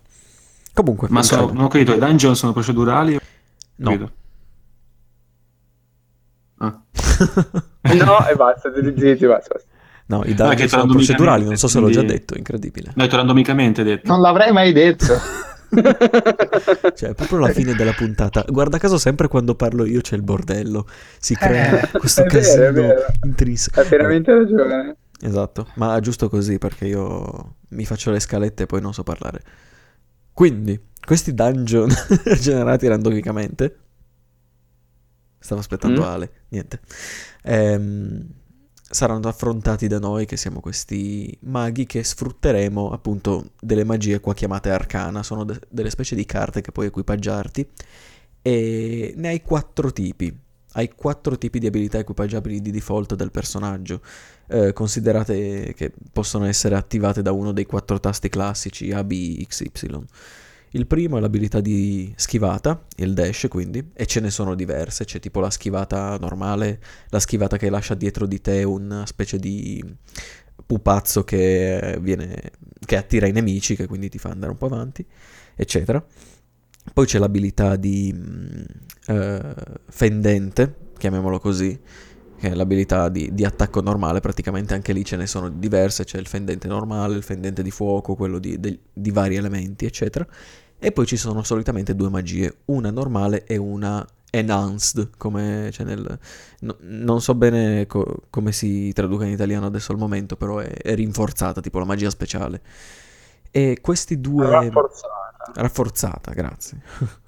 [0.74, 3.20] Comunque, ma sono, non ho capito, i dungeon sono procedurali?
[3.76, 4.12] No.
[6.58, 6.80] Ah.
[7.94, 9.76] no, e basta, zitti, basta, basta.
[10.08, 12.92] No, i dati no, sono procedurali, non so se l'ho già detto, incredibile.
[12.96, 14.08] No, hai randomicamente detto.
[14.08, 15.14] Non l'avrei mai detto.
[16.96, 18.46] cioè, proprio la fine della puntata.
[18.48, 20.88] Guarda caso, sempre quando parlo io c'è il bordello.
[21.20, 23.82] Si crea eh, questo casino vero, intrinseco.
[23.82, 24.96] Hai veramente ragione.
[25.20, 29.42] Esatto, ma giusto così perché io mi faccio le scalette e poi non so parlare.
[30.32, 31.90] Quindi, questi dungeon
[32.40, 33.76] generati randomicamente
[35.48, 36.04] stavo aspettando mm.
[36.04, 36.82] Ale, niente.
[37.44, 38.28] Ehm,
[38.90, 44.70] saranno affrontati da noi che siamo questi maghi che sfrutteremo appunto delle magie qua chiamate
[44.70, 47.68] arcana, sono de- delle specie di carte che puoi equipaggiarti
[48.42, 50.46] e ne hai quattro tipi.
[50.74, 54.02] Hai quattro tipi di abilità equipaggiabili di default del personaggio,
[54.48, 59.62] eh, considerate che possono essere attivate da uno dei quattro tasti classici A, B, X,
[59.62, 60.06] Y.
[60.72, 65.20] Il primo è l'abilità di schivata, il dash quindi, e ce ne sono diverse, c'è
[65.20, 69.84] tipo la schivata normale, la schivata che lascia dietro di te una specie di
[70.66, 72.52] pupazzo che, viene,
[72.86, 75.06] che attira i nemici, che quindi ti fa andare un po' avanti,
[75.56, 76.06] eccetera.
[76.94, 78.14] Poi c'è l'abilità di
[79.08, 79.40] uh,
[79.90, 81.80] fendente, chiamiamolo così,
[82.38, 86.20] che è l'abilità di, di, attacco normale, praticamente anche lì ce ne sono diverse, c'è
[86.20, 90.26] il fendente normale, il fendente di fuoco, quello di, di, di vari elementi, eccetera.
[90.80, 96.20] E poi ci sono solitamente due magie, una normale e una enhanced, come c'è nel...
[96.60, 100.68] No, non so bene co- come si traduca in italiano adesso al momento, però è,
[100.70, 102.62] è, rinforzata, tipo la magia speciale.
[103.50, 104.48] E questi due...
[104.48, 105.52] Rafforzata.
[105.56, 106.82] Rafforzata, grazie.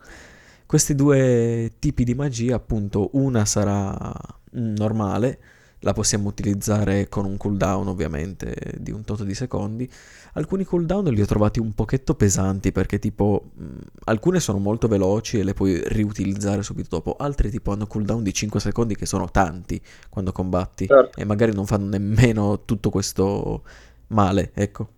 [0.70, 4.16] questi due tipi di magia, appunto, una sarà
[4.52, 5.40] normale,
[5.80, 9.90] la possiamo utilizzare con un cooldown ovviamente di un tot di secondi.
[10.34, 13.64] Alcuni cooldown li ho trovati un pochetto pesanti perché tipo mh,
[14.04, 18.32] alcune sono molto veloci e le puoi riutilizzare subito dopo, altre tipo hanno cooldown di
[18.32, 21.20] 5 secondi che sono tanti quando combatti certo.
[21.20, 23.64] e magari non fanno nemmeno tutto questo
[24.10, 24.90] male, ecco.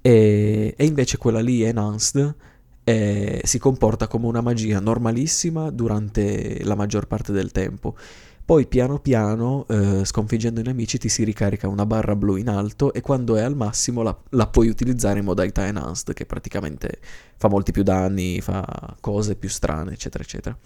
[0.00, 2.52] E, e invece quella lì enhanced
[2.84, 7.96] eh, si comporta come una magia normalissima durante la maggior parte del tempo.
[8.44, 12.92] Poi piano piano, eh, sconfiggendo i nemici, ti si ricarica una barra blu in alto
[12.92, 16.98] e quando è al massimo la, la, puoi utilizzare in modalità enhanced, che praticamente
[17.36, 18.66] fa molti più danni, fa
[19.00, 20.58] cose più strane, eccetera, eccetera.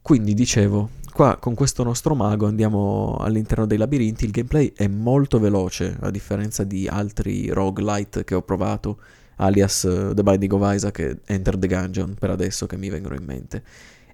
[0.00, 5.40] Quindi dicevo, qua con questo nostro mago andiamo all'interno dei labirinti, il gameplay è molto
[5.40, 8.98] veloce, a differenza di altri roguelite che ho provato,
[9.42, 13.14] alias uh, The Binding of Isaac e Enter the Gungeon per adesso che mi vengono
[13.14, 13.62] in mente.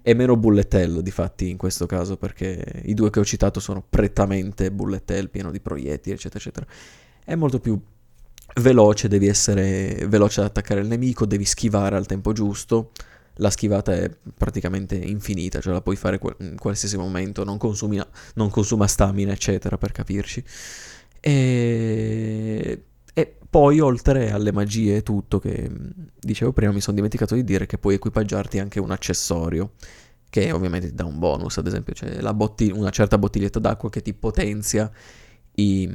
[0.01, 3.59] È meno bullet hell di fatti in questo caso perché i due che ho citato
[3.59, 6.65] sono prettamente bullet hell pieno di proiettili eccetera eccetera.
[7.23, 7.79] È molto più
[8.55, 12.91] veloce devi essere veloce ad attaccare il nemico devi schivare al tempo giusto.
[13.35, 18.01] La schivata è praticamente infinita cioè la puoi fare in qualsiasi momento non, consumi,
[18.33, 20.43] non consuma stamina eccetera per capirci.
[21.21, 22.83] E
[23.19, 25.69] e poi, oltre alle magie e tutto che
[26.19, 29.71] dicevo prima, mi sono dimenticato di dire che puoi equipaggiarti anche un accessorio,
[30.29, 34.01] che ovviamente ti dà un bonus, ad esempio c'è botti- una certa bottiglietta d'acqua che
[34.01, 34.89] ti potenzia
[35.55, 35.89] i,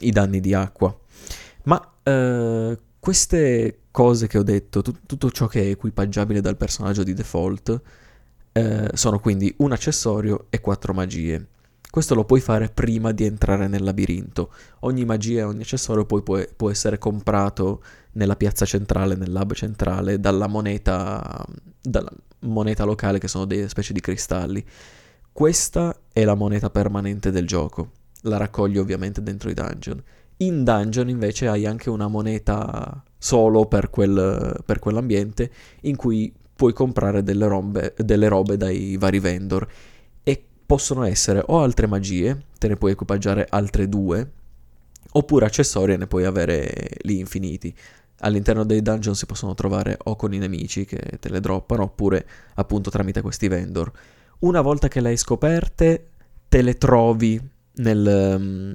[0.00, 0.98] i danni di acqua.
[1.64, 7.02] Ma eh, queste cose che ho detto, tu- tutto ciò che è equipaggiabile dal personaggio
[7.02, 7.80] di default,
[8.52, 11.46] eh, sono quindi un accessorio e quattro magie.
[11.90, 14.52] Questo lo puoi fare prima di entrare nel labirinto.
[14.80, 17.82] Ogni magia e ogni accessorio poi può, può essere comprato
[18.12, 21.44] nella piazza centrale, nell'hub centrale, dalla moneta,
[21.80, 24.62] dalla moneta locale che sono delle specie di cristalli.
[25.32, 27.92] Questa è la moneta permanente del gioco.
[28.22, 30.02] La raccogli ovviamente dentro i dungeon.
[30.38, 35.50] In dungeon invece hai anche una moneta solo per, quel, per quell'ambiente
[35.82, 39.66] in cui puoi comprare delle robe, delle robe dai vari vendor
[40.68, 44.32] possono essere o altre magie, te ne puoi equipaggiare altre due,
[45.12, 47.74] oppure accessori e ne puoi avere lì infiniti.
[48.18, 52.28] All'interno dei dungeon si possono trovare o con i nemici che te le droppano, oppure
[52.56, 53.90] appunto tramite questi vendor.
[54.40, 56.08] Una volta che le hai scoperte,
[56.50, 57.40] te le trovi
[57.76, 58.72] nel, mm,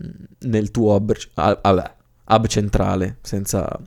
[0.49, 3.79] nel tuo hub, hub centrale, senza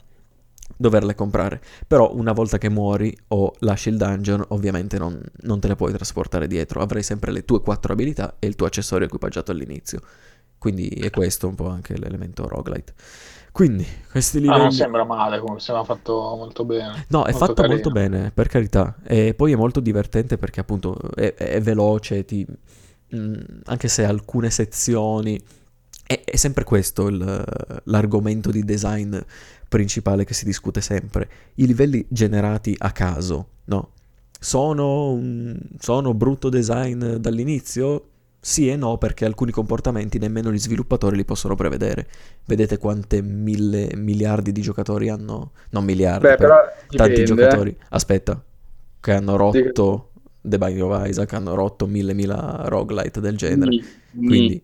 [0.77, 1.61] doverle comprare.
[1.87, 5.93] Però una volta che muori o lasci il dungeon, ovviamente non, non, te le puoi
[5.93, 6.81] trasportare dietro.
[6.81, 10.01] Avrai sempre le tue quattro abilità e il tuo accessorio equipaggiato all'inizio.
[10.59, 12.95] Quindi è questo un po' anche l'elemento roguelite.
[13.57, 14.61] Quindi, questi livelli...
[14.61, 17.07] Ah, non sembra male, comunque sembra fatto molto bene.
[17.09, 17.75] No, è molto fatto carino.
[17.75, 18.97] molto bene, per carità.
[19.03, 22.47] E poi è molto divertente perché appunto è, è veloce, ti...
[23.15, 23.35] mm,
[23.65, 25.41] anche se alcune sezioni...
[26.07, 27.45] È, è sempre questo il,
[27.85, 29.17] l'argomento di design
[29.69, 31.29] principale che si discute sempre.
[31.55, 33.91] I livelli generati a caso, no?
[34.39, 38.09] Sono, un, sono brutto design dall'inizio?
[38.39, 42.07] Sì e no, perché alcuni comportamenti nemmeno gli sviluppatori li possono prevedere.
[42.45, 45.53] Vedete quante mille miliardi di giocatori hanno...
[45.71, 46.57] Non miliardi, Beh, però
[46.89, 47.43] tanti dipende.
[47.43, 47.77] giocatori.
[47.89, 48.41] Aspetta,
[49.01, 50.11] che hanno rotto
[50.41, 53.71] The Binding of Isaac, hanno rotto mille mila roguelite del genere.
[54.13, 54.63] Mi, Quindi...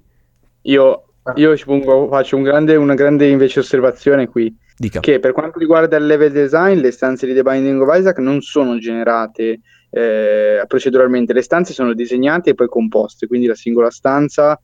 [0.63, 1.05] Io,
[1.35, 5.01] io ci pongo, faccio un grande, una grande invece osservazione qui Dica.
[5.01, 8.41] che per quanto riguarda il level design, le stanze di The Binding of Isaac non
[8.41, 14.59] sono generate eh, proceduralmente, le stanze sono disegnate e poi composte, quindi la singola stanza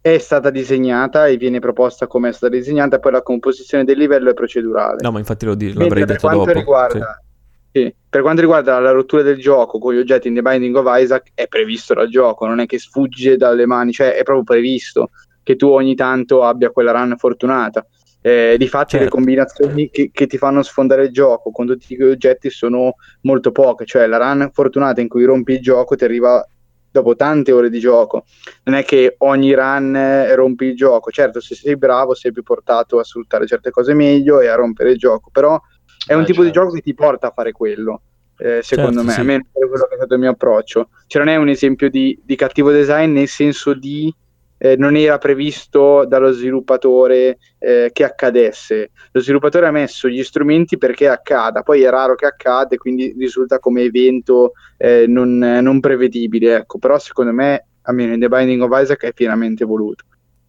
[0.00, 4.30] è stata disegnata e viene proposta come è stata disegnata, poi la composizione del livello
[4.30, 4.98] è procedurale.
[5.00, 6.50] No, ma infatti lo di- l'avrei detto dopo.
[6.52, 7.26] Riguarda, sì.
[7.70, 7.94] Sì.
[8.08, 11.30] Per quanto riguarda la rottura del gioco con gli oggetti in The Binding of Isaac,
[11.34, 15.10] è previsto dal gioco, non è che sfugge dalle mani, cioè è proprio previsto
[15.42, 17.86] che tu ogni tanto abbia quella run fortunata.
[18.28, 19.04] Eh, di fatto certo.
[19.04, 23.52] le combinazioni che, che, ti fanno sfondare il gioco con tutti gli oggetti sono molto
[23.52, 26.46] poche, cioè la run fortunata in cui rompi il gioco ti arriva
[26.90, 28.26] dopo tante ore di gioco.
[28.64, 32.42] Non è che ogni run eh, rompi il gioco, certo se sei bravo sei più
[32.42, 35.58] portato a sfruttare certe cose meglio e a rompere il gioco, però
[36.06, 36.44] è un eh, tipo certo.
[36.44, 38.02] di gioco che ti porta a fare quello.
[38.36, 39.20] Eh, secondo certo, me, sì.
[39.20, 40.90] almeno è quello che è stato il mio approccio.
[41.06, 44.14] Cioè, non è un esempio di, di cattivo design nel senso di
[44.58, 48.90] eh, non era previsto dallo sviluppatore eh, che accadesse.
[49.12, 53.58] Lo sviluppatore ha messo gli strumenti perché accada, poi è raro che accade, quindi risulta
[53.58, 56.56] come evento eh, non, non, prevedibile.
[56.56, 56.78] Ecco.
[56.78, 60.04] Però secondo me, almeno in The Binding of Isaac, è pienamente voluto.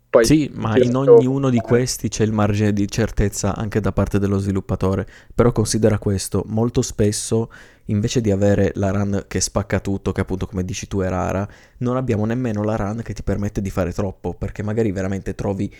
[0.10, 4.18] Poi, sì, ma in ognuno di questi c'è il margine di certezza anche da parte
[4.18, 5.06] dello sviluppatore.
[5.36, 7.52] Però considera questo, molto spesso
[7.86, 11.48] invece di avere la run che spacca tutto, che appunto come dici tu è rara,
[11.80, 15.72] non abbiamo nemmeno la run che ti permette di fare troppo, perché magari veramente trovi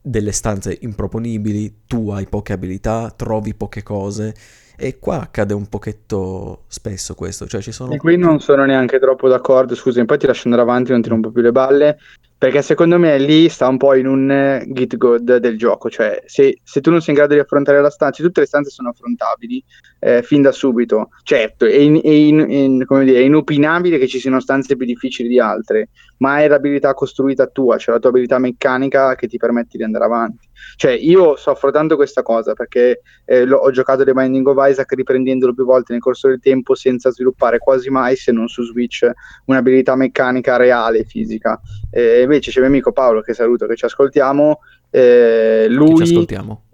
[0.00, 4.34] delle stanze improponibili, tu hai poche abilità, trovi poche cose
[4.76, 7.92] e qua accade un pochetto spesso questo, cioè ci sono...
[7.92, 11.08] E qui non sono neanche troppo d'accordo, scusa, poi ti lascio andare avanti, non ti
[11.08, 11.98] rompo più le balle,
[12.42, 16.24] perché secondo me lì sta un po' in un eh, git good del gioco, cioè
[16.26, 18.88] se, se, tu non sei in grado di affrontare la stanza, tutte le stanze sono
[18.88, 19.62] affrontabili
[20.00, 24.18] eh, fin da subito, certo, è, in, è, in, in, dire, è, inopinabile che ci
[24.18, 28.40] siano stanze più difficili di altre, ma è l'abilità costruita tua, cioè la tua abilità
[28.40, 30.48] meccanica che ti permette di andare avanti.
[30.76, 35.54] Cioè io sto affrontando questa cosa perché eh, ho giocato The Binding of Isaac riprendendolo
[35.54, 39.08] più volte nel corso del tempo senza sviluppare quasi mai, se non su Switch,
[39.46, 41.60] un'abilità meccanica reale, fisica.
[41.90, 44.60] Eh, invece c'è mio amico Paolo, che saluto, che ci ascoltiamo.
[44.90, 45.94] Eh, lui...
[45.94, 46.64] Che ci ascoltiamo.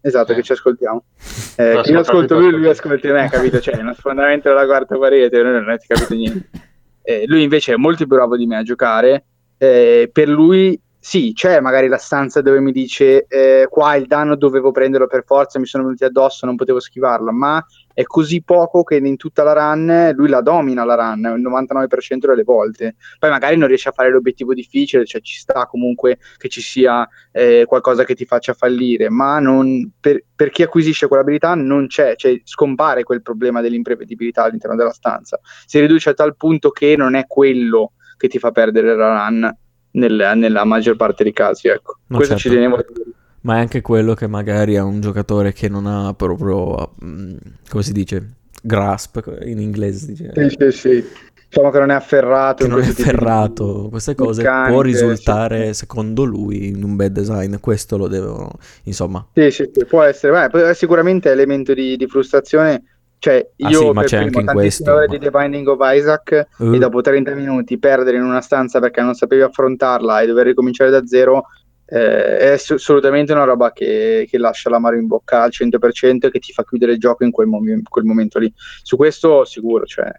[0.00, 0.34] Esatto, eh.
[0.34, 1.04] che ci ascoltiamo.
[1.56, 3.60] Eh, io ascolto lui, lui ascolta me, capito?
[3.60, 6.48] Cioè, uno sfondamento della quarta parete, non avete capito niente.
[7.06, 9.24] Eh, lui invece è molto più bravo di me a giocare.
[9.58, 14.36] Eh, per lui sì, c'è magari la stanza dove mi dice eh, qua il danno
[14.36, 17.62] dovevo prenderlo per forza, mi sono venuti addosso, non potevo schivarlo, ma
[17.92, 22.26] è così poco che in tutta la run lui la domina la run il 99%
[22.26, 22.94] delle volte.
[23.18, 27.06] Poi magari non riesce a fare l'obiettivo difficile, cioè ci sta comunque che ci sia
[27.32, 32.16] eh, qualcosa che ti faccia fallire, ma non, per, per, chi acquisisce quell'abilità non c'è,
[32.16, 35.38] cioè scompare quel problema dell'imprevedibilità all'interno della stanza.
[35.66, 39.54] Si riduce a tal punto che non è quello che ti fa perdere la run
[39.94, 41.68] nel, nella maggior parte dei casi.
[41.68, 41.98] Ecco.
[42.06, 42.48] No, Questo certo.
[42.48, 43.10] ci tenevo a dire.
[43.42, 47.36] Ma è anche quello che magari è un giocatore che non ha proprio, mm,
[47.68, 50.06] come si dice, grasp in inglese.
[50.06, 50.32] Dice.
[50.34, 51.04] Sì, sì, sì.
[51.48, 52.64] Diciamo che non è afferrato.
[52.64, 53.82] Che non è afferrato.
[53.82, 53.90] Di...
[53.90, 55.74] Queste cose meccaniche, può risultare, sì.
[55.74, 57.56] secondo lui, in un bad design.
[57.60, 58.50] Questo lo devo,
[58.84, 59.24] insomma.
[59.34, 59.84] Sì, sì, sì.
[59.84, 60.48] può essere.
[60.48, 62.93] Beh, sicuramente elemento di, di frustrazione
[63.24, 64.92] cioè, ah, io sì, ma c'è anche in questo.
[64.92, 66.74] ore di The Binding of Isaac uh.
[66.74, 70.90] e dopo 30 minuti perdere in una stanza perché non sapevi affrontarla e dover ricominciare
[70.90, 71.46] da zero
[71.86, 76.38] eh, è assolutamente una roba che, che, lascia l'amaro in bocca al 100% e che
[76.38, 78.52] ti fa chiudere il gioco in quel, mom- quel momento lì.
[78.82, 80.12] Su questo sicuro, cioè.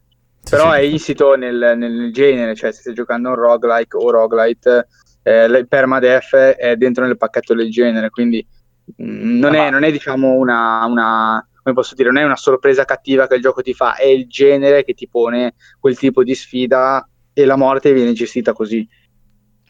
[0.49, 0.80] Però sì.
[0.80, 4.88] è insito nel, nel, genere, cioè se stai giocando un roguelike o roguelite,
[5.22, 8.44] eh, il permadeath è dentro nel pacchetto del genere, quindi
[8.95, 12.23] mh, mm, non, ah, è, non, è, diciamo una, una come posso dire, non è
[12.23, 15.97] una sorpresa cattiva che il gioco ti fa, è il genere che ti pone quel
[15.97, 18.87] tipo di sfida e la morte viene gestita così.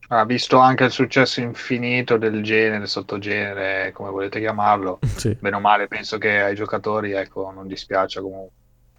[0.09, 4.99] Ha visto anche il successo infinito del genere, sottogenere, come volete chiamarlo.
[5.15, 5.38] Sì.
[5.39, 8.51] Bene o male, penso che ai giocatori ecco, non dispiace comunque.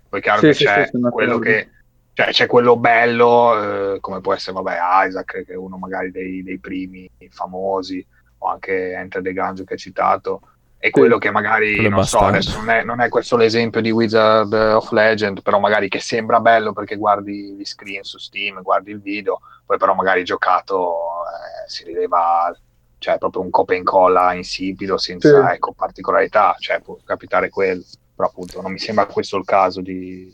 [0.08, 1.68] Poi chiaro sì, che sì, c'è quello che
[2.14, 6.42] cioè c'è quello bello, eh, come può essere vabbè, Isaac, che è uno magari dei,
[6.42, 8.04] dei primi famosi,
[8.38, 10.40] o anche Enter the Gungeon che hai citato,
[10.86, 13.90] è quello che magari quello non so, adesso non è, non è, questo l'esempio di
[13.90, 18.92] Wizard of Legend, però magari che sembra bello perché guardi gli screen su Steam, guardi
[18.92, 22.54] il video, poi però magari giocato eh, si rileva
[22.98, 25.54] cioè proprio un copia e incolla insipido senza sì.
[25.54, 27.82] ecco, particolarità, cioè può capitare quello,
[28.14, 30.32] però appunto non mi sembra questo il caso di,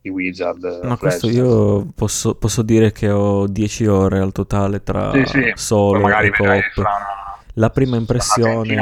[0.00, 0.80] di Wizard.
[0.82, 5.52] Ma questo io posso, posso, dire che ho 10 ore al totale tra sì, sì.
[5.54, 6.76] solo magari e coop.
[6.76, 7.25] Una
[7.58, 8.74] la prima impressione...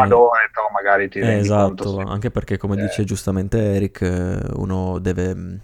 [0.73, 2.13] magari ti eh, esatto, conto, sì.
[2.13, 2.83] anche perché come eh.
[2.83, 5.61] dice giustamente Eric, uno deve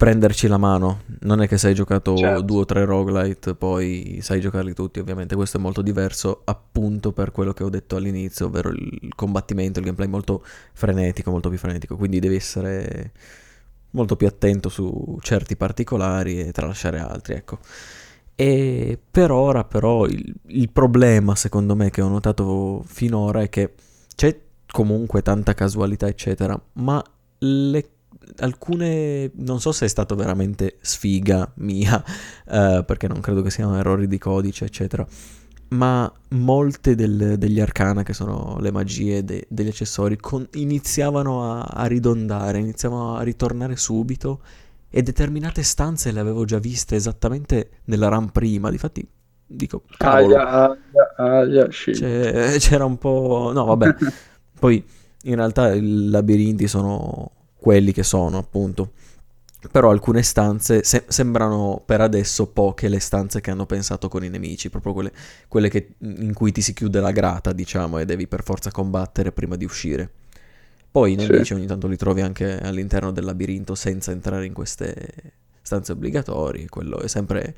[0.00, 1.02] prenderci la mano.
[1.20, 2.40] Non è che se hai giocato certo.
[2.40, 5.34] due o tre roguelite, poi sai giocarli tutti, ovviamente.
[5.34, 9.84] Questo è molto diverso, appunto per quello che ho detto all'inizio, ovvero il combattimento, il
[9.84, 10.42] gameplay molto
[10.72, 11.96] frenetico, molto più frenetico.
[11.96, 13.12] Quindi devi essere
[13.90, 17.58] molto più attento su certi particolari e tralasciare altri, ecco.
[18.40, 23.74] E per ora, però, il, il problema, secondo me, che ho notato finora è che
[24.16, 24.34] c'è
[24.66, 27.04] comunque tanta casualità, eccetera, ma
[27.40, 27.88] le
[28.38, 32.02] alcune, non so se è stato veramente sfiga mia,
[32.46, 35.06] uh, perché non credo che siano errori di codice, eccetera,
[35.68, 41.60] ma molte del, degli arcana, che sono le magie de, degli accessori, con, iniziavano a,
[41.60, 44.40] a, ridondare, iniziavano a ritornare subito
[44.90, 49.06] e determinate stanze le avevo già viste esattamente nella RAM prima, difatti
[49.52, 50.78] dico, cavolo, aia,
[51.16, 53.50] aia, aia, c'era un po'...
[53.52, 53.94] no vabbè,
[54.58, 54.84] poi
[55.24, 58.92] in realtà i labirinti sono quelli che sono, appunto.
[59.70, 64.30] Però alcune stanze se- sembrano per adesso poche le stanze che hanno pensato con i
[64.30, 65.12] nemici, proprio quelle,
[65.48, 69.32] quelle che, in cui ti si chiude la grata, diciamo, e devi per forza combattere
[69.32, 70.10] prima di uscire.
[70.90, 71.54] Poi i nemici sì.
[71.54, 76.98] ogni tanto li trovi anche all'interno del labirinto senza entrare in queste stanze obbligatorie, quello
[76.98, 77.54] è sempre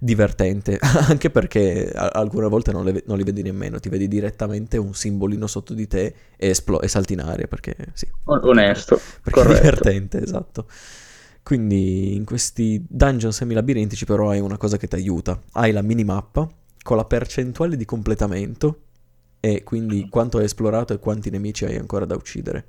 [0.00, 4.94] divertente, anche perché alcune volte non, le, non, li vedi nemmeno, ti vedi direttamente un
[4.94, 8.08] simbolino sotto di te e, esplo- e salti in aria, perché sì.
[8.24, 8.98] Onesto.
[9.22, 9.52] Perché corretto.
[9.52, 10.66] è divertente, esatto.
[11.44, 16.48] Quindi in questi dungeon semi-labirintici però hai una cosa che ti aiuta, hai la minimappa
[16.82, 18.78] con la percentuale di completamento
[19.44, 22.66] e quindi quanto hai esplorato e quanti nemici hai ancora da uccidere.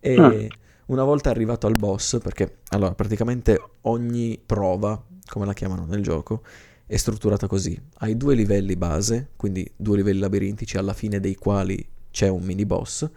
[0.00, 0.16] E...
[0.16, 6.02] Ah una volta arrivato al boss, perché allora praticamente ogni prova, come la chiamano nel
[6.02, 6.42] gioco,
[6.86, 7.78] è strutturata così.
[7.98, 12.64] Hai due livelli base, quindi due livelli labirintici alla fine dei quali c'è un mini
[12.64, 13.08] boss.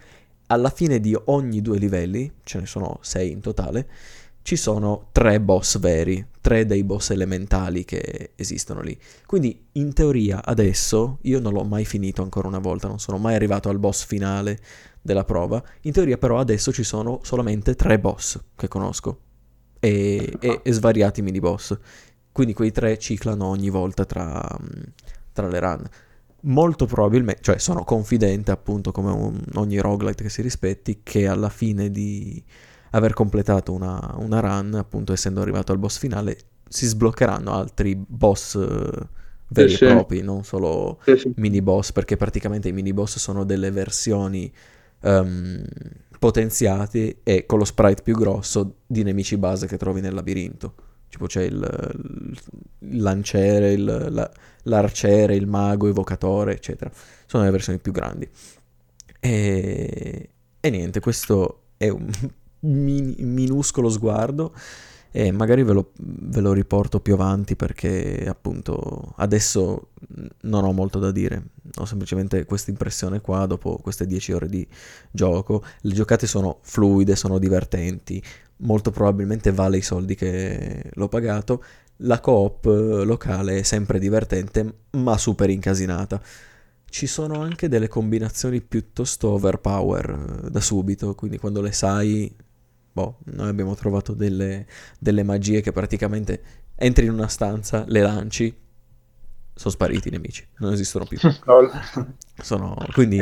[0.47, 3.87] Alla fine di ogni due livelli, ce ne sono sei in totale,
[4.43, 8.97] ci sono tre boss veri, tre dei boss elementali che esistono lì.
[9.25, 13.35] Quindi in teoria adesso io non l'ho mai finito ancora una volta, non sono mai
[13.35, 14.59] arrivato al boss finale
[15.01, 15.63] della prova.
[15.81, 19.19] In teoria però adesso ci sono solamente tre boss che conosco
[19.79, 21.77] e, e, e svariati mini boss.
[22.31, 24.57] Quindi quei tre ciclano ogni volta tra,
[25.33, 25.89] tra le run.
[26.43, 31.49] Molto probabilmente, cioè sono confidente appunto come un, ogni roguelite che si rispetti, che alla
[31.49, 32.43] fine di
[32.91, 36.37] aver completato una, una run, appunto essendo arrivato al boss finale,
[36.67, 39.07] si sbloccheranno altri boss eh,
[39.47, 43.43] veri sì, e propri, non solo sì, mini boss, perché praticamente i mini boss sono
[43.43, 44.51] delle versioni
[45.01, 45.63] um,
[46.19, 50.75] potenziati e con lo sprite più grosso di nemici base che trovi nel labirinto.
[51.09, 52.29] Tipo c'è il,
[52.79, 54.31] il lanciere, il, la,
[54.63, 56.89] l'arciere, il mago, evocatore, eccetera.
[57.25, 58.29] Sono le versioni più grandi.
[59.19, 62.09] E, e niente, questo è un
[62.61, 64.53] min, minuscolo sguardo
[65.13, 69.89] e magari ve lo, ve lo, riporto più avanti perché appunto adesso
[70.43, 74.65] non ho molto da dire, ho semplicemente questa impressione qua dopo queste 10 ore di
[75.11, 78.23] gioco, le giocate sono fluide, sono divertenti,
[78.57, 81.61] molto probabilmente vale i soldi che l'ho pagato,
[82.03, 86.21] la coop locale è sempre divertente ma super incasinata.
[86.85, 92.33] Ci sono anche delle combinazioni piuttosto overpower da subito, quindi quando le sai
[92.91, 94.65] boh, noi abbiamo trovato delle,
[94.99, 96.43] delle magie che praticamente
[96.75, 98.55] entri in una stanza, le lanci,
[99.53, 101.19] sono spariti i nemici, non esistono più.
[102.41, 103.19] sono, quindi,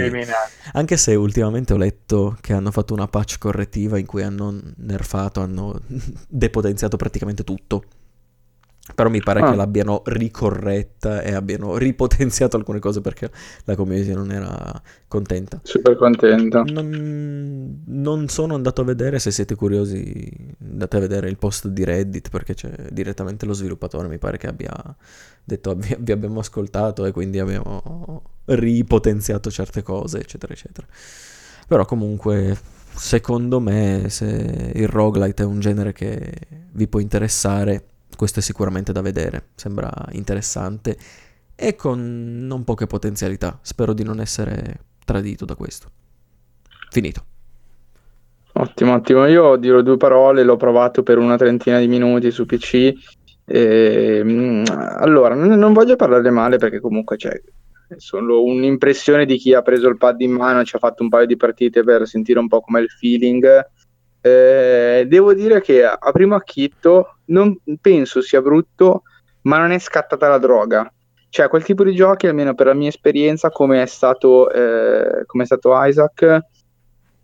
[0.72, 5.42] anche se ultimamente ho letto che hanno fatto una patch correttiva in cui hanno nerfato,
[5.42, 5.82] hanno
[6.28, 7.84] depotenziato praticamente tutto.
[8.94, 9.50] Però mi pare ah.
[9.50, 13.32] che l'abbiano ricorretta e abbiano ripotenziato alcune cose perché
[13.66, 15.60] la community non era contenta.
[15.64, 16.64] Super contenta.
[16.64, 21.84] Non, non, sono andato a vedere, se siete curiosi andate a vedere il post di
[21.84, 24.96] Reddit perché c'è direttamente lo sviluppatore, mi pare che abbia
[25.44, 30.88] detto vi, vi abbiamo ascoltato e quindi abbiamo ripotenziato certe cose, eccetera, eccetera.
[31.68, 32.58] Però comunque
[32.96, 36.34] secondo me se il roguelite è un genere che
[36.72, 37.84] vi può interessare
[38.16, 40.98] questo è sicuramente da vedere, sembra interessante
[41.56, 43.60] e con non poche potenzialità.
[43.62, 45.90] Spero di non essere tradito da questo.
[46.90, 47.24] Finito.
[48.54, 49.26] Ottimo, ottimo.
[49.26, 52.94] Io dirò due parole, l'ho provato per una trentina di minuti su PC.
[53.46, 54.64] E, mm,
[55.00, 57.42] allora, non, voglio parlare male perché comunque c'è
[57.98, 61.26] solo un'impressione di chi ha preso il pad in mano, ci ha fatto un paio
[61.26, 63.68] di partite per sentire un po' com'è il feeling
[64.22, 69.04] eh, devo dire che a primo acchitto non penso sia brutto,
[69.44, 70.92] ma non è scattata la droga.
[71.30, 75.44] Cioè, quel tipo di giochi, almeno per la mia esperienza, come è stato, eh, come
[75.44, 76.40] è stato Isaac,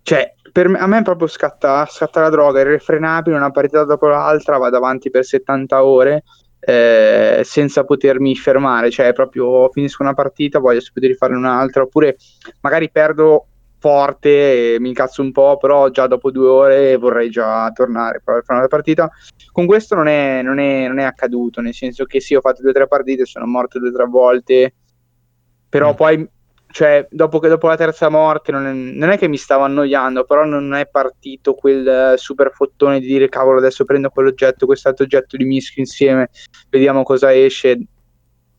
[0.04, 4.78] cioè, me, a me proprio scatta, scatta la droga, irrefrenabile, una partita dopo l'altra, vado
[4.78, 6.24] avanti per 70 ore
[6.60, 12.18] eh, senza potermi fermare, cioè proprio finisco una partita, voglio subito rifarne un'altra, oppure
[12.62, 13.48] magari perdo
[13.86, 18.22] forte e mi incazzo un po', però già dopo due ore vorrei già tornare a
[18.24, 19.12] fare una partita.
[19.52, 22.62] Con questo non è, non, è, non è, accaduto, nel senso che sì, ho fatto
[22.64, 24.74] due o tre partite, sono morto due o tre volte,
[25.70, 25.96] però mm.
[25.96, 26.28] poi,
[26.72, 30.24] cioè, dopo, che, dopo la terza morte non è, non è, che mi stavo annoiando,
[30.24, 35.38] però non è partito quel super fottone di dire cavolo, adesso prendo quell'oggetto, quest'altro oggetto,
[35.38, 36.30] li mischio insieme,
[36.72, 37.78] vediamo cosa esce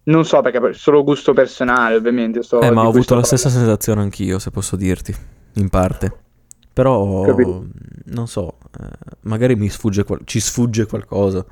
[0.06, 2.42] non so perché solo gusto personale, ovviamente.
[2.42, 5.14] So eh, ma ho avuto la stessa sensazione anch'io, se posso dirti,
[5.54, 6.24] in parte.
[6.72, 7.66] Però Capito.
[8.04, 8.88] non so, eh,
[9.22, 11.44] magari mi sfugge qual- ci sfugge qualcosa.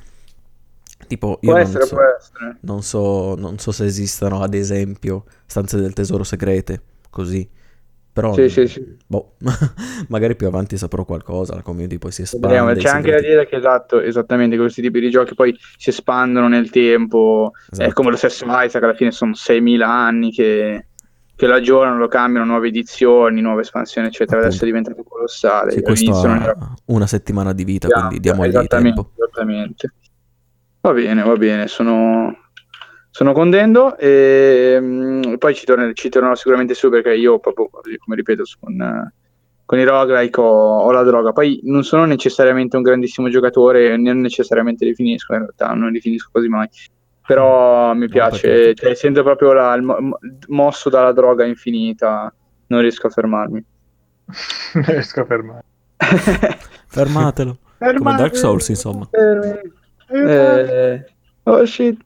[1.06, 2.56] Tipo, io può non, essere, so, può essere.
[2.60, 7.48] Non, so, non so se esistano, ad esempio, stanze del tesoro segrete, così.
[8.14, 8.96] Però, sì, sì, sì.
[9.08, 9.34] Boh,
[10.06, 12.46] magari più avanti saprò qualcosa, la community poi si espande.
[12.46, 16.46] Vediamo, c'è anche da dire che esatto, esattamente questi tipi di giochi poi si espandono
[16.46, 17.90] nel tempo, esatto.
[17.90, 20.86] è come lo stesso Isaac, alla fine sono 6.000 anni che,
[21.34, 24.46] che lo aggiornano, lo cambiano, nuove edizioni, nuove espansioni, eccetera, Appunto.
[24.46, 25.72] adesso è diventato colossale.
[25.72, 29.10] Sì, questo ha una settimana di vita, yeah, quindi diamogli tempo.
[29.16, 29.92] Esattamente.
[30.82, 32.43] Va bene, va bene, sono
[33.14, 38.16] sono contento e um, poi ci, torner- ci, tornerò sicuramente su perché io proprio, come
[38.16, 39.12] ripeto, con,
[39.64, 41.30] con i roguelike ho, ho, la droga.
[41.30, 46.00] Poi non sono necessariamente un grandissimo giocatore, non necessariamente li finisco, in realtà non li
[46.00, 46.66] finisco quasi mai.
[47.24, 50.18] Però mi piace, cioè, sento proprio la, il mo-
[50.48, 52.34] mosso dalla droga infinita,
[52.66, 53.64] non riesco a fermarmi.
[54.74, 55.62] non riesco a fermarmi.
[56.88, 57.58] Fermatelo.
[57.78, 57.96] Fermatelo.
[57.96, 59.08] Come Dark Souls, insomma.
[60.08, 61.04] Eh,
[61.44, 61.96] oh shit.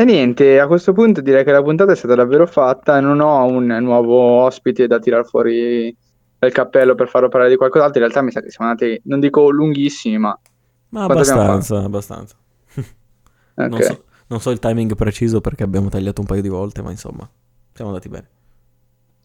[0.00, 3.00] E niente, a questo punto direi che la puntata è stata davvero fatta.
[3.00, 5.94] Non ho un nuovo ospite da tirare fuori
[6.38, 8.00] dal cappello per farlo parlare di qualcos'altro.
[8.00, 10.40] In realtà mi sa che siamo andati, non dico lunghissimi, ma.
[10.88, 12.34] Ma abbastanza, abbastanza.
[12.74, 13.68] okay.
[13.68, 16.90] non, so, non so il timing preciso perché abbiamo tagliato un paio di volte, ma
[16.90, 17.28] insomma,
[17.74, 18.28] siamo andati bene.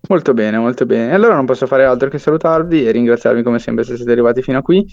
[0.09, 1.13] Molto bene, molto bene.
[1.13, 4.57] Allora non posso fare altro che salutarvi e ringraziarvi come sempre se siete arrivati fino
[4.57, 4.85] a qui.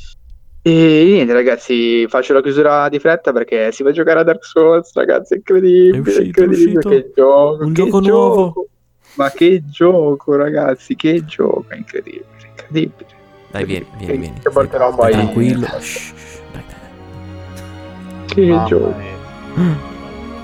[0.64, 4.44] E niente, ragazzi, faccio la chiusura di fretta perché si va a giocare a Dark
[4.44, 8.66] Souls, ragazzi, è incredibile, è uscito, incredibile, è che gioco, un che gioco nuovo.
[9.14, 13.06] Ma che gioco, ragazzi, che gioco, è incredibile, incredibile.
[13.51, 14.39] Dai, vieni, vieni, vieni.
[14.40, 15.66] Che porterò poi tranquillo.
[15.80, 16.12] Shh,
[16.52, 18.26] dai, dai.
[18.26, 18.94] Che Mamma gioco.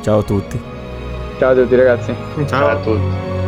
[0.02, 0.60] Ciao a tutti.
[1.38, 2.14] Ciao a tutti, ragazzi.
[2.34, 3.47] Ciao, Ciao a tutti.